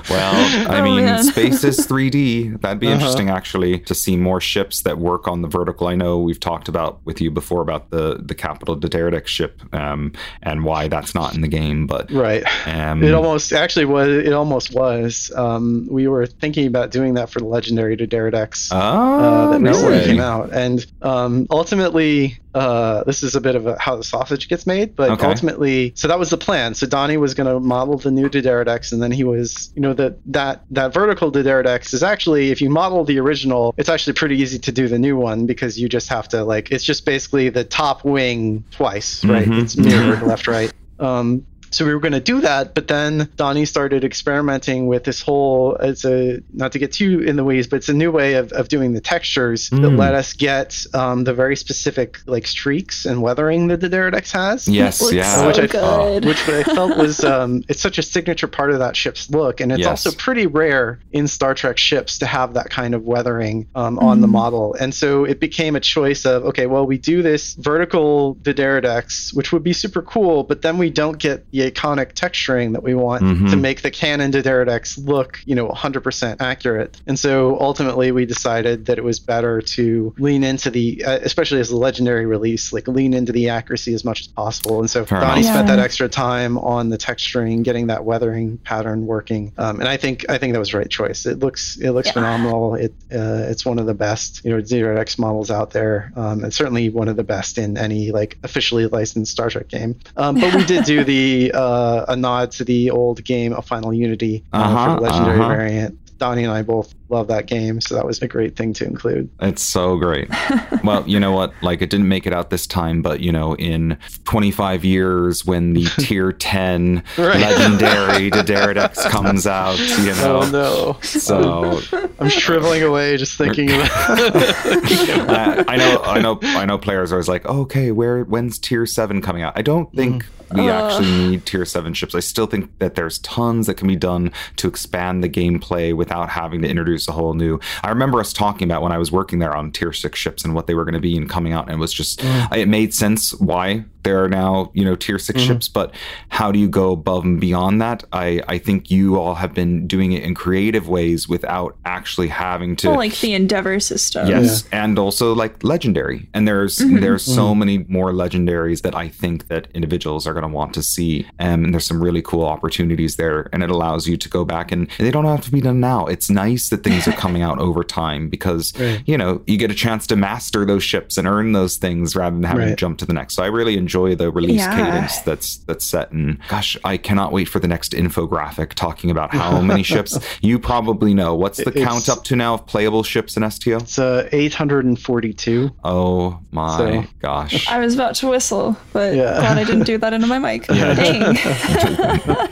Well, 0.10 0.70
I 0.70 0.80
Oh, 0.80 0.84
mean, 0.84 1.06
man. 1.06 1.24
space 1.24 1.64
is 1.64 1.86
3D. 1.88 2.60
That'd 2.62 2.80
be 2.80 2.88
Uh-huh. 2.88 2.96
interesting, 2.96 3.30
actually, 3.30 3.80
to 3.82 3.94
see 3.94 4.18
more 4.18 4.42
ships 4.42 4.82
that 4.82 4.98
work 4.98 5.28
on 5.28 5.42
the 5.42 5.48
vertical. 5.48 5.88
I 5.88 5.96
know 5.96 6.18
we've 6.20 6.40
talked 6.40 6.68
about 6.68 7.00
with 7.06 7.22
you 7.22 7.30
before 7.32 7.62
about 7.62 7.92
the 7.92 8.20
the 8.24 8.36
capital 8.36 8.76
Dederic 8.78 9.28
ship 9.28 9.62
um, 9.74 10.12
and 10.44 10.64
why 10.64 10.88
that's 10.88 11.14
not 11.16 11.34
in 11.36 11.42
the 11.42 11.48
game, 11.48 11.88
but 11.88 12.12
right. 12.12 12.44
um, 12.68 13.04
It 13.04 13.14
almost 13.14 13.54
actually 13.54 13.86
was. 13.86 14.10
It 14.10 14.34
almost 14.34 14.74
was. 14.74 15.32
Um, 15.36 15.88
we 15.90 16.08
were 16.08 16.26
thinking 16.26 16.68
about 16.68 16.92
doing 16.92 17.14
that 17.16 17.30
for 17.30 17.40
the 17.40 17.46
legendary 17.46 17.96
D'deridex. 17.96 18.70
oh, 18.72 18.78
uh, 18.78 19.52
that 19.52 19.62
no 19.62 19.72
recently 19.72 19.98
way. 19.98 20.06
came 20.06 20.20
out. 20.20 20.52
And 20.54 20.86
um, 21.02 21.48
ultimately, 21.52 22.38
uh, 22.54 23.04
this 23.06 23.24
is 23.24 23.36
a 23.36 23.42
bit 23.42 23.56
of 23.56 23.66
a, 23.68 23.78
how 23.80 23.96
the 23.96 24.04
sausage 24.04 24.50
gets 24.50 24.68
made, 24.68 24.96
but 24.96 25.12
Okay. 25.12 25.26
ultimately, 25.26 25.94
so 25.96 26.08
that 26.08 26.20
was 26.20 26.30
the 26.30 26.38
plan. 26.38 26.74
So 26.74 26.86
Donnie 26.88 27.18
was 27.18 27.34
going 27.34 27.48
to 27.48 27.60
model 27.60 27.98
the 27.98 28.12
new 28.12 28.30
D'deridex, 28.30 28.92
and 28.92 29.02
then 29.02 29.12
he 29.12 29.24
was, 29.24 29.72
you 29.76 29.82
know, 29.82 29.94
that 29.94 30.18
that 30.28 30.64
that 30.72 30.94
vertical 30.94 31.32
D'deridex 31.32 31.94
is 31.94 32.04
actually, 32.04 32.52
if 32.52 32.62
you 32.62 32.70
model 32.70 33.04
the 33.06 33.20
original, 33.20 33.74
it's 33.78 33.90
actually 33.90 34.14
pretty 34.14 34.38
easy 34.38 34.60
to 34.60 34.72
do 34.72 34.88
the 34.88 35.00
new 35.00 35.16
one 35.18 35.46
because 35.46 35.80
you 35.80 35.88
just 35.88 36.10
have 36.10 36.28
to 36.30 36.44
like, 36.44 36.72
it's 36.72 36.84
just 36.84 37.06
basically 37.06 37.50
the 37.50 37.64
top 37.64 38.04
wing 38.04 38.64
twice, 38.72 39.24
right? 39.26 39.48
Mhm. 39.48 39.64
It's 39.64 39.78
mirrored 39.78 40.22
left, 40.22 40.48
right. 40.48 40.72
Um, 41.00 41.46
so 41.72 41.86
we 41.86 41.94
were 41.94 42.00
going 42.00 42.12
to 42.14 42.20
do 42.20 42.42
that, 42.42 42.74
but 42.76 42.88
then 42.88 43.30
Donnie 43.38 43.66
started 43.66 44.04
experimenting 44.04 44.88
with 44.88 45.04
this 45.04 45.22
whole. 45.22 45.76
It's 45.78 46.06
a 46.06 46.42
not 46.54 46.72
to 46.74 46.80
get 46.80 46.92
too 46.92 47.22
in 47.22 47.36
the 47.36 47.44
weeds, 47.44 47.68
but 47.68 47.78
it's 47.78 47.90
a 47.90 47.94
new 47.94 48.12
way 48.12 48.36
of, 48.36 48.52
of 48.52 48.68
doing 48.68 48.94
the 48.94 49.02
textures 49.02 49.70
that 49.70 49.82
Mm. 49.82 49.98
let 49.98 50.14
us 50.16 50.34
get 50.34 50.86
um, 50.94 51.24
the 51.24 51.34
very 51.34 51.56
specific 51.56 52.20
like 52.26 52.46
streaks 52.48 53.06
and 53.06 53.22
weathering 53.22 53.68
that 53.68 53.80
the 53.82 53.90
Deridex 53.90 54.32
has. 54.32 54.68
Yes, 54.68 55.02
yeah. 55.12 55.24
so 55.36 55.48
Which 55.48 55.60
I- 55.60 55.68
good. 55.68 56.26
Which 56.26 56.48
I 56.48 56.64
felt 56.64 56.98
was 56.98 57.24
um, 57.24 57.64
it's 57.68 57.82
such 57.82 57.98
a 57.98 58.04
signature 58.04 58.48
part 58.48 58.72
of 58.72 58.80
that 58.80 58.96
ship's 58.96 59.30
look, 59.30 59.60
and 59.62 59.72
it's 59.72 59.80
Yes. 59.80 60.06
also 60.06 60.12
pretty 60.18 60.48
rare 60.48 61.00
in 61.12 61.28
Star 61.28 61.54
Trek 61.54 61.78
ships 61.78 62.20
to 62.20 62.26
have 62.26 62.54
that 62.54 62.70
kind 62.70 62.94
of 62.94 63.04
weathering 63.04 63.68
um, 63.76 63.98
on 64.00 64.22
the 64.22 64.28
Mhm. 64.28 64.32
model. 64.32 64.76
And 64.80 64.94
so 64.94 65.26
it 65.26 65.40
became 65.40 65.76
a 65.76 65.80
choice 65.80 66.26
of 66.26 66.44
okay, 66.46 66.66
well 66.68 66.86
we 66.86 66.98
do 66.98 67.22
this 67.22 67.54
vertical 67.56 68.36
D'deridex, 68.44 69.34
which 69.34 69.52
would 69.52 69.64
be 69.64 69.74
super 69.74 70.02
cool, 70.02 70.44
but 70.44 70.62
then 70.62 70.78
we 70.78 70.90
don't 70.90 71.18
get 71.18 71.50
the 71.52 71.61
iconic 71.70 72.14
texturing 72.14 72.74
that 72.74 72.84
we 72.84 72.94
want 72.96 73.24
Mhm. 73.24 73.50
to 73.52 73.58
make 73.58 73.82
the 73.82 73.92
canon 73.92 74.32
D'deridex 74.32 75.06
look, 75.06 75.40
you 75.46 75.56
know, 75.56 75.68
100% 75.68 76.42
accurate. 76.42 76.98
And 77.08 77.18
so 77.20 77.58
ultimately 77.60 78.12
we 78.12 78.26
decided 78.26 78.86
that 78.86 78.98
it 78.98 79.04
was 79.04 79.20
better 79.20 79.62
to 79.62 80.14
lean 80.18 80.44
into 80.44 80.70
the, 80.70 81.04
uh, 81.06 81.20
especially 81.24 81.60
as 81.60 81.70
a 81.72 81.78
legendary 81.78 82.26
release, 82.26 82.72
like 82.74 82.88
lean 82.88 83.14
into 83.14 83.32
the 83.32 83.50
accuracy 83.50 83.94
as 83.94 84.04
much 84.06 84.22
as 84.22 84.28
possible. 84.28 84.80
And 84.80 84.90
so 84.90 85.06
Fair 85.06 85.20
Donnie 85.22 85.42
enough. 85.42 85.54
spent 85.54 85.68
that 85.68 85.80
extra 85.80 86.08
time 86.10 86.58
on 86.58 86.90
the 86.90 86.98
texturing, 86.98 87.64
getting 87.64 87.88
that 87.88 88.06
weathering 88.06 88.58
pattern 88.64 89.06
working. 89.06 89.52
Um, 89.58 89.80
and 89.80 89.88
I 89.90 89.98
think 89.98 90.26
I 90.30 90.38
think 90.38 90.54
that 90.54 90.60
was 90.60 90.72
the 90.72 90.78
right 90.78 90.90
choice. 90.90 91.26
It 91.26 91.40
looks 91.40 91.78
it 91.78 91.92
looks 91.92 92.08
Yeah. 92.08 92.14
phenomenal. 92.14 92.76
It 92.76 92.94
uh, 93.14 93.46
it's 93.50 93.66
one 93.66 93.80
of 93.80 93.86
the 93.86 93.94
best 93.94 94.42
you 94.44 94.52
know 94.52 94.62
D'deridex 94.62 95.18
models 95.20 95.52
out 95.52 95.72
there. 95.72 96.12
Um, 96.16 96.44
and 96.44 96.54
certainly 96.54 96.90
one 96.90 97.08
of 97.08 97.16
the 97.18 97.24
best 97.24 97.58
in 97.58 97.78
any 97.78 98.12
like 98.12 98.38
officially 98.44 98.88
licensed 98.88 99.32
Star 99.32 99.50
Trek 99.50 99.68
game. 99.68 99.96
Um, 100.18 100.36
but 100.40 100.54
we 100.56 100.64
did 100.66 100.86
do 100.86 101.04
the 101.04 101.51
uh, 101.54 102.06
a 102.08 102.16
nod 102.16 102.52
to 102.52 102.64
the 102.66 102.92
old 102.92 103.24
game 103.24 103.54
of 103.54 103.66
Final 103.66 103.94
Unity 103.94 104.44
uh, 104.54 104.58
Uh-huh, 104.58 104.96
for 104.96 105.02
the 105.02 105.02
legendary 105.10 105.40
uh-huh. 105.40 105.48
variant. 105.50 106.18
Donnie 106.18 106.44
and 106.44 106.54
I 106.54 106.62
both 106.62 106.94
love 107.12 107.28
that 107.28 107.46
game, 107.46 107.82
so 107.82 107.96
that 107.96 108.06
was 108.06 108.22
a 108.22 108.28
great 108.28 108.56
thing 108.56 108.74
to 108.74 108.86
include. 108.86 109.30
It's 109.42 109.62
so 109.62 109.98
great. 109.98 110.30
well, 110.84 111.08
you 111.08 111.20
know 111.20 111.32
what? 111.32 111.54
Like, 111.62 111.82
it 111.82 111.90
didn't 111.90 112.08
make 112.08 112.26
it 112.26 112.34
out 112.34 112.50
this 112.50 112.66
time, 112.66 113.02
but 113.02 113.20
you 113.20 113.32
know, 113.32 113.56
in 113.58 113.98
25 114.24 114.84
years, 114.86 115.46
when 115.46 115.74
the 115.74 115.86
tier 116.00 116.32
10 116.32 117.04
Right. 117.18 117.40
legendary 117.40 118.30
D'deridex 118.32 119.10
comes 119.10 119.46
out, 119.46 119.78
you 120.00 120.14
know. 120.16 120.42
Oh 120.44 120.50
no! 120.50 120.98
So 121.02 121.80
I'm 122.20 122.30
shriveling 122.30 122.84
away 122.84 123.18
just 123.18 123.38
thinking 123.38 123.70
about. 123.72 123.90
uh, 123.92 125.64
I 125.68 125.78
know, 125.78 126.02
I 126.04 126.20
know, 126.22 126.40
I 126.42 126.66
know. 126.66 126.78
Players 126.78 127.12
are 127.12 127.16
always 127.16 127.28
like, 127.28 127.44
oh, 127.46 127.62
"Okay, 127.62 127.92
where? 127.92 128.24
When's 128.24 128.58
Tier 128.60 128.86
Seven 128.86 129.22
coming 129.22 129.44
out?" 129.44 129.54
I 129.56 129.62
don't 129.62 129.94
think 129.94 130.26
we 130.54 130.70
Uh. 130.70 130.88
actually 130.88 131.12
need 131.30 131.46
Tier 131.46 131.66
Seven 131.66 131.94
ships. 131.94 132.16
I 132.16 132.20
still 132.20 132.46
think 132.48 132.78
that 132.80 132.96
there's 132.96 133.20
tons 133.20 133.68
that 133.68 133.76
can 133.76 133.88
be 133.88 133.96
done 133.96 134.32
to 134.58 134.68
expand 134.68 135.24
the 135.24 135.30
gameplay 135.30 135.94
without 135.96 136.30
having 136.30 136.62
to 136.62 136.68
introduce 136.70 137.01
a 137.08 137.12
whole 137.12 137.34
new. 137.34 137.60
I 137.84 137.90
remember 137.90 138.20
us 138.20 138.34
talking 138.34 138.68
about 138.68 138.82
when 138.82 138.92
I 138.92 138.98
was 138.98 139.12
working 139.12 139.40
there 139.40 139.56
on 139.56 139.72
Tier 139.72 139.94
Six 139.94 140.20
ships 140.20 140.44
and 140.44 140.56
what 140.56 140.68
they 140.68 140.74
were 140.74 140.86
going 140.86 140.94
to 140.94 141.00
be 141.00 141.18
and 141.18 141.30
coming 141.30 141.54
out, 141.54 141.66
and 141.66 141.76
it 141.76 141.80
was 141.80 141.94
just 141.94 142.20
mm. 142.20 142.58
it 142.58 142.68
made 142.68 142.94
sense 142.94 143.34
why 143.36 143.86
There 144.04 144.24
are 144.24 144.30
now, 144.30 144.72
you 144.74 144.84
know, 144.86 144.96
tier 144.96 145.20
6 145.20 145.40
ships, 145.42 145.68
but 145.68 145.94
how 146.30 146.52
do 146.52 146.60
you 146.60 146.68
go 146.70 146.92
above 146.92 147.24
and 147.24 147.40
beyond 147.40 147.82
that? 147.82 148.04
I, 148.12 148.42
I 148.48 148.58
think 148.58 148.90
you 148.92 149.20
all 149.20 149.36
have 149.36 149.54
been 149.54 149.88
doing 149.88 150.12
it 150.14 150.24
in 150.24 150.34
creative 150.36 150.88
ways 150.88 151.28
without 151.28 151.78
actually 151.86 152.28
having 152.30 152.76
to 152.78 152.90
Well, 152.90 152.98
like 152.98 153.20
the 153.20 153.34
Endeavor 153.34 153.80
system. 153.80 154.28
Yes, 154.28 154.68
and 154.72 154.98
also 155.00 155.34
like 155.34 155.64
legendary. 155.64 156.28
And 156.34 156.48
there's 156.48 156.78
there's 156.78 157.24
so 157.24 157.54
many 157.56 157.80
more 157.88 158.12
legendaries 158.12 158.82
that 158.82 158.96
I 158.96 159.08
think 159.10 159.48
that 159.48 159.68
individuals 159.74 160.26
are 160.28 160.34
going 160.34 160.44
to 160.44 160.50
want 160.50 160.74
to 160.76 160.84
see. 160.84 161.26
Um, 161.40 161.64
and 161.66 161.74
there's 161.74 161.86
some 161.86 162.02
really 162.02 162.22
cool 162.22 162.46
opportunities 162.46 163.16
there, 163.18 163.50
and 163.54 163.64
it 163.64 163.70
allows 163.70 164.08
you 164.08 164.18
to 164.18 164.30
go 164.30 164.46
back 164.46 164.72
and, 164.72 164.82
and 164.98 165.08
they 165.08 165.12
don't 165.12 165.26
have 165.26 165.42
to 165.42 165.52
be 165.52 165.62
done 165.62 165.80
now. 165.80 166.06
It's 166.08 166.30
nice 166.30 166.70
that 166.70 166.84
things 166.84 167.08
are 167.08 167.14
coming 167.14 167.42
out 167.42 167.60
over 167.68 167.84
time 167.84 168.30
because 168.30 168.74
Right. 168.80 169.02
you 169.06 169.18
know 169.18 169.42
you 169.48 169.58
get 169.58 169.70
a 169.72 169.76
chance 169.76 170.08
to 170.08 170.16
master 170.16 170.66
those 170.66 170.84
ships 170.84 171.18
and 171.18 171.28
earn 171.28 171.52
those 171.52 171.78
things 171.78 172.16
rather 172.16 172.36
than 172.36 172.44
having 172.44 172.68
to 172.70 172.76
jump 172.76 172.98
to 173.00 173.06
the 173.06 173.14
next. 173.14 173.36
So 173.36 173.44
I 173.44 173.48
really 173.48 173.78
enjoy 173.78 173.91
the 173.92 174.32
release 174.32 174.60
Yeah. 174.62 174.76
cadence 174.76 175.20
that's 175.20 175.58
that's 175.58 175.86
set. 175.86 176.12
And 176.12 176.38
gosh, 176.48 176.78
I 176.84 176.98
cannot 176.98 177.32
wait 177.32 177.46
for 177.50 177.60
the 177.60 177.68
next 177.68 177.92
infographic 177.94 178.74
talking 178.74 179.12
about 179.12 179.34
how 179.34 179.62
many 179.62 179.84
ships 179.92 180.18
you 180.42 180.58
probably 180.60 181.14
know. 181.14 181.36
What's 181.36 181.58
the 181.58 181.70
It's- 181.70 181.84
count 181.84 182.10
up 182.10 182.24
to 182.26 182.36
now 182.36 182.54
of 182.56 182.66
playable 182.68 183.04
ships 183.04 183.36
in 183.38 183.50
STO? 183.50 183.78
It's 183.78 184.00
uh, 184.00 184.28
842. 184.32 185.72
Oh 185.84 186.40
my 186.52 186.78
So- 186.78 187.04
gosh. 187.22 187.68
I 187.70 187.80
was 187.80 187.94
about 187.94 188.16
to 188.16 188.28
whistle, 188.30 188.76
but 188.94 189.16
Yeah. 189.16 189.40
glad 189.40 189.58
I 189.58 189.64
didn't 189.64 189.84
do 189.86 189.98
that 189.98 190.14
into 190.14 190.28
my 190.28 190.40
mic. 190.40 190.68
Dang. 190.68 191.38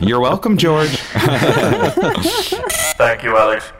You're 0.00 0.20
welcome, 0.20 0.56
George. 0.56 0.90
Thank 2.98 3.22
you, 3.24 3.36
Alex. 3.36 3.72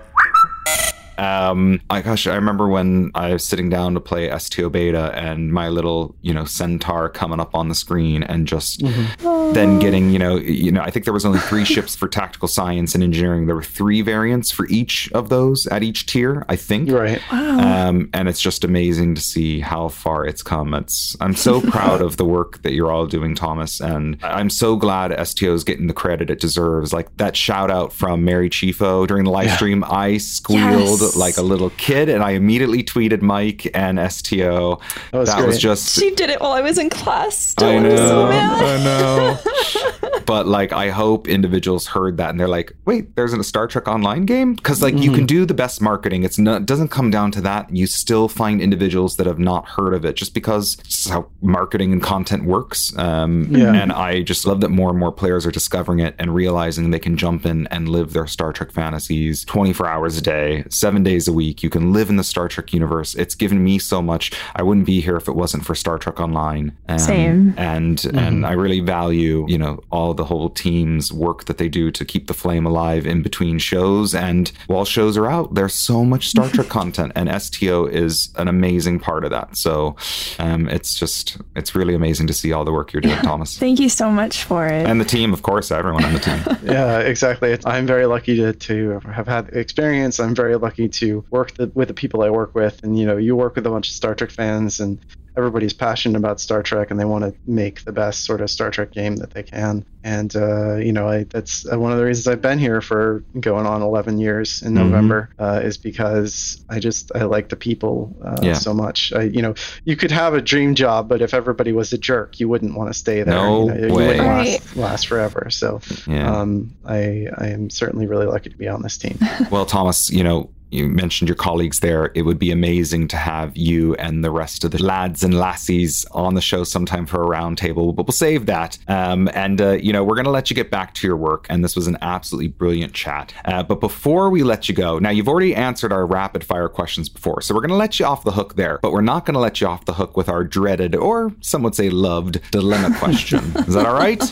Um, 1.20 1.82
I 1.90 2.00
gosh, 2.00 2.26
I 2.26 2.34
remember 2.34 2.66
when 2.68 3.10
I 3.14 3.34
was 3.34 3.46
sitting 3.46 3.68
down 3.68 3.92
to 3.94 4.00
play 4.00 4.36
STO 4.38 4.70
beta 4.70 5.12
and 5.14 5.52
my 5.52 5.68
little, 5.68 6.14
you 6.22 6.32
know, 6.32 6.46
centaur 6.46 7.10
coming 7.10 7.40
up 7.40 7.54
on 7.54 7.68
the 7.68 7.74
screen 7.74 8.22
and 8.22 8.48
just 8.48 8.82
then 9.20 9.78
getting, 9.78 10.10
you 10.10 10.18
know, 10.18 10.36
you 10.36 10.72
know, 10.72 10.80
I 10.80 10.90
think 10.90 11.04
there 11.04 11.12
was 11.12 11.26
only 11.26 11.40
three 11.40 11.64
ships 11.74 11.94
for 11.94 12.08
tactical 12.08 12.48
science 12.48 12.94
and 12.94 13.04
engineering. 13.04 13.46
There 13.46 13.54
were 13.54 13.62
three 13.62 14.00
variants 14.00 14.50
for 14.50 14.66
each 14.68 15.10
of 15.12 15.28
those 15.28 15.66
at 15.66 15.82
each 15.82 16.06
tier, 16.06 16.46
I 16.48 16.56
think. 16.56 16.88
You're 16.88 17.00
right. 17.02 17.20
Um, 17.32 18.08
and 18.14 18.26
it's 18.28 18.40
just 18.40 18.64
amazing 18.64 19.14
to 19.16 19.20
see 19.20 19.60
how 19.60 19.88
far 19.88 20.24
it's 20.24 20.42
come. 20.42 20.72
It's 20.72 21.16
I'm 21.20 21.34
so 21.36 21.60
proud 21.70 22.00
of 22.00 22.16
the 22.16 22.24
work 22.24 22.62
that 22.62 22.72
you're 22.72 22.90
all 22.90 23.06
doing, 23.06 23.34
Thomas, 23.34 23.80
and 23.80 24.16
I'm 24.22 24.48
so 24.48 24.76
glad 24.76 25.12
STO 25.26 25.52
is 25.52 25.64
getting 25.64 25.86
the 25.86 25.92
credit 25.92 26.30
it 26.30 26.40
deserves. 26.40 26.94
Like 26.94 27.14
that 27.18 27.36
shout 27.36 27.70
out 27.70 27.92
from 27.92 28.24
Mary 28.24 28.48
Chieffo 28.48 29.06
during 29.06 29.24
the 29.24 29.30
live 29.30 29.50
stream, 29.52 29.84
I 29.86 30.16
squealed 30.16 31.00
Yes. 31.00 31.09
Like 31.16 31.36
a 31.36 31.42
little 31.42 31.70
kid, 31.70 32.08
and 32.08 32.22
I 32.22 32.32
immediately 32.32 32.82
tweeted 32.82 33.22
Mike 33.22 33.70
and 33.74 33.98
STO. 34.12 34.80
That 35.12 35.18
was 35.18 35.28
was 35.28 35.44
great. 35.44 35.60
just 35.60 35.98
She 35.98 36.14
did 36.14 36.30
it 36.30 36.40
while 36.40 36.52
I 36.52 36.60
was 36.60 36.78
in 36.78 36.90
class. 36.90 37.36
Still, 37.36 37.68
I 37.68 37.74
I'm 37.76 37.82
know, 37.84 37.96
so 37.96 38.28
mad. 38.28 38.64
I 38.64 38.84
know. 38.84 40.20
but 40.26 40.46
like, 40.46 40.72
I 40.72 40.90
hope 40.90 41.28
individuals 41.28 41.86
heard 41.86 42.16
that 42.18 42.30
and 42.30 42.38
they're 42.40 42.48
like, 42.48 42.72
"Wait, 42.84 43.14
there's 43.16 43.32
a 43.32 43.42
Star 43.44 43.66
Trek 43.66 43.88
Online 43.88 44.24
game?" 44.24 44.54
Because 44.54 44.82
like, 44.82 44.96
you 44.96 45.12
can 45.12 45.26
do 45.26 45.44
the 45.44 45.54
best 45.54 45.80
marketing. 45.80 46.24
It's 46.24 46.38
not 46.38 46.62
it 46.62 46.66
doesn't 46.66 46.88
come 46.88 47.10
down 47.10 47.30
to 47.32 47.40
that. 47.42 47.74
You 47.74 47.86
still 47.86 48.28
find 48.28 48.60
individuals 48.60 49.16
that 49.16 49.26
have 49.26 49.38
not 49.38 49.68
heard 49.68 49.94
of 49.94 50.04
it 50.04 50.16
just 50.16 50.34
because 50.34 50.76
it's 50.80 51.08
how 51.08 51.28
marketing 51.40 51.92
and 51.92 52.02
content 52.02 52.44
works. 52.44 52.96
Um, 52.98 53.46
Yeah. 53.50 53.72
And 53.72 53.92
I 53.92 54.22
just 54.22 54.46
love 54.46 54.60
that 54.62 54.70
more 54.70 54.90
and 54.90 54.98
more 54.98 55.12
players 55.12 55.46
are 55.46 55.50
discovering 55.50 56.00
it 56.00 56.14
and 56.18 56.34
realizing 56.34 56.90
they 56.90 56.98
can 56.98 57.16
jump 57.16 57.46
in 57.46 57.66
and 57.68 57.88
live 57.88 58.12
their 58.12 58.26
Star 58.26 58.52
Trek 58.52 58.72
fantasies 58.72 59.44
24 59.44 59.86
hours 59.86 60.18
a 60.18 60.22
day, 60.22 60.64
seven 60.70 60.89
days 60.98 61.28
a 61.28 61.32
week. 61.32 61.62
You 61.62 61.70
can 61.70 61.92
live 61.92 62.10
in 62.10 62.16
the 62.16 62.24
Star 62.24 62.48
Trek 62.48 62.72
universe. 62.72 63.14
It's 63.14 63.34
given 63.34 63.62
me 63.64 63.78
so 63.78 64.02
much. 64.02 64.32
I 64.56 64.62
wouldn't 64.62 64.86
be 64.86 65.00
here 65.00 65.16
if 65.16 65.28
it 65.28 65.34
wasn't 65.34 65.64
for 65.64 65.74
Star 65.74 65.98
Trek 65.98 66.20
Online. 66.20 66.76
Um, 66.88 66.98
Same. 66.98 67.54
and 67.56 68.04
and 68.14 68.44
I 68.46 68.52
really 68.52 68.80
value 68.80 69.46
you 69.48 69.58
know 69.58 69.80
all 69.90 70.14
the 70.14 70.24
whole 70.24 70.50
team's 70.50 71.12
work 71.12 71.44
that 71.46 71.58
they 71.58 71.68
do 71.68 71.90
to 71.90 72.04
keep 72.04 72.26
the 72.26 72.34
flame 72.34 72.66
alive 72.66 73.06
in 73.06 73.22
between 73.22 73.58
shows 73.58 74.14
and 74.14 74.52
while 74.66 74.84
shows 74.84 75.16
are 75.16 75.26
out 75.26 75.54
there's 75.54 75.74
so 75.74 76.04
much 76.04 76.28
Star 76.28 76.48
Trek 76.48 76.68
content 76.80 77.12
and 77.14 77.30
STO 77.42 77.86
is 77.86 78.30
an 78.36 78.48
amazing 78.48 78.98
part 79.00 79.24
of 79.24 79.30
that 79.30 79.56
so 79.56 79.96
um, 80.38 80.68
it's 80.68 80.94
just 80.94 81.38
it's 81.56 81.74
really 81.74 81.94
amazing 81.94 82.26
to 82.26 82.34
see 82.34 82.52
all 82.52 82.64
the 82.64 82.72
work 82.72 82.92
you're 82.92 83.00
doing 83.00 83.16
Thomas 83.22 83.58
Thank 83.58 83.80
you 83.80 83.88
so 83.88 84.10
much 84.10 84.44
for 84.44 84.66
it. 84.66 84.86
and 84.86 85.00
the 85.00 85.04
team 85.04 85.32
of 85.32 85.42
course 85.42 85.70
everyone 85.70 86.04
on 86.04 86.12
the 86.12 86.20
team 86.20 86.40
yeah, 86.64 86.98
exactly. 87.00 87.56
I'm 87.64 87.86
very 87.86 88.06
lucky 88.06 88.36
to, 88.36 88.52
to 88.52 89.00
have 89.00 89.26
had 89.26 89.46
the 89.48 89.58
experience. 89.58 90.18
I'm 90.20 90.34
very 90.34 90.56
lucky 90.56 90.79
to 90.88 91.24
work 91.30 91.54
the, 91.54 91.70
with 91.74 91.88
the 91.88 91.94
people 91.94 92.22
I 92.22 92.30
work 92.30 92.54
with. 92.54 92.82
And, 92.82 92.98
you 92.98 93.06
know, 93.06 93.16
you 93.16 93.36
work 93.36 93.54
with 93.56 93.66
a 93.66 93.70
bunch 93.70 93.88
of 93.88 93.94
Star 93.94 94.14
Trek 94.14 94.30
fans, 94.30 94.80
and 94.80 94.98
everybody's 95.36 95.72
passionate 95.72 96.18
about 96.18 96.40
Star 96.40 96.62
Trek, 96.62 96.90
and 96.90 96.98
they 96.98 97.04
want 97.04 97.22
to 97.24 97.32
make 97.46 97.84
the 97.84 97.92
best 97.92 98.24
sort 98.24 98.40
of 98.40 98.50
Star 98.50 98.70
Trek 98.70 98.90
game 98.90 99.16
that 99.16 99.30
they 99.30 99.42
can. 99.44 99.84
And, 100.02 100.34
uh, 100.34 100.76
you 100.76 100.92
know, 100.92 101.08
I, 101.08 101.24
that's 101.24 101.70
uh, 101.70 101.78
one 101.78 101.92
of 101.92 101.98
the 101.98 102.04
reasons 102.04 102.26
I've 102.26 102.40
been 102.40 102.58
here 102.58 102.80
for 102.80 103.22
going 103.38 103.66
on 103.66 103.80
11 103.82 104.18
years 104.18 104.62
in 104.62 104.72
November 104.74 105.28
uh, 105.38 105.60
is 105.62 105.76
because 105.76 106.64
I 106.68 106.80
just, 106.80 107.12
I 107.14 107.24
like 107.24 107.48
the 107.50 107.56
people 107.56 108.16
uh, 108.24 108.40
Yeah. 108.42 108.54
so 108.54 108.72
much. 108.74 109.12
I, 109.12 109.22
you 109.24 109.40
know, 109.42 109.54
you 109.84 109.96
could 109.96 110.10
have 110.10 110.32
a 110.34 110.40
dream 110.40 110.74
job, 110.74 111.08
but 111.08 111.20
if 111.22 111.32
everybody 111.34 111.72
was 111.72 111.92
a 111.92 111.98
jerk, 111.98 112.40
you 112.40 112.48
wouldn't 112.48 112.74
want 112.76 112.90
to 112.90 112.98
stay 112.98 113.22
there. 113.22 113.34
No 113.34 113.66
you, 113.68 113.74
know, 113.74 113.86
you 113.88 113.94
way. 113.94 114.06
wouldn't 114.06 114.26
Right. 114.26 114.46
last, 114.62 114.76
last 114.76 115.06
forever. 115.06 115.48
So, 115.50 115.80
yeah 116.06 116.34
um, 116.40 116.74
I, 116.86 117.28
I 117.36 117.48
am 117.48 117.68
certainly 117.70 118.06
really 118.06 118.26
lucky 118.26 118.48
to 118.50 118.56
be 118.56 118.68
on 118.68 118.82
this 118.82 118.96
team. 118.98 119.18
Well, 119.50 119.66
Thomas, 119.66 120.10
you 120.10 120.24
know, 120.24 120.50
you 120.70 120.88
mentioned 120.88 121.28
your 121.28 121.36
colleagues 121.36 121.80
there. 121.80 122.12
It 122.14 122.22
would 122.22 122.38
be 122.38 122.50
amazing 122.50 123.08
to 123.08 123.16
have 123.16 123.56
you 123.56 123.94
and 123.96 124.24
the 124.24 124.30
rest 124.30 124.64
of 124.64 124.70
the 124.70 124.82
lads 124.82 125.24
and 125.24 125.34
lassies 125.34 126.06
on 126.12 126.34
the 126.34 126.40
show 126.40 126.64
sometime 126.64 127.06
for 127.06 127.22
a 127.22 127.26
roundtable, 127.26 127.94
but 127.94 128.06
we'll 128.06 128.12
save 128.12 128.46
that. 128.46 128.78
Um, 128.88 129.28
and, 129.34 129.60
uh, 129.60 129.72
you 129.72 129.92
know, 129.92 130.04
we're 130.04 130.14
going 130.14 130.24
to 130.24 130.30
let 130.30 130.50
you 130.50 130.54
get 130.54 130.70
back 130.70 130.94
to 130.94 131.06
your 131.06 131.16
work. 131.16 131.46
And 131.50 131.64
this 131.64 131.74
was 131.74 131.86
an 131.86 131.98
absolutely 132.02 132.48
brilliant 132.48 132.92
chat. 132.92 133.34
Uh, 133.44 133.62
but 133.62 133.80
before 133.80 134.30
we 134.30 134.42
let 134.42 134.68
you 134.68 134.74
go, 134.74 134.98
now 134.98 135.10
you've 135.10 135.28
already 135.28 135.54
answered 135.54 135.92
our 135.92 136.06
rapid 136.06 136.44
fire 136.44 136.68
questions 136.68 137.08
before. 137.08 137.42
So 137.42 137.54
we're 137.54 137.62
going 137.62 137.70
to 137.70 137.76
let 137.76 137.98
you 137.98 138.06
off 138.06 138.24
the 138.24 138.32
hook 138.32 138.54
there, 138.54 138.78
but 138.82 138.92
we're 138.92 139.00
not 139.00 139.26
going 139.26 139.34
to 139.34 139.40
let 139.40 139.60
you 139.60 139.66
off 139.66 139.84
the 139.84 139.94
hook 139.94 140.16
with 140.16 140.28
our 140.28 140.44
dreaded, 140.44 140.94
or 140.94 141.32
some 141.40 141.62
would 141.62 141.74
say 141.74 141.90
loved, 141.90 142.40
dilemma 142.50 142.96
question. 142.98 143.40
Is 143.66 143.74
that 143.74 143.86
all 143.86 143.94
right? 143.94 144.22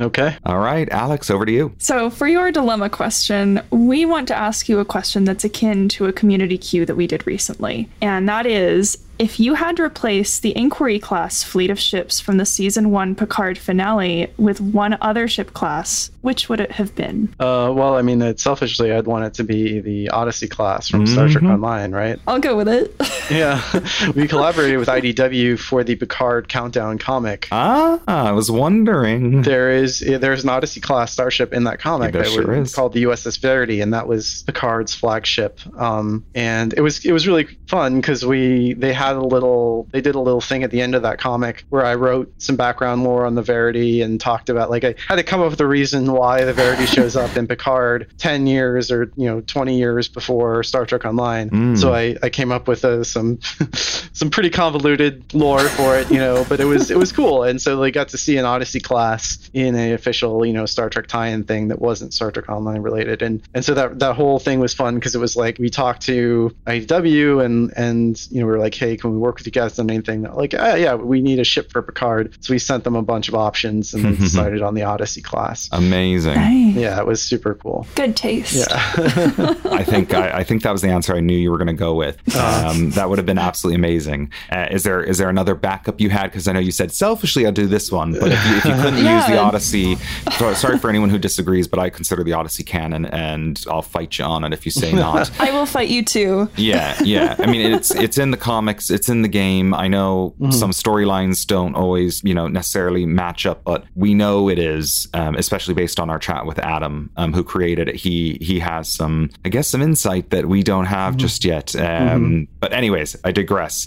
Okay. 0.00 0.36
All 0.44 0.58
right, 0.58 0.88
Alex, 0.90 1.30
over 1.30 1.46
to 1.46 1.52
you. 1.52 1.74
So, 1.78 2.10
for 2.10 2.26
your 2.26 2.50
dilemma 2.52 2.90
question, 2.90 3.62
we 3.70 4.04
want 4.04 4.28
to 4.28 4.36
ask 4.36 4.68
you 4.68 4.78
a 4.78 4.84
question 4.84 5.24
that's 5.24 5.44
akin 5.44 5.69
to 5.90 6.06
a 6.06 6.12
community 6.12 6.58
queue 6.58 6.84
that 6.86 6.96
we 6.96 7.06
did 7.06 7.26
recently. 7.26 7.88
And 8.00 8.28
that 8.28 8.46
is 8.46 8.98
if 9.20 9.38
you 9.38 9.52
had 9.52 9.76
to 9.76 9.82
replace 9.82 10.40
the 10.40 10.56
Inquiry 10.56 10.98
class 10.98 11.42
fleet 11.42 11.68
of 11.68 11.78
ships 11.78 12.20
from 12.20 12.38
the 12.38 12.46
season 12.46 12.90
one 12.90 13.14
Picard 13.14 13.58
finale 13.58 14.32
with 14.38 14.62
one 14.62 14.96
other 15.02 15.28
ship 15.28 15.52
class, 15.52 16.10
which 16.22 16.48
would 16.48 16.58
it 16.58 16.72
have 16.72 16.94
been? 16.94 17.28
Uh, 17.38 17.70
well, 17.74 17.96
I 17.96 18.02
mean, 18.02 18.36
selfishly, 18.38 18.92
I'd 18.92 19.06
want 19.06 19.26
it 19.26 19.34
to 19.34 19.44
be 19.44 19.80
the 19.80 20.08
Odyssey 20.08 20.48
class 20.48 20.88
from 20.88 21.06
Star 21.06 21.28
Trek 21.28 21.44
Online, 21.44 21.92
right? 21.92 22.18
I'll 22.26 22.40
go 22.40 22.56
with 22.56 22.68
it. 22.68 22.94
Yeah. 23.30 23.62
we 24.16 24.26
collaborated 24.26 24.80
with 24.80 24.88
IDW 24.88 25.56
for 25.56 25.84
the 25.84 25.94
Picard 25.94 26.48
Countdown 26.48 26.98
comic. 26.98 27.46
Ah, 27.52 28.00
I 28.08 28.32
was 28.32 28.50
wondering. 28.50 29.42
There 29.42 29.70
is 29.70 30.00
there's 30.00 30.42
an 30.42 30.48
Odyssey 30.48 30.80
class 30.80 31.12
starship 31.12 31.52
in 31.52 31.62
that 31.62 31.78
comic 31.78 32.12
there 32.12 32.24
that 32.24 32.32
sure 32.32 32.58
was 32.58 32.70
is. 32.70 32.74
called 32.74 32.92
the 32.92 33.04
USS 33.04 33.38
Verity, 33.38 33.82
and 33.82 33.94
that 33.94 34.08
was 34.08 34.42
Picard's 34.48 34.96
flagship. 34.96 35.60
Um, 35.80 36.24
and 36.34 36.74
it 36.74 36.80
was 36.80 37.04
it 37.04 37.12
was 37.12 37.28
really 37.28 37.56
fun 37.70 38.00
because 38.00 38.26
we 38.26 38.74
they 38.74 38.92
had 38.92 39.14
a 39.14 39.24
little 39.24 39.86
they 39.92 40.00
did 40.00 40.16
a 40.16 40.20
little 40.20 40.40
thing 40.40 40.64
at 40.64 40.70
the 40.70 40.80
end 40.80 40.94
of 40.94 41.02
that 41.02 41.18
comic 41.18 41.64
where 41.68 41.84
I 41.84 41.94
wrote 41.94 42.32
some 42.38 42.56
background 42.56 43.04
lore 43.04 43.24
on 43.24 43.36
the 43.36 43.42
Verity 43.42 44.02
and 44.02 44.20
talked 44.20 44.50
about 44.50 44.70
like 44.70 44.84
I 44.84 44.96
had 45.08 45.16
to 45.16 45.22
come 45.22 45.40
up 45.40 45.50
with 45.50 45.60
a 45.60 45.66
reason 45.66 46.10
why 46.12 46.44
the 46.44 46.52
Verity 46.52 46.86
shows 46.96 47.16
up 47.16 47.36
in 47.36 47.46
Picard 47.46 48.08
ten 48.18 48.46
years 48.46 48.90
or 48.90 49.12
you 49.16 49.26
know 49.26 49.40
twenty 49.42 49.78
years 49.78 50.08
before 50.08 50.62
Star 50.64 50.84
Trek 50.84 51.04
Online. 51.04 51.48
Mm. 51.50 51.80
So 51.80 51.94
I, 51.94 52.16
I 52.22 52.28
came 52.28 52.50
up 52.50 52.66
with 52.66 52.84
uh, 52.84 53.04
some 53.04 53.38
some 53.72 54.30
pretty 54.30 54.50
convoluted 54.50 55.32
lore 55.32 55.68
for 55.68 55.96
it, 55.96 56.10
you 56.10 56.18
know, 56.18 56.44
but 56.48 56.58
it 56.60 56.64
was 56.64 56.90
it 56.90 56.98
was 56.98 57.12
cool, 57.12 57.44
and 57.44 57.62
so 57.62 57.76
they 57.76 57.92
got 57.92 58.08
to 58.08 58.18
see 58.18 58.36
an 58.36 58.44
Odyssey 58.44 58.80
class 58.80 59.48
in 59.52 59.76
an 59.76 59.92
official 59.92 60.44
you 60.44 60.52
know 60.52 60.66
Star 60.66 60.90
Trek 60.90 61.06
tie-in 61.06 61.44
thing 61.44 61.68
that 61.68 61.80
wasn't 61.80 62.12
Star 62.12 62.32
Trek 62.32 62.48
Online 62.48 62.82
related, 62.82 63.22
and 63.22 63.42
and 63.54 63.64
so 63.64 63.74
that 63.74 64.00
that 64.00 64.16
whole 64.16 64.40
thing 64.40 64.58
was 64.58 64.74
fun 64.74 64.96
because 64.96 65.14
it 65.14 65.20
was 65.20 65.36
like 65.36 65.58
we 65.58 65.70
talked 65.70 66.02
to 66.02 66.54
IDW 66.66 67.44
and 67.44 67.59
and 67.76 68.26
you 68.30 68.40
know 68.40 68.46
we 68.46 68.52
were 68.52 68.58
like, 68.58 68.74
hey, 68.74 68.96
can 68.96 69.10
we 69.12 69.18
work 69.18 69.36
with 69.38 69.46
you 69.46 69.52
guys 69.52 69.78
on 69.78 69.90
anything? 69.90 70.22
Like, 70.22 70.54
ah, 70.58 70.74
yeah, 70.74 70.94
we 70.94 71.20
need 71.20 71.38
a 71.38 71.44
ship 71.44 71.70
for 71.70 71.82
Picard, 71.82 72.34
so 72.40 72.52
we 72.54 72.58
sent 72.58 72.84
them 72.84 72.96
a 72.96 73.02
bunch 73.02 73.28
of 73.28 73.34
options 73.34 73.92
and 73.94 74.04
they 74.16 74.16
decided 74.16 74.62
on 74.62 74.74
the 74.74 74.82
Odyssey 74.82 75.20
class. 75.22 75.68
Amazing. 75.72 76.34
Nice. 76.34 76.74
Yeah, 76.76 76.98
it 77.00 77.06
was 77.06 77.20
super 77.22 77.54
cool. 77.54 77.86
Good 77.94 78.16
taste. 78.16 78.56
Yeah. 78.56 78.66
I 79.70 79.84
think 79.84 80.14
I, 80.14 80.38
I 80.38 80.44
think 80.44 80.62
that 80.62 80.72
was 80.72 80.80
the 80.82 80.88
answer 80.88 81.14
I 81.14 81.20
knew 81.20 81.36
you 81.36 81.50
were 81.50 81.58
going 81.58 81.66
to 81.68 81.72
go 81.74 81.94
with. 81.94 82.16
Um, 82.40 82.90
that 82.92 83.08
would 83.08 83.18
have 83.18 83.26
been 83.26 83.38
absolutely 83.38 83.76
amazing 83.76 83.90
amazing. 83.90 84.32
Uh, 84.52 84.66
is 84.70 84.82
there 84.84 85.02
is 85.02 85.18
there 85.18 85.28
another 85.28 85.54
backup 85.54 86.00
you 86.00 86.10
had? 86.10 86.24
Because 86.24 86.46
I 86.46 86.52
know 86.52 86.60
you 86.60 86.70
said 86.70 86.92
selfishly 86.92 87.44
I'll 87.44 87.50
do 87.52 87.66
this 87.66 87.90
one, 87.90 88.12
but 88.12 88.30
if 88.30 88.46
you, 88.46 88.56
if 88.56 88.64
you 88.64 88.72
couldn't 88.74 89.04
Yeah. 89.04 89.16
use 89.18 89.26
the 89.26 89.38
Odyssey, 89.38 89.96
so- 90.38 90.54
sorry 90.54 90.78
for 90.78 90.88
anyone 90.88 91.10
who 91.10 91.18
disagrees, 91.18 91.66
but 91.66 91.78
I 91.80 91.90
consider 91.90 92.22
the 92.22 92.32
Odyssey 92.32 92.62
canon, 92.62 93.06
and 93.06 93.60
I'll 93.68 93.82
fight 93.82 94.16
you 94.18 94.24
on 94.24 94.44
it 94.44 94.52
if 94.52 94.64
you 94.64 94.70
say 94.70 94.92
not. 94.92 95.30
I 95.40 95.50
will 95.50 95.66
fight 95.66 95.88
you 95.88 96.04
too. 96.04 96.48
yeah, 96.56 96.96
yeah. 97.02 97.34
I 97.38 97.46
mean, 97.46 97.49
it's 97.54 97.90
it's 97.94 98.18
in 98.18 98.30
the 98.30 98.36
comics, 98.36 98.90
it's 98.90 99.08
in 99.08 99.22
the 99.22 99.28
game. 99.28 99.74
I 99.74 99.88
know 99.88 100.34
Mhm. 100.40 100.52
some 100.54 100.70
storylines 100.70 101.46
don't 101.46 101.74
always, 101.74 102.22
you 102.24 102.34
know, 102.34 102.48
necessarily 102.48 103.06
match 103.06 103.46
up, 103.46 103.62
but 103.64 103.84
we 103.94 104.14
know 104.14 104.48
it 104.48 104.58
is, 104.58 105.08
um, 105.14 105.34
especially 105.36 105.74
based 105.74 105.98
on 106.00 106.10
our 106.10 106.18
chat 106.18 106.46
with 106.46 106.58
Adam, 106.58 107.10
um, 107.16 107.32
who 107.32 107.42
created 107.44 107.88
it. 107.88 107.96
He 107.96 108.38
he 108.40 108.58
has 108.60 108.88
some, 108.88 109.30
I 109.44 109.48
guess, 109.48 109.68
some 109.68 109.82
insight 109.82 110.30
that 110.30 110.46
we 110.46 110.62
don't 110.62 110.86
have 110.86 111.16
just 111.16 111.44
yet. 111.44 111.74
Um, 111.76 112.48
But 112.60 112.72
anyways, 112.72 113.16
I 113.24 113.32
digress. 113.32 113.86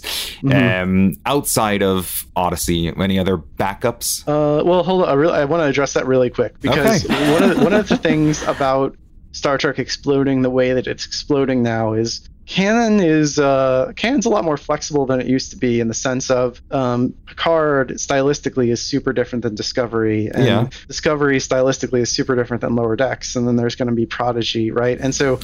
Um, 0.52 1.14
outside 1.26 1.82
of 1.82 2.26
Odyssey, 2.36 2.92
any 2.96 3.18
other 3.18 3.38
backups? 3.38 4.22
Uh, 4.26 4.64
well, 4.64 4.82
hold 4.82 5.02
on. 5.02 5.08
I, 5.08 5.12
really, 5.14 5.34
I 5.34 5.44
want 5.44 5.60
to 5.62 5.66
address 5.66 5.92
that 5.94 6.06
really 6.06 6.30
quick 6.30 6.60
because 6.60 7.04
one 7.08 7.42
of 7.42 7.56
the, 7.56 7.64
one 7.64 7.72
of 7.72 7.88
the 7.88 7.96
things 7.96 8.42
about 8.42 8.96
Star 9.32 9.58
Trek 9.58 9.78
exploding 9.78 10.42
the 10.42 10.50
way 10.50 10.72
that 10.72 10.86
it's 10.86 11.06
exploding 11.06 11.62
now 11.62 11.92
is 11.92 12.28
canon 12.46 13.00
is 13.00 13.38
uh, 13.38 13.92
canon's 13.96 14.26
a 14.26 14.28
lot 14.28 14.44
more 14.44 14.56
flexible 14.56 15.06
than 15.06 15.20
it 15.20 15.26
used 15.26 15.50
to 15.50 15.56
be 15.56 15.80
in 15.80 15.88
the 15.88 15.94
sense 15.94 16.30
of 16.30 16.60
um, 16.70 17.14
Picard 17.26 17.90
stylistically 17.92 18.68
is 18.68 18.82
super 18.82 19.12
different 19.12 19.42
than 19.42 19.54
Discovery, 19.54 20.28
and 20.32 20.44
Yeah. 20.44 20.68
Discovery 20.86 21.38
stylistically 21.38 22.00
is 22.00 22.10
super 22.10 22.36
different 22.36 22.60
than 22.60 22.74
Lower 22.76 22.96
Decks, 22.96 23.36
and 23.36 23.46
then 23.48 23.56
there's 23.56 23.74
going 23.76 23.88
to 23.88 23.94
be 23.94 24.06
Prodigy, 24.06 24.70
right? 24.70 24.98
And 25.00 25.14
so 25.14 25.40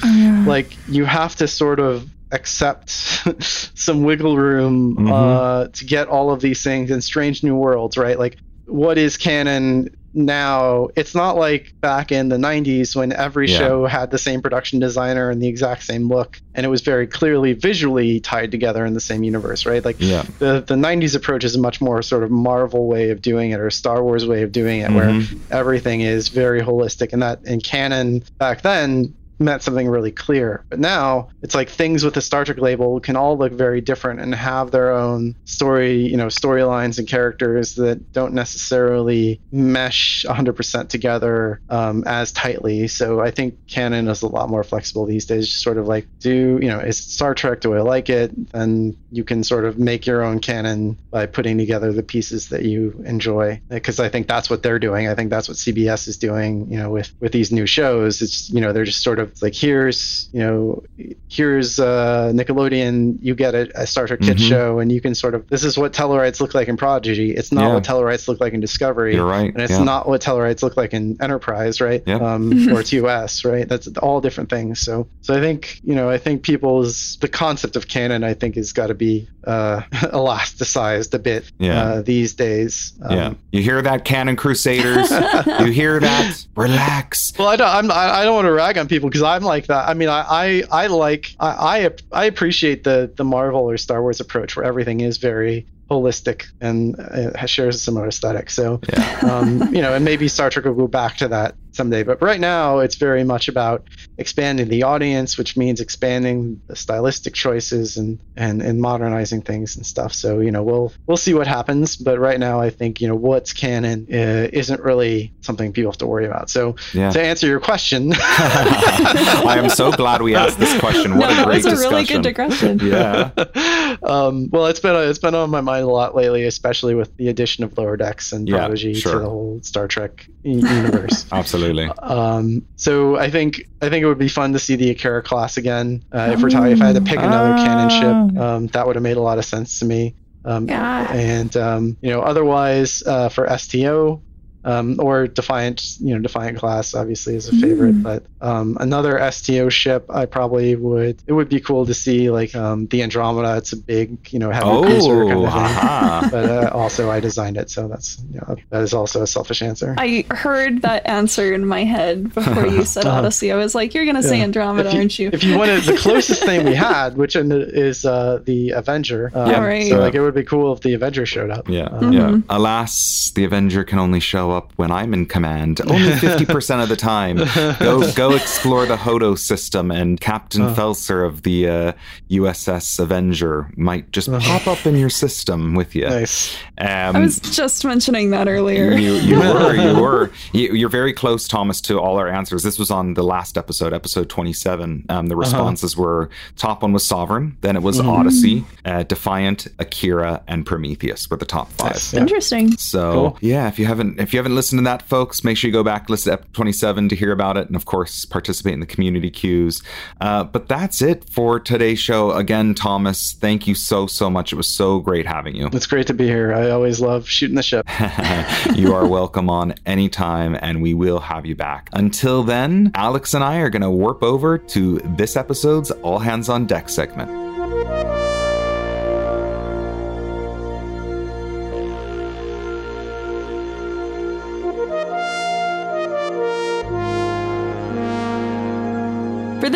like 0.46 0.76
you 0.86 1.04
have 1.04 1.36
to 1.36 1.48
sort 1.48 1.80
of 1.80 2.06
accept 2.32 2.90
some 3.74 4.04
wiggle 4.04 4.36
room 4.36 4.96
Mhm. 4.96 5.10
uh, 5.10 5.68
to 5.72 5.84
get 5.84 6.08
all 6.08 6.30
of 6.30 6.40
these 6.40 6.62
things 6.62 6.90
in 6.90 7.00
strange 7.00 7.42
new 7.42 7.56
worlds 7.56 7.96
right 7.96 8.18
like 8.18 8.36
what 8.66 8.98
is 8.98 9.16
canon 9.16 9.88
now 10.12 10.88
it's 10.96 11.14
not 11.14 11.36
like 11.36 11.72
back 11.80 12.10
in 12.12 12.28
the 12.28 12.36
90s 12.36 12.96
when 12.96 13.12
every 13.12 13.48
Yeah. 13.48 13.58
show 13.58 13.86
had 13.86 14.10
the 14.10 14.18
same 14.18 14.42
production 14.42 14.80
designer 14.80 15.30
and 15.30 15.40
the 15.42 15.48
exact 15.48 15.84
same 15.84 16.08
look 16.08 16.38
and 16.54 16.66
it 16.66 16.68
was 16.68 16.80
very 16.80 17.06
clearly 17.06 17.52
visually 17.52 18.18
tied 18.20 18.50
together 18.50 18.84
in 18.84 18.94
the 18.94 19.00
same 19.00 19.22
universe 19.22 19.66
right 19.66 19.84
like 19.84 19.96
Yeah. 20.00 20.24
the, 20.38 20.64
the 20.66 20.74
90s 20.74 21.14
approach 21.14 21.44
is 21.44 21.54
a 21.54 21.60
much 21.60 21.80
more 21.80 22.02
sort 22.02 22.24
of 22.24 22.30
marvel 22.30 22.88
way 22.88 23.10
of 23.10 23.22
doing 23.22 23.52
it 23.52 23.60
or 23.60 23.70
star 23.70 24.02
wars 24.02 24.26
way 24.26 24.42
of 24.42 24.50
doing 24.52 24.80
it 24.80 24.90
where 24.90 25.10
Mhm. 25.10 25.38
everything 25.50 26.00
is 26.00 26.28
very 26.28 26.60
holistic 26.60 27.12
and 27.12 27.22
that 27.22 27.40
in 27.44 27.60
canon 27.60 28.22
back 28.38 28.62
then 28.62 29.14
meant 29.40 29.62
something 29.62 29.88
really 29.88 30.12
clear. 30.12 30.64
But 30.68 30.78
now 30.78 31.30
it's 31.42 31.54
like 31.54 31.68
things 31.68 32.04
with 32.04 32.14
the 32.14 32.20
star 32.20 32.44
trek 32.44 32.58
label 32.58 33.00
can 33.00 33.16
all 33.16 33.36
look 33.36 33.52
very 33.52 33.80
different 33.80 34.20
and 34.20 34.34
have 34.34 34.70
their 34.70 34.92
own 34.92 35.34
story 35.44 36.06
you 36.06 36.16
know 36.16 36.26
storylines 36.26 36.98
and 36.98 37.08
characters 37.08 37.74
that 37.76 38.12
don't 38.12 38.34
necessarily 38.34 39.40
mesh 39.50 40.24
100% 40.28 40.88
together 40.88 41.60
um, 41.70 42.04
as 42.06 42.32
tightly. 42.32 42.86
So 42.88 43.20
i 43.20 43.30
think 43.30 43.66
canon 43.66 44.08
is 44.08 44.22
a 44.22 44.28
lot 44.28 44.50
more 44.50 44.62
flexible 44.62 45.06
these 45.06 45.24
days. 45.24 45.48
Just 45.48 45.62
sort 45.62 45.78
of 45.78 45.86
like 45.88 46.06
do 46.18 46.58
you 46.60 46.68
know 46.68 46.78
is 46.78 46.98
star 46.98 47.34
trek? 47.34 47.60
Do 47.60 47.74
i 47.74 47.80
like 47.80 48.10
it? 48.10 48.32
And 48.52 48.96
you 49.10 49.24
can 49.24 49.42
sort 49.42 49.64
of 49.64 49.78
make 49.78 50.06
your 50.06 50.22
own 50.22 50.40
canon 50.40 50.98
by 51.10 51.26
putting 51.26 51.56
together 51.58 51.92
the 51.92 52.02
pieces 52.02 52.50
that 52.50 52.64
you 52.64 53.02
enjoy. 53.06 53.60
Because 53.68 53.98
i 53.98 54.08
think 54.08 54.28
that's 54.28 54.50
what 54.50 54.62
they're 54.62 54.78
doing. 54.78 55.08
I 55.08 55.14
think 55.14 55.30
that's 55.30 55.48
what 55.48 55.56
cbs 55.56 56.08
is 56.08 56.18
doing 56.18 56.70
you 56.70 56.78
know 56.78 56.90
with 56.90 57.12
with 57.20 57.32
these 57.32 57.50
new 57.50 57.66
shows. 57.66 58.20
It's 58.20 58.50
you 58.50 58.60
know 58.60 58.72
they're 58.72 58.84
just 58.84 59.02
sort 59.02 59.18
of 59.18 59.29
like 59.42 59.54
here's 59.54 60.28
you 60.32 60.40
know 60.40 60.82
here's 61.28 61.78
uh 61.78 62.30
nickelodeon 62.34 63.16
you 63.20 63.34
get 63.34 63.54
a, 63.54 63.70
a 63.80 63.86
star 63.86 64.06
trek 64.06 64.20
kids 64.20 64.42
Mhm. 64.42 64.48
show 64.48 64.78
and 64.80 64.90
you 64.92 65.00
can 65.00 65.14
sort 65.14 65.34
of 65.34 65.46
this 65.48 65.64
is 65.64 65.76
what 65.78 65.92
tellarites 65.92 66.40
look 66.40 66.54
like 66.54 66.68
in 66.68 66.76
prodigy 66.76 67.32
it's 67.34 67.52
not 67.52 67.62
Yeah. 67.68 67.74
what 67.74 67.84
tellarites 67.84 68.28
look 68.28 68.40
like 68.40 68.52
in 68.52 68.60
discovery 68.60 69.14
You're 69.14 69.24
right. 69.26 69.52
and 69.52 69.62
it's 69.62 69.72
yeah. 69.72 69.82
not 69.84 70.08
what 70.08 70.20
Tellarites 70.20 70.62
look 70.62 70.76
like 70.76 70.92
in 70.92 71.16
Enterprise, 71.20 71.80
right? 71.80 72.02
Yep. 72.06 72.20
Um, 72.20 72.68
or 72.74 72.82
TOS, 72.82 73.44
right? 73.44 73.68
That's 73.68 73.86
all 73.98 74.20
different 74.20 74.50
things. 74.50 74.80
So, 74.80 75.08
so 75.22 75.34
I 75.36 75.40
think 75.40 75.80
you 75.82 75.94
know, 75.94 76.08
I 76.10 76.18
think 76.18 76.42
people's 76.42 77.16
the 77.20 77.28
concept 77.28 77.76
of 77.76 77.88
canon, 77.88 78.22
I 78.24 78.34
think, 78.34 78.56
has 78.56 78.72
got 78.72 78.88
to 78.88 78.94
be 78.94 79.28
uh, 79.44 79.80
elasticized 79.92 81.14
a 81.14 81.18
bit 81.18 81.50
Yeah. 81.58 81.82
uh, 81.82 82.02
these 82.02 82.34
days. 82.34 82.92
Um, 83.02 83.16
yeah. 83.16 83.34
You 83.52 83.62
hear 83.62 83.82
that, 83.82 84.04
Canon 84.04 84.36
Crusaders? 84.36 85.10
you 85.60 85.66
hear 85.72 85.98
that? 86.00 86.44
Relax. 86.56 87.32
Well, 87.38 87.48
I 87.48 87.56
don't. 87.56 87.68
I'm, 87.68 87.90
I 87.90 88.20
I 88.20 88.24
don't 88.24 88.34
want 88.34 88.46
to 88.46 88.52
rag 88.52 88.78
on 88.78 88.86
people 88.88 89.08
because 89.08 89.19
I'm 89.26 89.42
like 89.42 89.66
that. 89.66 89.88
I 89.88 89.94
mean, 89.94 90.08
I, 90.08 90.24
I, 90.28 90.62
I 90.70 90.86
like. 90.88 91.34
I, 91.40 91.48
I, 91.86 91.90
I 92.12 92.24
appreciate 92.26 92.84
the 92.84 93.10
the 93.16 93.24
Marvel 93.24 93.60
or 93.70 93.76
Star 93.76 94.02
Wars 94.02 94.20
approach 94.20 94.56
where 94.56 94.64
everything 94.64 95.00
is 95.00 95.18
very 95.18 95.66
holistic 95.90 96.44
and 96.60 96.98
uh, 97.00 97.46
shares 97.46 97.74
a 97.74 97.78
similar 97.80 98.06
aesthetic. 98.06 98.48
So, 98.50 98.80
Yeah. 98.92 99.18
um, 99.22 99.74
you 99.74 99.82
know, 99.82 99.92
and 99.92 100.04
maybe 100.04 100.28
Star 100.28 100.48
Trek 100.48 100.64
will 100.64 100.74
go 100.74 100.86
back 100.86 101.16
to 101.16 101.28
that 101.28 101.56
someday. 101.72 102.02
But 102.02 102.20
right 102.22 102.40
now, 102.40 102.78
it's 102.78 102.96
very 102.96 103.24
much 103.24 103.48
about 103.48 103.84
expanding 104.18 104.68
the 104.68 104.82
audience, 104.82 105.38
which 105.38 105.56
means 105.56 105.80
expanding 105.80 106.60
the 106.66 106.76
stylistic 106.76 107.34
choices 107.34 107.96
and 107.96 108.18
and 108.36 108.62
and 108.62 108.80
modernizing 108.80 109.42
things 109.42 109.76
and 109.76 109.84
stuff. 109.86 110.12
So, 110.12 110.40
you 110.40 110.50
know, 110.50 110.62
we'll 110.62 110.92
we'll 111.06 111.16
see 111.16 111.34
what 111.34 111.46
happens. 111.46 111.96
But 111.96 112.18
right 112.18 112.38
now, 112.38 112.60
I 112.60 112.70
think 112.70 113.00
you 113.00 113.08
know 113.08 113.14
what's 113.14 113.52
canon 113.52 114.06
uh, 114.12 114.48
isn't 114.52 114.80
really 114.80 115.32
something 115.40 115.72
people 115.72 115.90
have 115.90 115.98
to 115.98 116.06
worry 116.06 116.26
about. 116.26 116.50
So, 116.50 116.76
Yeah. 116.92 117.10
to 117.10 117.22
answer 117.22 117.46
your 117.46 117.60
question, 117.60 118.12
I 118.16 119.56
am 119.62 119.70
so 119.70 119.92
glad 119.92 120.22
we 120.22 120.34
asked 120.34 120.58
this 120.58 120.78
question. 120.80 121.16
What 121.16 121.26
no, 121.28 121.32
a 121.32 121.36
that 121.36 121.46
great 121.46 121.64
was 121.64 121.82
a 121.82 121.88
really 121.88 122.04
good 122.04 122.22
digression. 122.22 122.78
Yeah. 122.80 123.30
um, 124.02 124.48
well, 124.50 124.66
it's 124.66 124.80
been 124.80 124.96
it's 125.08 125.18
been 125.18 125.34
on 125.34 125.50
my 125.50 125.60
mind 125.60 125.84
a 125.84 125.88
lot 125.90 126.14
lately, 126.14 126.44
especially 126.44 126.94
with 126.94 127.16
the 127.16 127.28
addition 127.28 127.64
of 127.64 127.76
Lower 127.76 127.96
Decks 127.96 128.32
and 128.32 128.48
Yeah, 128.48 128.58
Prodigy 128.58 128.94
sure. 128.94 129.12
to 129.12 129.18
the 129.20 129.28
whole 129.28 129.60
Star 129.62 129.88
Trek 129.88 130.26
universe. 130.42 131.26
Absolutely. 131.32 131.59
Um, 132.02 132.66
so 132.76 133.16
I 133.16 133.30
think 133.30 133.68
I 133.82 133.88
think 133.88 134.02
it 134.02 134.06
would 134.06 134.18
be 134.18 134.28
fun 134.28 134.52
to 134.54 134.58
see 134.58 134.76
the 134.76 134.90
Akira 134.90 135.22
class 135.22 135.56
again. 135.56 136.02
Uh, 136.12 136.30
if 136.32 136.42
we're 136.42 136.50
talking, 136.50 136.72
if 136.72 136.82
I 136.82 136.86
had 136.86 136.94
to 136.96 137.00
pick 137.02 137.18
another 137.18 137.54
canon 137.56 137.90
ship, 137.90 138.42
um, 138.42 138.66
that 138.68 138.86
would 138.86 138.96
have 138.96 139.02
made 139.02 139.16
a 139.16 139.22
lot 139.22 139.38
of 139.38 139.44
sense 139.44 139.78
to 139.80 139.84
me. 139.84 140.14
Um, 140.44 140.68
Yeah. 140.68 141.12
And 141.12 141.56
um, 141.56 141.96
you 142.00 142.10
know, 142.10 142.22
otherwise 142.22 143.02
uh, 143.06 143.28
for 143.28 143.46
STO. 143.58 144.22
Um, 144.64 144.96
or 145.00 145.26
Defiant, 145.26 145.96
you 146.00 146.14
know, 146.14 146.20
Defiant 146.20 146.58
class 146.58 146.94
obviously 146.94 147.34
is 147.34 147.48
a 147.48 147.52
favorite, 147.52 147.94
Mm. 147.94 148.02
but 148.02 148.22
um, 148.42 148.76
another 148.80 149.18
STO 149.30 149.68
ship, 149.70 150.04
I 150.10 150.26
probably 150.26 150.76
would. 150.76 151.22
It 151.26 151.32
would 151.32 151.48
be 151.48 151.60
cool 151.60 151.86
to 151.86 151.94
see 151.94 152.30
like 152.30 152.54
um, 152.54 152.86
the 152.88 153.02
Andromeda. 153.02 153.56
It's 153.56 153.72
a 153.72 153.76
big, 153.78 154.18
you 154.32 154.38
know, 154.38 154.50
heavy 154.50 154.68
cruiser 154.82 155.24
kind 155.26 155.32
Oh, 155.32 155.44
of 155.46 155.52
thing. 155.52 155.62
haha. 155.62 156.28
But 156.30 156.44
uh, 156.50 156.70
also, 156.74 157.10
I 157.10 157.20
designed 157.20 157.56
it, 157.56 157.70
so 157.70 157.88
that's 157.88 158.22
you 158.30 158.38
know, 158.40 158.56
that 158.68 158.82
is 158.82 158.92
also 158.92 159.22
a 159.22 159.26
selfish 159.26 159.62
answer. 159.62 159.94
I 159.96 160.24
heard 160.30 160.82
that 160.82 161.06
answer 161.06 161.52
in 161.54 161.64
my 161.66 161.84
head 161.84 162.34
before 162.34 162.66
you 162.66 162.84
said 162.84 163.04
Uh-huh. 163.10 163.18
Odyssey. 163.20 163.50
I 163.52 163.56
was 163.56 163.74
like, 163.74 163.94
"You're 163.94 164.04
gonna 164.04 164.22
say 164.22 164.42
Andromeda, 164.42 164.92
you, 164.92 164.98
aren't 164.98 165.18
you?" 165.18 165.30
If 165.32 165.42
you 165.42 165.56
wanted 165.58 165.82
the 165.84 165.96
closest 166.06 166.44
thing 166.44 166.64
we 166.66 166.74
had, 166.74 167.16
which 167.16 167.34
in 167.34 167.48
the- 167.48 167.66
is 167.68 168.04
uh, 168.04 168.40
the 168.44 168.70
Avenger. 168.70 169.30
Um, 169.34 169.48
Yeah, 169.50 169.64
right. 169.64 169.88
So 169.88 169.98
like 169.98 170.14
it 170.14 170.20
would 170.20 170.34
be 170.34 170.44
cool 170.44 170.72
if 170.74 170.80
the 170.80 170.92
Avenger 170.94 171.24
showed 171.24 171.50
up. 171.50 171.68
Yeah, 171.68 171.84
Um, 171.90 172.12
yeah. 172.12 172.36
Alas, 172.50 173.32
the 173.34 173.44
Avenger 173.44 173.84
can 173.84 173.98
only 173.98 174.20
show 174.20 174.49
up 174.52 174.72
when 174.76 174.90
I'm 174.90 175.12
in 175.14 175.26
command. 175.26 175.80
Only 175.86 176.12
fifty 176.18 176.44
percent 176.44 176.82
of 176.82 176.88
the 176.88 176.96
time. 176.96 177.36
Go, 177.78 178.10
go 178.12 178.34
explore 178.34 178.86
the 178.86 178.96
Hodo 178.96 179.34
system, 179.34 179.90
and 179.90 180.20
Captain 180.20 180.62
Uh. 180.62 180.74
Felser 180.74 181.26
of 181.26 181.42
the 181.42 181.68
uh, 181.68 181.92
USS 182.30 182.98
Avenger 182.98 183.70
might 183.76 184.10
just 184.12 184.28
Uh. 184.28 184.38
pop 184.40 184.66
up 184.66 184.86
in 184.86 184.96
your 184.96 185.10
system 185.10 185.74
with 185.74 185.94
you. 185.94 186.06
Nice. 186.08 186.56
Um, 186.78 187.16
I 187.16 187.20
was 187.20 187.40
just 187.40 187.84
mentioning 187.84 188.30
that 188.30 188.48
earlier. 188.48 188.92
You, 188.92 189.14
you 189.14 189.38
were, 189.40 189.74
you 189.74 190.00
were. 190.00 190.30
You, 190.52 190.72
you're 190.74 190.88
very 190.88 191.12
close, 191.12 191.46
Thomas, 191.48 191.80
to 191.82 191.98
all 192.00 192.16
our 192.18 192.28
answers. 192.28 192.62
This 192.62 192.78
was 192.78 192.90
on 192.90 193.14
the 193.14 193.22
last 193.22 193.58
episode, 193.58 193.92
episode 193.92 194.28
27. 194.28 195.06
Um, 195.08 195.26
the 195.26 195.36
responses 195.36 195.96
were 195.96 196.30
top 196.56 196.82
one 196.82 196.92
was 196.92 197.04
Sovereign, 197.06 197.56
then 197.60 197.76
it 197.76 197.82
was 197.82 197.98
Mhm. 198.00 198.08
Odyssey, 198.08 198.64
uh, 198.84 199.02
Defiant, 199.02 199.66
Akira, 199.78 200.42
and 200.48 200.64
Prometheus 200.64 201.28
were 201.30 201.36
the 201.36 201.44
top 201.44 201.70
five. 201.72 201.92
Nice. 201.92 202.14
Yeah. 202.14 202.20
Interesting. 202.20 202.76
So 202.76 203.12
Cool. 203.12 203.38
yeah, 203.40 203.68
if 203.68 203.78
you 203.78 203.86
haven't 203.86 204.20
if 204.20 204.32
you 204.32 204.38
haven't 204.40 204.54
listened 204.54 204.78
to 204.78 204.84
that, 204.84 205.02
folks, 205.02 205.44
make 205.44 205.56
sure 205.56 205.68
you 205.68 205.72
go 205.72 205.84
back 205.84 206.08
listen 206.08 206.32
to 206.32 206.40
ep 206.40 206.52
27 206.52 207.08
to 207.10 207.16
hear 207.16 207.32
about 207.32 207.56
it, 207.56 207.66
and 207.66 207.76
of 207.76 207.84
course 207.84 208.24
participate 208.24 208.74
in 208.74 208.80
the 208.80 208.86
community 208.86 209.30
queues. 209.30 209.82
Uh, 210.20 210.44
but 210.44 210.68
that's 210.68 211.02
it 211.02 211.24
for 211.24 211.60
today's 211.60 211.98
show. 211.98 212.32
Again, 212.32 212.74
Thomas, 212.74 213.32
thank 213.32 213.66
you 213.66 213.74
so 213.74 214.06
so 214.06 214.28
much. 214.28 214.52
It 214.52 214.56
was 214.56 214.68
so 214.68 215.00
great 215.00 215.26
having 215.26 215.54
you. 215.54 215.68
It's 215.72 215.86
great 215.86 216.06
to 216.08 216.14
be 216.14 216.26
here. 216.26 216.52
I 216.52 216.70
always 216.70 217.00
love 217.00 217.28
shooting 217.28 217.56
the 217.56 217.62
ship. 217.62 217.86
you 218.74 218.94
are 218.94 219.06
welcome 219.06 219.48
on 219.48 219.74
anytime, 219.86 220.56
and 220.60 220.82
we 220.82 220.94
will 220.94 221.20
have 221.20 221.46
you 221.46 221.54
back. 221.54 221.88
Until 221.92 222.42
then, 222.42 222.90
Alex 222.94 223.34
and 223.34 223.44
I 223.44 223.58
are 223.58 223.70
going 223.70 223.82
to 223.82 223.90
warp 223.90 224.22
over 224.22 224.58
to 224.58 224.98
this 225.16 225.36
episode's 225.36 225.90
All 225.90 226.18
Hands 226.18 226.48
on 226.48 226.66
Deck 226.66 226.88
segment. 226.88 227.39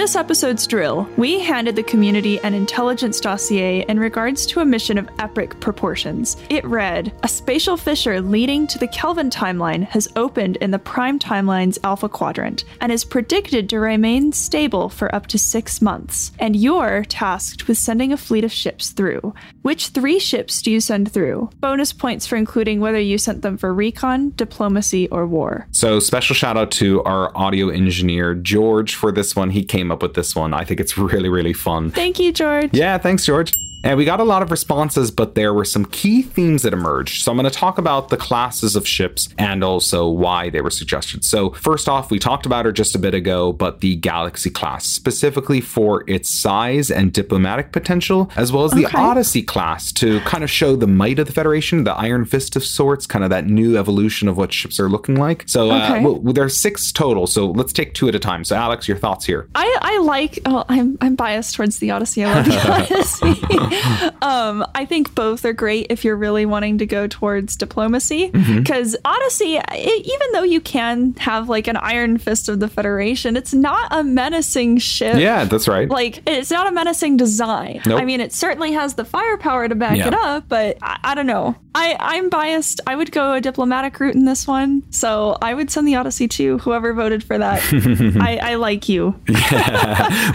This 0.04 0.16
episode's 0.16 0.66
drill, 0.66 1.08
we 1.16 1.40
handed 1.40 1.74
the 1.74 1.82
community 1.82 2.38
an 2.40 2.52
intelligence 2.52 3.18
dossier 3.20 3.86
in 3.88 3.98
regards 3.98 4.44
to 4.44 4.60
a 4.60 4.64
mission 4.64 4.98
of 4.98 5.08
epic 5.18 5.58
proportions. 5.60 6.36
It 6.50 6.62
read 6.66 7.10
A 7.22 7.28
spatial 7.28 7.78
fissure 7.78 8.20
leading 8.20 8.66
to 8.66 8.78
the 8.78 8.86
Kelvin 8.86 9.30
timeline 9.30 9.82
has 9.88 10.06
opened 10.14 10.56
in 10.56 10.72
the 10.72 10.78
Prime 10.78 11.18
Timeline's 11.18 11.78
Alpha 11.84 12.10
Quadrant 12.10 12.64
and 12.82 12.92
is 12.92 13.02
predicted 13.02 13.70
to 13.70 13.80
remain 13.80 14.30
stable 14.30 14.90
for 14.90 15.14
up 15.14 15.26
to 15.28 15.38
six 15.38 15.80
months. 15.80 16.32
And 16.38 16.54
you're 16.54 17.06
tasked 17.06 17.66
with 17.66 17.78
sending 17.78 18.12
a 18.12 18.18
fleet 18.18 18.44
of 18.44 18.52
ships 18.52 18.90
through. 18.90 19.32
Which 19.62 19.88
three 19.88 20.18
ships 20.18 20.60
do 20.60 20.70
you 20.70 20.80
send 20.80 21.12
through? 21.12 21.48
Bonus 21.60 21.94
points 21.94 22.26
for 22.26 22.36
including 22.36 22.80
whether 22.80 23.00
you 23.00 23.16
sent 23.16 23.40
them 23.40 23.56
for 23.56 23.72
recon, 23.72 24.34
diplomacy, 24.36 25.08
or 25.08 25.26
war. 25.26 25.66
So, 25.70 25.98
special 25.98 26.34
shout 26.34 26.58
out 26.58 26.70
to 26.72 27.02
our 27.04 27.34
audio 27.34 27.70
engineer, 27.70 28.34
George, 28.34 28.94
for 28.96 29.10
this 29.10 29.34
one. 29.34 29.48
He 29.48 29.64
came 29.64 29.93
up 29.93 29.93
with 30.02 30.14
this 30.14 30.34
one. 30.34 30.54
I 30.54 30.64
think 30.64 30.80
it's 30.80 30.96
really, 30.98 31.28
really 31.28 31.52
fun. 31.52 31.90
Thank 31.90 32.18
you, 32.18 32.32
George. 32.32 32.70
Yeah, 32.72 32.98
thanks, 32.98 33.24
George. 33.24 33.52
And 33.84 33.96
we 33.98 34.04
got 34.04 34.18
a 34.18 34.24
lot 34.24 34.42
of 34.42 34.50
responses, 34.50 35.10
but 35.12 35.34
there 35.36 35.54
were 35.54 35.64
some 35.64 35.84
key 35.84 36.22
themes 36.22 36.62
that 36.62 36.72
emerged. 36.72 37.22
So 37.22 37.30
I'm 37.30 37.36
going 37.38 37.50
to 37.50 37.56
talk 37.56 37.78
about 37.78 38.08
the 38.08 38.16
classes 38.16 38.74
of 38.76 38.88
ships 38.88 39.28
and 39.38 39.62
also 39.62 40.08
why 40.08 40.50
they 40.50 40.60
were 40.62 40.70
suggested. 40.70 41.22
So, 41.24 41.50
first 41.50 41.88
off, 41.88 42.10
we 42.10 42.18
talked 42.18 42.46
about 42.46 42.64
her 42.64 42.72
just 42.72 42.94
a 42.94 42.98
bit 42.98 43.14
ago, 43.14 43.52
but 43.52 43.80
the 43.82 43.94
Galaxy 43.96 44.48
class, 44.50 44.86
specifically 44.86 45.60
for 45.60 46.02
its 46.10 46.30
size 46.30 46.90
and 46.90 47.12
diplomatic 47.12 47.70
potential, 47.72 48.30
as 48.36 48.50
well 48.52 48.64
as 48.64 48.72
the 48.72 48.86
Okay. 48.86 48.98
Odyssey 48.98 49.42
class 49.42 49.92
to 49.92 50.20
kind 50.20 50.42
of 50.42 50.50
show 50.50 50.74
the 50.76 50.86
might 50.86 51.18
of 51.18 51.26
the 51.26 51.32
Federation, 51.32 51.84
the 51.84 51.92
Iron 51.94 52.24
Fist 52.24 52.56
of 52.56 52.64
sorts, 52.64 53.06
kind 53.06 53.22
of 53.22 53.30
that 53.30 53.46
new 53.46 53.76
evolution 53.76 54.28
of 54.28 54.36
what 54.38 54.52
ships 54.52 54.80
are 54.80 54.88
looking 54.88 55.16
like. 55.16 55.44
So, 55.46 55.70
uh, 55.70 55.84
Okay. 55.90 56.02
well, 56.04 56.32
there's 56.32 56.56
six 56.56 56.90
total. 56.90 57.26
So, 57.26 57.50
let's 57.50 57.72
take 57.72 57.92
two 57.94 58.08
at 58.08 58.14
a 58.14 58.18
time. 58.18 58.44
So, 58.44 58.56
Alex, 58.56 58.88
your 58.88 58.96
thoughts 58.96 59.26
here? 59.26 59.46
I, 59.54 59.76
I 59.82 59.98
like 59.98 60.38
oh 60.46 60.64
I'm 60.70 60.96
I'm 61.02 61.14
biased 61.16 61.54
towards 61.54 61.78
the 61.80 61.90
Odyssey. 61.90 62.24
I 62.24 62.34
love 62.34 62.44
the 62.46 62.70
Odyssey. 62.72 63.73
um, 64.22 64.64
I 64.74 64.84
think 64.84 65.14
both 65.14 65.44
are 65.44 65.52
great 65.52 65.86
if 65.90 66.04
you're 66.04 66.16
really 66.16 66.46
wanting 66.46 66.78
to 66.78 66.86
go 66.86 67.06
towards 67.06 67.56
diplomacy. 67.56 68.30
Mm-hmm. 68.30 68.58
Because 68.58 68.96
Odyssey, 69.04 69.56
it, 69.56 70.06
even 70.06 70.32
though 70.32 70.42
you 70.42 70.60
can 70.60 71.14
have 71.18 71.48
like 71.48 71.66
an 71.68 71.76
Iron 71.76 72.18
Fist 72.18 72.48
of 72.48 72.60
the 72.60 72.68
Federation, 72.68 73.36
it's 73.36 73.54
not 73.54 73.88
a 73.90 74.02
menacing 74.04 74.78
ship. 74.78 75.16
Yeah, 75.16 75.44
that's 75.44 75.68
right. 75.68 75.88
Like 75.88 76.22
it's 76.26 76.50
not 76.50 76.66
a 76.66 76.72
menacing 76.72 77.16
design. 77.16 77.80
Nope. 77.86 78.00
I 78.00 78.04
mean, 78.04 78.20
it 78.20 78.32
certainly 78.32 78.72
has 78.72 78.94
the 78.94 79.04
firepower 79.04 79.68
to 79.68 79.74
back 79.74 79.96
Yeah. 79.96 80.08
it 80.08 80.14
up, 80.14 80.48
but 80.48 80.78
I, 80.82 80.98
I 81.02 81.14
don't 81.14 81.26
know. 81.26 81.56
I 81.74 81.96
I'm 81.98 82.28
biased. 82.28 82.80
I 82.86 82.94
would 82.94 83.10
go 83.10 83.32
a 83.32 83.40
diplomatic 83.40 83.98
route 83.98 84.14
in 84.14 84.24
this 84.24 84.46
one, 84.46 84.84
so 84.90 85.36
I 85.42 85.54
would 85.54 85.70
send 85.70 85.88
the 85.88 85.96
Odyssey 85.96 86.28
to 86.28 86.58
whoever 86.58 86.92
voted 86.94 87.24
for 87.24 87.36
that. 87.36 87.60
I, 88.20 88.52
I 88.52 88.54
like 88.54 88.88
you. 88.88 89.20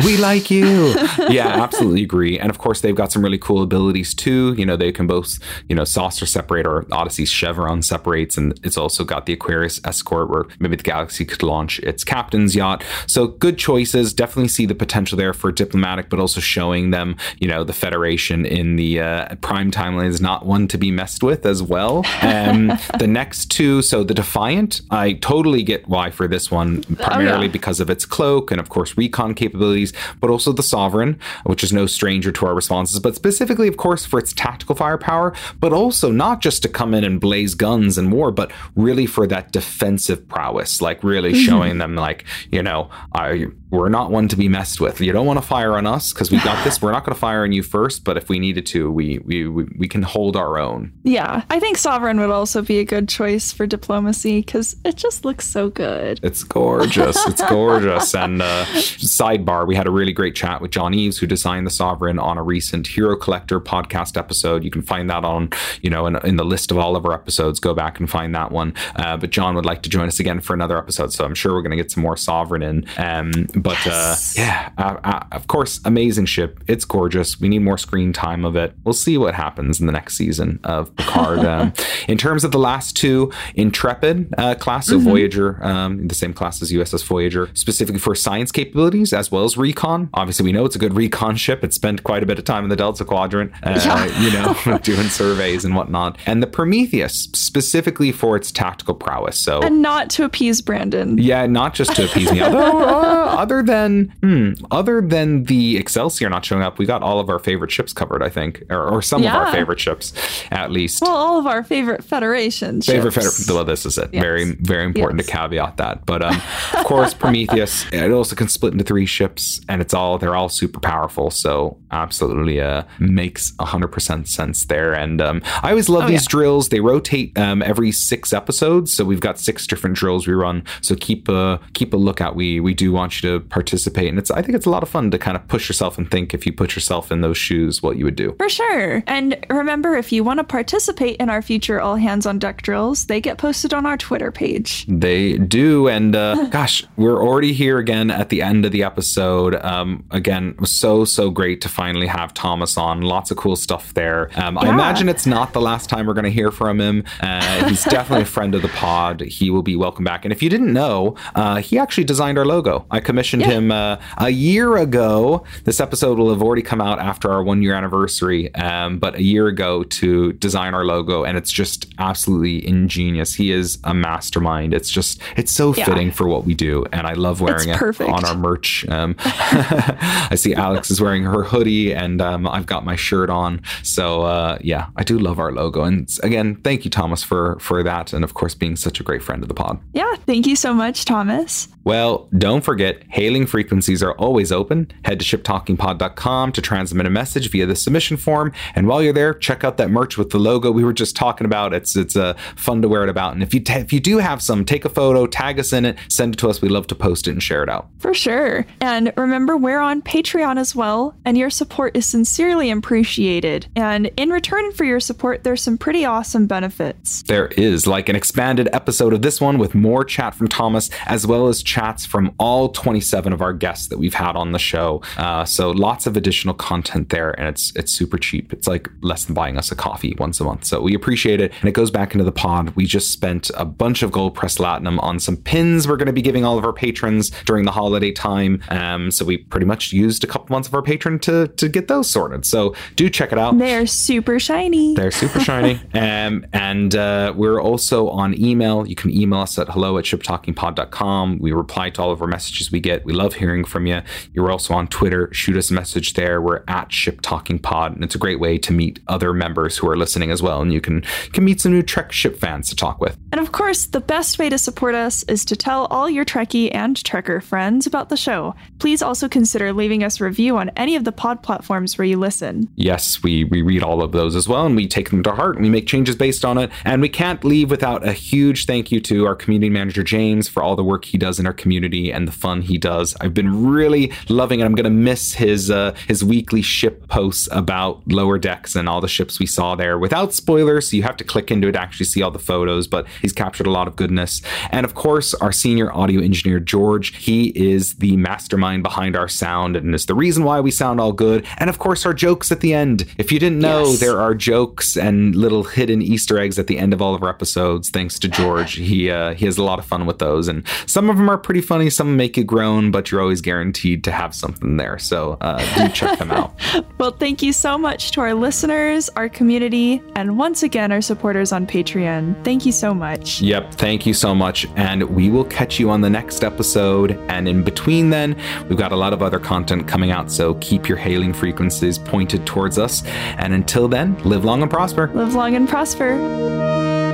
we 0.04 0.18
like 0.18 0.52
you. 0.52 0.94
Yeah, 1.30 1.48
absolutely 1.64 2.04
agree. 2.04 2.38
And 2.38 2.50
of 2.50 2.58
course, 2.58 2.82
they've 2.82 2.96
got 2.96 3.12
some 3.12 3.24
really 3.24 3.38
cool 3.38 3.64
abilities 3.64 4.14
too. 4.14 4.54
You 4.58 4.66
know, 4.66 4.76
they 4.76 4.92
can 4.92 5.08
both, 5.08 5.40
you 5.70 5.76
know, 5.76 5.86
saucer 5.86 6.26
separate 6.26 6.68
or 6.68 6.86
Odyssey's 6.92 7.30
chevron 7.30 7.82
separates, 7.84 8.36
and 8.36 8.60
it's 8.64 8.78
also 8.78 9.06
got 9.06 9.26
the 9.26 9.34
Aquarius 9.34 9.80
escort 9.86 10.30
where 10.30 10.46
maybe 10.60 10.76
the 10.76 10.84
Galaxy 10.84 11.24
could 11.24 11.44
launch 11.44 11.80
its 11.80 12.04
captain's 12.04 12.56
yacht. 12.56 12.84
So 13.08 13.28
good 13.28 13.58
choices. 13.58 14.14
Definitely 14.14 14.50
see 14.50 14.66
the 14.66 14.76
potential 14.76 15.18
there 15.18 15.34
for 15.34 15.52
diplomatic, 15.52 16.10
but 16.10 16.20
also 16.20 16.42
showing 16.42 16.92
them, 16.92 17.16
you 17.40 17.48
know, 17.48 17.64
the 17.64 17.74
Federation 17.74 18.46
in 18.46 18.76
the 18.76 19.00
uh, 19.00 19.36
prime 19.36 19.72
timeline 19.72 20.10
is 20.10 20.20
not 20.20 20.46
one 20.46 20.68
to 20.68 20.78
be 20.78 20.92
messed 20.92 21.24
with 21.24 21.29
as 21.46 21.64
well. 21.64 22.06
Um, 22.22 22.68
the 23.00 23.08
next 23.08 23.52
two, 23.52 23.82
so 23.82 24.04
the 24.04 24.14
Defiant, 24.14 24.82
I 24.92 25.14
totally 25.14 25.64
get 25.64 25.88
why 25.88 26.12
for 26.12 26.28
this 26.28 26.52
one, 26.52 26.84
primarily 26.96 27.48
because 27.48 27.80
of 27.80 27.90
its 27.90 28.06
cloak 28.06 28.52
and 28.52 28.60
of 28.60 28.70
course 28.70 28.98
recon 28.98 29.34
capabilities, 29.34 29.94
but 30.20 30.30
also 30.30 30.52
the 30.52 30.64
Sovereign, 30.64 31.20
which 31.46 31.64
is 31.64 31.74
no 31.74 31.86
stranger 31.86 32.32
to 32.32 32.46
our 32.46 32.54
responses, 32.54 33.00
but 33.00 33.16
specifically, 33.16 33.68
of 33.68 33.78
course, 33.78 34.06
for 34.06 34.20
its 34.20 34.34
tactical 34.34 34.76
firepower, 34.76 35.34
but 35.60 35.74
also 35.74 36.12
not 36.12 36.42
just 36.42 36.62
to 36.64 36.70
come 36.70 36.94
in 36.94 37.04
and 37.04 37.20
blaze 37.20 37.56
guns 37.56 37.98
and 37.98 38.12
war, 38.12 38.32
but 38.32 38.52
really 38.76 39.06
for 39.06 39.28
that 39.28 39.52
defensive 39.52 40.28
prowess, 40.28 40.82
like 40.82 41.04
really 41.04 41.34
showing 41.34 41.78
them, 41.78 41.96
like, 41.96 42.26
you 42.52 42.64
know, 42.64 42.90
I, 43.14 43.48
we're 43.70 43.90
not 43.90 44.12
one 44.12 44.28
to 44.30 44.36
be 44.36 44.50
messed 44.50 44.82
with. 44.82 45.00
You 45.00 45.12
don't 45.12 45.26
want 45.26 45.40
to 45.40 45.46
fire 45.46 45.78
on 45.78 45.86
us 45.86 46.12
because 46.14 46.32
we 46.32 46.40
got 46.40 46.64
this. 46.64 46.82
We're 46.90 46.92
not 46.92 47.06
going 47.06 47.14
to 47.14 47.20
fire 47.20 47.44
on 47.44 47.52
you 47.52 47.62
first, 47.62 48.04
but 48.04 48.18
if 48.18 48.30
we 48.30 48.40
needed 48.40 48.66
to, 48.68 48.92
we, 48.92 49.20
we, 49.20 49.48
we, 49.48 49.66
we 49.78 49.88
can 49.88 50.02
hold 50.02 50.36
our 50.36 50.58
own. 50.58 50.94
Yeah, 51.04 51.19
I 51.50 51.60
think 51.60 51.78
Sovereign 51.78 52.20
would 52.20 52.30
also 52.30 52.62
be 52.62 52.80
a 52.80 52.86
good 52.86 53.10
choice 53.10 53.52
for 53.52 53.66
diplomacy 53.68 54.40
because 54.42 54.76
it 54.86 54.96
just 54.96 55.26
looks 55.26 55.48
so 55.48 55.70
good. 55.70 56.20
It's 56.24 56.44
gorgeous. 56.44 57.18
It's 57.28 57.42
gorgeous. 57.50 58.14
And 58.16 58.42
uh, 58.42 58.66
sidebar, 58.66 59.68
we 59.68 59.76
had 59.76 59.88
a 59.88 59.92
really 59.92 60.14
great 60.14 60.36
chat 60.36 60.62
with 60.62 60.72
John 60.72 60.94
Eaves, 60.94 61.18
who 61.18 61.28
designed 61.28 61.66
the 61.66 61.72
Sovereign, 61.72 62.20
on 62.20 62.38
a 62.38 62.44
recent 62.44 62.88
Hero 62.88 63.16
Collector 63.16 63.60
podcast 63.60 64.18
episode. 64.18 64.64
You 64.64 64.72
can 64.72 64.82
find 64.82 65.10
that 65.10 65.24
on, 65.24 65.50
you 65.82 65.90
know, 65.90 66.06
in, 66.06 66.16
in 66.26 66.36
the 66.38 66.46
list 66.46 66.72
of 66.72 66.78
all 66.78 66.96
of 66.96 67.06
our 67.06 67.14
episodes. 67.14 67.60
Go 67.60 67.74
back 67.74 68.00
and 68.00 68.10
find 68.10 68.34
that 68.36 68.52
one. 68.52 68.74
Uh, 68.96 69.18
but 69.18 69.30
John 69.30 69.56
would 69.56 69.66
like 69.66 69.82
to 69.84 69.90
join 69.90 70.08
us 70.08 70.20
again 70.20 70.40
for 70.40 70.54
another 70.54 70.78
episode, 70.78 71.14
so 71.14 71.26
I'm 71.26 71.36
sure 71.36 71.54
we're 71.54 71.62
going 71.62 71.72
to 71.72 71.78
get 71.78 71.92
some 71.92 72.04
more 72.04 72.18
Sovereign 72.18 72.64
in. 72.64 72.86
Um, 72.98 73.32
but 73.56 73.78
Yes. 73.86 74.38
uh, 74.38 74.42
yeah, 74.42 74.70
uh, 74.78 74.98
uh, 75.04 75.24
of 75.32 75.48
course, 75.48 75.80
amazing 75.86 76.26
ship. 76.26 76.60
It's 76.68 76.86
gorgeous. 76.86 77.40
We 77.40 77.48
need 77.50 77.60
more 77.60 77.78
screen 77.78 78.14
time 78.14 78.46
of 78.46 78.56
it. 78.56 78.74
We'll 78.84 78.94
see 78.94 79.18
what 79.18 79.34
happens 79.36 79.80
in 79.80 79.86
the 79.86 79.92
next 79.94 80.18
season 80.18 80.60
of 80.64 80.92
Um, 81.50 81.74
in 82.08 82.18
terms 82.18 82.44
of 82.44 82.52
the 82.52 82.60
last 82.60 82.96
two, 82.96 83.32
Intrepid 83.56 84.34
uh, 84.38 84.56
class, 84.56 84.88
so 84.88 85.00
Voyager, 85.00 85.64
um, 85.64 86.08
the 86.08 86.16
same 86.16 86.34
class 86.34 86.62
as 86.62 86.72
USS 86.72 87.04
Voyager, 87.06 87.50
specifically 87.54 88.00
for 88.00 88.14
science 88.16 88.52
capabilities 88.52 89.14
as 89.14 89.32
well 89.32 89.44
as 89.44 89.58
recon. 89.58 90.10
Obviously, 90.14 90.44
we 90.46 90.52
know 90.52 90.66
it's 90.66 90.76
a 90.76 90.80
good 90.80 90.94
recon 90.94 91.36
ship. 91.36 91.64
It 91.64 91.74
spent 91.74 92.04
quite 92.04 92.24
a 92.24 92.26
bit 92.26 92.38
of 92.40 92.46
time 92.46 92.64
in 92.64 92.70
the 92.70 92.76
Delta 92.76 93.06
Quadrant, 93.06 93.52
uh, 93.64 93.80
Yeah. 93.84 94.20
you 94.22 94.32
know, 94.68 94.78
doing 94.84 95.08
surveys 95.10 95.66
and 95.66 95.76
whatnot. 95.76 96.18
And 96.26 96.42
the 96.44 96.48
Prometheus, 96.48 97.28
specifically 97.34 98.12
for 98.12 98.36
its 98.36 98.52
tactical 98.52 98.94
prowess. 98.96 99.38
So 99.38 99.62
And 99.62 99.82
not 99.82 100.10
to 100.12 100.24
appease 100.26 100.62
Brandon. 100.62 101.18
yeah, 101.18 101.46
not 101.48 101.74
just 101.74 101.96
to 101.96 102.06
appease 102.06 102.32
me. 102.32 102.42
Although, 102.42 102.80
uh, 102.80 103.36
other 103.40 103.64
than 103.64 104.14
hmm, 104.22 104.52
other 104.72 105.02
than 105.02 105.44
the 105.46 105.78
Excelsior 105.78 106.30
not 106.30 106.46
showing 106.46 106.64
up, 106.64 106.78
we 106.80 106.86
got 106.86 107.02
all 107.02 107.20
of 107.20 107.30
our 107.30 107.40
favorite 107.40 107.72
ships 107.72 107.94
covered. 107.94 108.22
I 108.24 108.30
think, 108.30 108.64
or, 108.70 108.88
or 108.88 109.02
some 109.02 109.22
of 109.24 109.28
our 109.34 109.52
favorite 109.52 109.80
ships, 109.80 110.14
at 110.52 110.72
least. 110.72 110.99
Well, 111.02 111.16
all 111.16 111.40
of 111.40 111.46
our 111.48 111.64
favorite 111.64 112.04
Federation 112.04 112.82
Favorite, 112.82 113.14
favorite, 113.14 113.34
well, 113.48 113.64
this 113.66 113.86
is 113.86 113.98
it. 113.98 114.10
Yes. 114.14 114.22
Very, 114.24 114.56
very 114.56 114.84
important 114.86 115.20
Yes. 115.20 115.28
to 115.28 115.32
caveat 115.34 115.78
that. 115.78 116.06
But 116.06 116.24
um, 116.24 116.36
of 116.74 116.86
course, 116.86 117.14
Prometheus. 117.14 117.86
It 117.94 118.12
also 118.12 118.36
can 118.36 118.48
split 118.48 118.74
into 118.74 118.84
three 118.86 119.06
ships, 119.06 119.62
and 119.70 119.82
it's 119.82 119.94
all 119.94 120.18
they're 120.18 120.36
all 120.36 120.50
super 120.50 120.80
powerful. 120.80 121.30
So 121.32 121.78
absolutely, 121.92 122.62
uh, 122.62 122.84
makes 123.00 123.54
hundred 123.60 123.90
percent 123.90 124.28
sense 124.28 124.66
there. 124.66 124.94
And 124.94 125.22
um, 125.22 125.42
I 125.64 125.70
always 125.72 125.90
love 125.90 126.04
Oh, 126.06 126.08
these 126.08 126.24
yeah. 126.24 126.30
drills. 126.30 126.70
They 126.70 126.80
rotate 126.80 127.38
um, 127.38 127.62
every 127.62 127.92
six 127.92 128.32
episodes, 128.34 128.94
so 128.94 129.04
we've 129.06 129.20
got 129.20 129.40
six 129.40 129.68
different 129.68 129.96
drills 129.96 130.28
we 130.28 130.34
run. 130.34 130.64
So 130.82 130.96
keep 130.96 131.28
a 131.30 131.60
keep 131.74 131.94
a 131.94 131.98
lookout. 131.98 132.36
We 132.36 132.60
we 132.60 132.74
do 132.74 132.92
want 132.92 133.22
you 133.22 133.30
to 133.32 133.40
participate, 133.46 134.08
and 134.10 134.18
it's 134.18 134.32
I 134.32 134.42
think 134.42 134.56
it's 134.56 134.66
a 134.66 134.70
lot 134.70 134.84
of 134.84 134.90
fun 134.90 135.12
to 135.12 135.18
kind 135.18 135.36
of 135.38 135.48
push 135.48 135.68
yourself 135.70 135.98
and 135.98 136.10
think 136.10 136.34
if 136.34 136.46
you 136.46 136.54
put 136.54 136.76
yourself 136.76 137.12
in 137.12 137.22
those 137.22 137.38
shoes, 137.38 137.82
what 137.84 137.98
you 137.98 138.06
would 138.06 138.16
do. 138.16 138.34
For 138.38 138.50
sure. 138.50 139.04
And 139.08 139.38
remember, 139.50 139.96
if 139.96 140.12
you 140.12 140.24
want 140.24 140.38
to 140.40 140.44
participate 140.44 140.89
in 140.98 141.30
our 141.30 141.42
future 141.42 141.80
All 141.80 141.96
Hands 141.96 142.26
on 142.26 142.40
Deck 142.40 142.62
drills, 142.62 143.06
they 143.06 143.22
get 143.22 143.38
posted 143.38 143.74
on 143.74 143.86
our 143.86 143.96
Twitter 143.98 144.32
page. 144.32 144.86
They 144.88 145.38
do. 145.38 145.88
And 145.88 146.16
uh, 146.16 146.48
gosh, 146.52 146.84
we're 146.98 147.22
already 147.24 147.54
here 147.54 147.78
again 147.78 148.10
at 148.12 148.30
the 148.30 148.42
end 148.42 148.66
of 148.66 148.72
the 148.72 148.84
episode. 148.84 149.56
Um, 149.64 150.04
again, 150.12 150.50
it 150.50 150.60
was 150.62 150.72
so, 150.72 151.06
so 151.06 151.30
great 151.30 151.62
to 151.62 151.70
finally 151.70 152.08
have 152.08 152.34
Thomas 152.34 152.78
on. 152.78 153.02
Lots 153.02 153.32
of 153.32 153.38
cool 153.38 153.56
stuff 153.56 153.94
there. 153.94 154.30
Um, 154.36 154.58
I 154.58 154.70
imagine 154.70 155.08
it's 155.10 155.26
not 155.28 155.54
the 155.54 155.62
last 155.62 155.90
time 155.90 156.08
we're 156.08 156.14
going 156.14 156.26
to 156.26 156.32
hear 156.32 156.52
from 156.52 156.80
him. 156.82 157.04
Uh, 157.22 157.68
he's 157.70 157.84
definitely 157.84 158.24
a 158.24 158.26
friend 158.26 158.56
of 158.56 158.62
the 158.62 158.68
pod. 158.70 159.22
He 159.22 159.50
will 159.50 159.64
be 159.64 159.76
welcome 159.76 160.04
back. 160.04 160.26
And 160.26 160.32
if 160.32 160.42
you 160.44 160.50
didn't 160.50 160.74
know, 160.74 161.16
uh, 161.36 161.58
he 161.58 161.78
actually 161.78 162.04
designed 162.06 162.38
our 162.38 162.46
logo. 162.46 162.86
I 162.92 163.00
commissioned 163.00 163.44
Yeah. 163.44 163.50
him 163.52 163.72
uh, 163.72 163.98
a 164.18 164.30
year 164.30 164.78
ago. 164.78 165.44
This 165.64 165.80
episode 165.80 166.18
will 166.18 166.30
have 166.30 166.42
already 166.42 166.62
come 166.64 166.82
out 166.82 167.00
after 167.00 167.32
our 167.32 167.44
one 167.44 167.62
year 167.62 167.74
anniversary, 167.76 168.54
um, 168.56 169.00
but 169.00 169.16
a 169.16 169.24
year 169.24 169.48
ago 169.48 169.84
to 169.84 170.34
design 170.34 170.69
our 170.74 170.86
logo. 170.86 171.24
And 171.24 171.38
it's 171.38 171.52
just 171.52 171.86
absolutely 172.00 172.66
ingenious. 172.68 173.34
He 173.34 173.52
is 173.52 173.78
a 173.84 173.94
mastermind. 173.94 174.74
It's 174.74 174.90
just, 174.90 175.20
it's 175.38 175.52
so 175.52 175.74
Yeah. 175.76 175.86
fitting 175.86 176.12
for 176.12 176.28
what 176.28 176.46
we 176.46 176.54
do. 176.54 176.86
And 176.92 177.06
I 177.08 177.14
love 177.14 177.42
wearing 177.42 177.70
it 177.70 177.78
perfect. 177.78 178.10
on 178.10 178.26
our 178.26 178.36
merch. 178.36 178.88
Um, 178.90 179.16
I 179.24 180.36
see 180.36 180.54
Alex 180.54 180.92
is 180.92 181.02
wearing 181.02 181.24
her 181.24 181.44
hoodie 181.44 181.94
and 181.94 182.22
um, 182.22 182.48
I've 182.48 182.66
got 182.66 182.86
my 182.86 182.96
shirt 182.96 183.30
on. 183.30 183.62
So 183.84 184.24
uh, 184.24 184.58
yeah, 184.62 184.88
I 184.96 185.04
do 185.04 185.18
love 185.20 185.40
our 185.40 185.52
logo. 185.52 185.84
And 185.84 186.10
again, 186.24 186.56
thank 186.64 186.86
you, 186.86 186.92
Thomas, 186.92 187.24
for 187.24 187.58
for 187.60 187.84
that. 187.84 188.14
And 188.14 188.24
of 188.24 188.34
course, 188.34 188.56
being 188.56 188.76
such 188.76 189.00
a 189.00 189.04
great 189.04 189.22
friend 189.24 189.42
of 189.44 189.48
the 189.48 189.54
pod. 189.56 189.80
Yeah, 189.94 190.16
thank 190.26 190.46
you 190.48 190.56
so 190.56 190.74
much, 190.74 191.06
Thomas. 191.06 191.68
Well, 191.84 192.28
don't 192.38 192.64
forget, 192.64 193.04
hailing 193.10 193.46
frequencies 193.48 194.04
are 194.04 194.14
always 194.14 194.52
open. 194.52 194.92
Head 195.06 195.20
to 195.22 195.26
shiptalkingpod.com 195.26 196.52
to 196.52 196.62
transmit 196.62 197.06
a 197.06 197.10
message 197.10 197.50
via 197.50 197.66
the 197.66 197.76
submission 197.76 198.18
form. 198.18 198.52
And 198.76 198.88
while 198.88 199.02
you're 199.02 199.14
there, 199.14 199.34
check 199.34 199.64
out 199.64 199.78
that 199.78 199.90
merch 199.90 200.18
with 200.18 200.30
the 200.30 200.40
logo 200.40 200.72
we 200.72 200.84
were 200.84 200.94
just 200.94 201.16
talking 201.16 201.46
about. 201.46 201.74
It's 201.74 201.96
it's 201.96 202.16
uh, 202.16 202.34
fun 202.56 202.82
to 202.82 202.88
wear 202.88 203.04
it 203.04 203.10
about. 203.10 203.34
And 203.34 203.42
if 203.42 203.54
you 203.54 203.60
t- 203.60 203.74
if 203.74 203.94
you 203.94 204.00
do 204.00 204.18
have 204.18 204.42
some, 204.42 204.66
take 204.66 204.86
a 204.86 204.90
photo, 204.90 205.26
tag 205.26 205.60
us 205.60 205.74
in 205.74 205.86
it, 205.86 205.98
send 206.10 206.36
it 206.36 206.38
to 206.40 206.50
us. 206.50 206.62
We 206.62 206.70
love 206.70 206.88
to 206.88 206.96
post 206.96 207.28
it 207.28 207.32
and 207.32 207.42
share 207.42 207.64
it 207.64 207.70
out. 207.70 207.88
For 208.00 208.14
sure. 208.14 208.66
And 208.82 209.14
remember, 209.16 209.58
we're 209.58 209.80
on 209.80 210.02
Patreon 210.02 210.60
as 210.60 210.76
well, 210.76 211.16
and 211.26 211.38
your 211.38 211.50
support 211.50 211.96
is 211.96 212.06
sincerely 212.06 212.70
appreciated. 212.72 213.68
And 213.76 214.12
in 214.18 214.30
return 214.30 214.72
for 214.74 214.84
your 214.84 215.00
support, 215.00 215.44
there's 215.44 215.62
some 215.62 215.78
pretty 215.78 216.06
awesome 216.06 216.48
benefits. 216.48 217.24
There 217.24 217.48
is 217.48 217.88
like 217.88 218.10
an 218.10 218.16
expanded 218.16 218.70
episode 218.74 219.14
of 219.14 219.22
this 219.22 219.40
one 219.40 219.58
with 219.58 219.76
more 219.76 220.04
chat 220.04 220.36
from 220.36 220.48
Thomas, 220.48 220.90
as 221.06 221.26
well 221.26 221.48
as 221.48 221.64
chats 221.80 222.06
from 222.06 222.34
all 222.40 222.70
27 222.70 223.32
of 223.32 223.42
our 223.42 223.54
guests 223.54 223.88
that 223.88 223.98
we've 223.98 224.14
had 224.14 224.36
on 224.36 224.52
the 224.52 224.60
show. 224.60 225.02
Uh, 225.18 225.46
so 225.46 225.72
lots 225.72 226.06
of 226.06 226.18
additional 226.18 226.54
content 226.54 227.10
there, 227.10 227.32
and 227.40 227.48
it's 227.48 227.74
it's 227.76 227.92
super 227.92 228.18
cheap. 228.18 228.52
It's 228.52 228.68
like 228.68 228.90
less 229.02 229.26
than 229.26 229.34
buying 229.34 229.58
us 229.58 229.72
a 229.72 229.76
coffee 229.76 230.16
once 230.20 230.40
a 230.42 230.44
month. 230.44 230.66
So 230.66 230.82
we 230.82 230.94
appreciate 230.94 231.40
it, 231.40 231.54
and 231.62 231.70
it 231.70 231.74
goes 231.74 231.92
back 231.92 232.14
into 232.14 232.26
the 232.26 232.32
pod. 232.32 232.76
We 232.76 232.86
just 232.86 233.12
spent 233.12 233.50
a 233.56 233.66
bunch 233.66 234.04
of 234.04 234.12
gold 234.12 234.36
pressed 234.36 234.58
latinum 234.58 235.02
on 235.02 235.20
some 235.20 235.38
pins 235.38 235.88
we're 235.88 235.98
going 235.98 236.08
to 236.08 236.14
be 236.14 236.22
giving 236.22 236.44
all 236.44 236.58
of 236.58 236.66
our 236.66 236.74
patrons 236.74 237.32
during 237.46 237.66
the 237.66 237.72
holiday 237.72 238.12
time. 238.12 238.62
Um, 238.70 239.12
so 239.12 239.24
we 239.24 239.38
pretty 239.38 239.66
much 239.66 239.94
used 239.94 240.24
a 240.24 240.28
couple 240.28 240.54
months 240.54 240.68
of 240.68 240.74
our 240.74 240.82
Patreon 240.82 241.22
to 241.22 241.48
to 241.48 241.70
get 241.70 241.88
those 241.88 242.10
sorted. 242.10 242.46
So 242.46 242.76
do 242.96 243.10
check 243.10 243.32
it 243.32 243.40
out. 243.40 243.58
They're 243.58 243.88
super 243.88 244.40
shiny. 244.40 244.96
They're 244.96 245.12
super 245.12 245.40
shiny. 245.40 245.80
um, 245.94 246.46
and 246.52 246.94
uh, 246.96 247.34
we're 247.36 247.62
also 247.62 248.10
on 248.10 248.40
email. 248.40 248.86
You 248.86 248.96
can 248.96 249.12
email 249.12 249.40
us 249.40 249.58
at 249.58 249.70
hello 249.70 249.98
at 249.98 250.06
shiptalkingpod.com. 250.06 251.40
We 251.40 251.54
reply 251.60 251.90
to 251.92 252.02
all 252.02 252.12
of 252.12 252.22
our 252.22 252.28
messages 252.28 252.72
we 252.72 252.80
get. 252.80 253.06
We 253.06 253.14
love 253.14 253.36
hearing 253.36 253.64
from 253.64 253.86
you. 253.86 254.02
You're 254.34 254.52
also 254.52 254.74
on 254.74 254.88
Twitter. 254.88 255.32
Shoot 255.34 255.58
us 255.58 255.70
a 255.70 255.74
message 255.74 256.14
there. 256.14 256.42
We're 256.42 256.64
at 256.68 256.92
Ship 256.92 257.22
Talking 257.22 257.60
Pod, 257.60 257.94
and 257.94 258.04
it's 258.04 258.16
a 258.16 258.20
great 258.20 258.40
way 258.40 258.58
to 258.58 258.74
meet 258.74 259.00
other 259.08 259.34
members 259.34 259.78
who 259.78 259.88
are 259.90 259.98
listening 259.98 260.32
as 260.32 260.42
well. 260.42 260.62
And 260.62 260.74
you 260.74 260.82
can 260.82 261.02
can 261.34 261.46
meet 261.46 261.62
some 261.62 261.72
new 261.72 261.84
Trek 261.84 262.12
ship 262.12 262.38
fans 262.38 262.70
to 262.70 262.76
talk 262.76 263.00
with. 263.00 263.18
And 263.32 263.42
of 263.42 263.52
course, 263.52 263.86
the 263.86 264.02
best 264.02 264.40
way 264.40 264.50
to 264.50 264.58
support 264.58 264.96
us 264.96 265.24
is 265.24 265.46
to 265.46 265.56
tell 265.56 265.86
all 265.88 266.10
your 266.10 266.26
Trekkie 266.26 266.74
and 266.74 266.96
Trekker 266.96 267.44
friends 267.44 267.86
about 267.86 268.10
the 268.10 268.18
show. 268.18 268.56
Please 268.80 269.02
also 269.02 269.30
consider 269.30 269.74
leaving 269.74 270.04
us 270.04 270.20
a 270.20 270.24
review 270.24 270.58
on 270.58 270.70
any 270.76 270.96
of 270.96 271.04
the 271.04 271.12
pod 271.12 271.44
platforms 271.44 271.98
where 271.98 272.06
you 272.06 272.18
listen. 272.18 272.70
Yes, 272.76 273.22
we, 273.22 273.44
we 273.44 273.62
read 273.62 273.84
all 273.84 274.02
of 274.02 274.12
those 274.12 274.36
as 274.36 274.48
well, 274.48 274.66
and 274.66 274.76
we 274.76 274.88
take 274.88 275.10
them 275.10 275.24
to 275.24 275.32
heart 275.32 275.56
and 275.56 275.64
we 275.64 275.70
make 275.70 275.88
changes 275.88 276.16
based 276.16 276.46
on 276.46 276.58
it. 276.58 276.72
And 276.86 277.02
we 277.02 277.10
can't 277.10 277.44
leave 277.44 277.70
without 277.70 278.08
a 278.08 278.14
huge 278.14 278.66
thank 278.66 278.92
you 278.92 279.00
to 279.02 279.26
our 279.26 279.36
community 279.36 279.70
manager, 279.70 280.04
James, 280.04 280.48
for 280.48 280.64
all 280.64 280.76
the 280.76 280.84
work 280.84 281.06
he 281.06 281.18
does 281.18 281.40
in 281.40 281.48
our 281.50 281.54
community 281.54 282.12
and 282.14 282.28
the 282.28 282.32
fun 282.32 282.62
he 282.62 282.78
does. 282.78 283.16
I've 283.20 283.34
been 283.34 283.68
really 283.68 284.12
loving 284.30 284.60
it. 284.60 284.66
I'm 284.66 284.76
going 284.76 284.84
to 284.84 284.90
miss 285.12 285.34
his, 285.34 285.72
uh, 285.72 285.96
his 286.08 286.24
weekly 286.24 286.62
ship 286.62 287.08
posts 287.08 287.50
about 287.52 288.02
lower 288.08 288.38
decks 288.38 288.76
and 288.76 288.88
all 288.88 289.02
the 289.02 289.08
ships 289.08 289.40
we 289.40 289.48
saw 289.48 289.74
there 289.76 289.98
without 289.98 290.32
spoilers. 290.34 290.90
So 290.90 290.98
you 290.98 291.04
have 291.04 291.18
to 291.18 291.24
click 291.24 291.50
into 291.50 291.68
it 291.68 291.72
to 291.74 291.82
actually 291.82 292.06
see 292.06 292.22
all 292.22 292.30
the 292.30 292.38
photos, 292.52 292.88
but 292.88 293.08
he's 293.24 293.34
captured 293.34 293.66
a 293.66 293.72
lot 293.72 293.88
of 293.88 293.96
goodness. 293.96 294.42
And 294.70 294.86
of 294.86 294.94
course, 294.94 295.34
our 295.36 295.52
senior 295.52 295.92
audio 295.92 296.22
engineer, 296.22 296.60
George, 296.60 297.16
he 297.18 297.48
is 297.72 297.96
the 297.96 298.16
mastermind 298.18 298.84
behind 298.84 299.16
our 299.16 299.28
sound 299.28 299.76
and 299.76 299.96
is 299.96 300.06
the 300.06 300.14
reason 300.16 300.44
why 300.44 300.60
we 300.60 300.70
sound 300.70 301.02
all 301.02 301.14
good. 301.14 301.46
And 301.58 301.68
of 301.70 301.80
course, 301.80 302.06
our 302.06 302.14
jokes 302.14 302.52
at 302.52 302.60
the 302.62 302.74
end. 302.76 303.06
If 303.18 303.32
you 303.32 303.40
didn't 303.40 303.60
know, 303.60 303.80
Yes. 303.86 304.00
there 304.00 304.20
are 304.20 304.36
jokes 304.36 304.96
and 304.98 305.36
little 305.36 305.64
hidden 305.64 306.02
Easter 306.04 306.38
eggs 306.38 306.60
at 306.60 306.68
the 306.68 306.78
end 306.78 306.94
of 306.94 307.02
all 307.02 307.16
of 307.16 307.24
our 307.24 307.30
episodes. 307.30 307.90
Thanks 307.90 308.20
to 308.20 308.28
George, 308.28 308.74
he 308.76 309.10
uh, 309.10 309.34
he 309.34 309.46
has 309.46 309.58
a 309.58 309.64
lot 309.64 309.80
of 309.80 309.86
fun 309.86 310.06
with 310.06 310.20
those, 310.20 310.48
and 310.48 310.64
some 310.86 311.10
of 311.10 311.18
them 311.18 311.30
are 311.30 311.38
pretty 311.40 311.62
funny. 311.62 311.90
Some 311.90 312.16
make 312.18 312.38
you 312.38 312.44
groan, 312.44 312.92
but 312.92 313.12
you're 313.12 313.22
always 313.22 313.42
guaranteed 313.42 314.04
to 314.04 314.12
have 314.12 314.36
something 314.36 314.78
there. 314.78 314.98
So 315.00 315.38
uh, 315.42 315.58
do 315.76 315.92
check 315.94 316.20
them 316.20 316.32
out. 316.32 316.54
Well, 316.98 317.12
thank 317.12 317.42
you 317.42 317.54
so 317.54 317.78
much 317.78 318.12
to 318.12 318.22
our 318.22 318.34
listeners, 318.34 319.10
our 319.16 319.30
community, 319.30 320.02
and 320.16 320.38
once 320.38 320.64
again, 320.64 320.92
our 320.92 321.02
supporters 321.02 321.54
on 321.54 321.66
Patreon. 321.66 322.44
Thank 322.44 322.66
you 322.66 322.74
so 322.74 322.94
much. 322.94 323.42
Yep, 323.42 323.76
thank 323.76 324.06
you 324.06 324.14
so 324.14 324.36
much. 324.36 324.68
And 324.76 325.04
we 325.04 325.30
will 325.30 325.46
catch 325.46 325.80
you 325.80 325.90
on 325.92 326.02
the 326.02 326.10
next 326.10 326.44
episode. 326.44 327.12
And 327.30 327.48
in 327.48 327.64
between 327.64 328.10
then, 328.10 328.36
we've 328.68 328.78
got 328.78 328.92
a 328.92 328.98
lot 328.98 329.14
of 329.14 329.22
other 329.22 329.40
content 329.40 329.88
coming 329.88 330.12
out. 330.12 330.30
So 330.30 330.56
keep 330.56 330.90
your 330.90 330.98
hailing 330.98 331.34
frequencies 331.34 331.98
pointed 331.98 332.46
towards 332.46 332.78
us. 332.78 333.02
And 333.38 333.54
until 333.54 333.88
then, 333.88 334.22
live 334.26 334.44
long 334.44 334.62
and 334.62 334.70
prosper. 334.70 335.10
Live 335.14 335.36
long 335.36 335.56
and 335.56 335.70
prosper. 335.70 337.09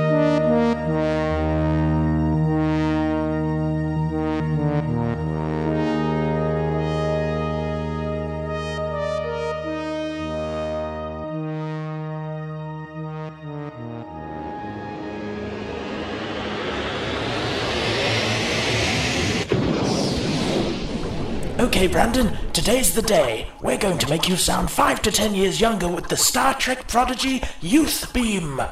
Okay, 21.76 21.88
Brandon, 21.88 22.32
today's 22.54 22.94
the 22.94 23.02
day. 23.02 23.48
We're 23.60 23.76
going 23.76 23.98
to 23.98 24.08
make 24.08 24.30
you 24.30 24.36
sound 24.36 24.70
five 24.70 25.02
to 25.02 25.12
ten 25.12 25.34
years 25.34 25.60
younger 25.60 25.86
with 25.88 26.08
the 26.08 26.16
Star 26.16 26.54
Trek 26.54 26.88
Prodigy 26.88 27.42
Youth 27.60 28.14
Beam. 28.14 28.62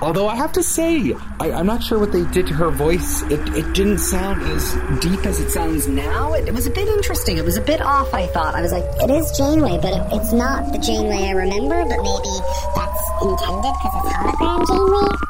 Although 0.00 0.28
I 0.28 0.36
have 0.36 0.52
to 0.52 0.62
say, 0.62 1.14
I, 1.40 1.50
I'm 1.50 1.66
not 1.66 1.82
sure 1.82 1.98
what 1.98 2.12
they 2.12 2.22
did 2.26 2.46
to 2.46 2.54
her 2.54 2.70
voice. 2.70 3.22
It, 3.22 3.40
it 3.56 3.72
didn't 3.74 3.98
sound 3.98 4.40
as 4.42 4.74
deep 5.00 5.26
as 5.26 5.40
it 5.40 5.50
sounds 5.50 5.88
now. 5.88 6.32
It, 6.34 6.46
it 6.46 6.54
was 6.54 6.68
a 6.68 6.70
bit 6.70 6.86
interesting. 6.86 7.38
It 7.38 7.44
was 7.44 7.56
a 7.56 7.60
bit 7.60 7.80
off, 7.80 8.14
I 8.14 8.28
thought. 8.28 8.54
I 8.54 8.62
was 8.62 8.70
like, 8.70 8.84
It 9.02 9.10
is 9.10 9.36
Janeway, 9.36 9.78
but 9.82 9.94
it- 9.94 10.06
it's 10.12 10.32
not 10.32 10.70
the 10.72 10.78
Janeway 10.78 11.24
I 11.24 11.32
remember, 11.32 11.82
but 11.82 12.02
maybe 12.02 12.34
that's 12.76 13.02
intended 13.20 13.74
because 13.82 13.94
it's 14.06 14.14
hologram 14.14 14.66
Janeway. 14.68 15.25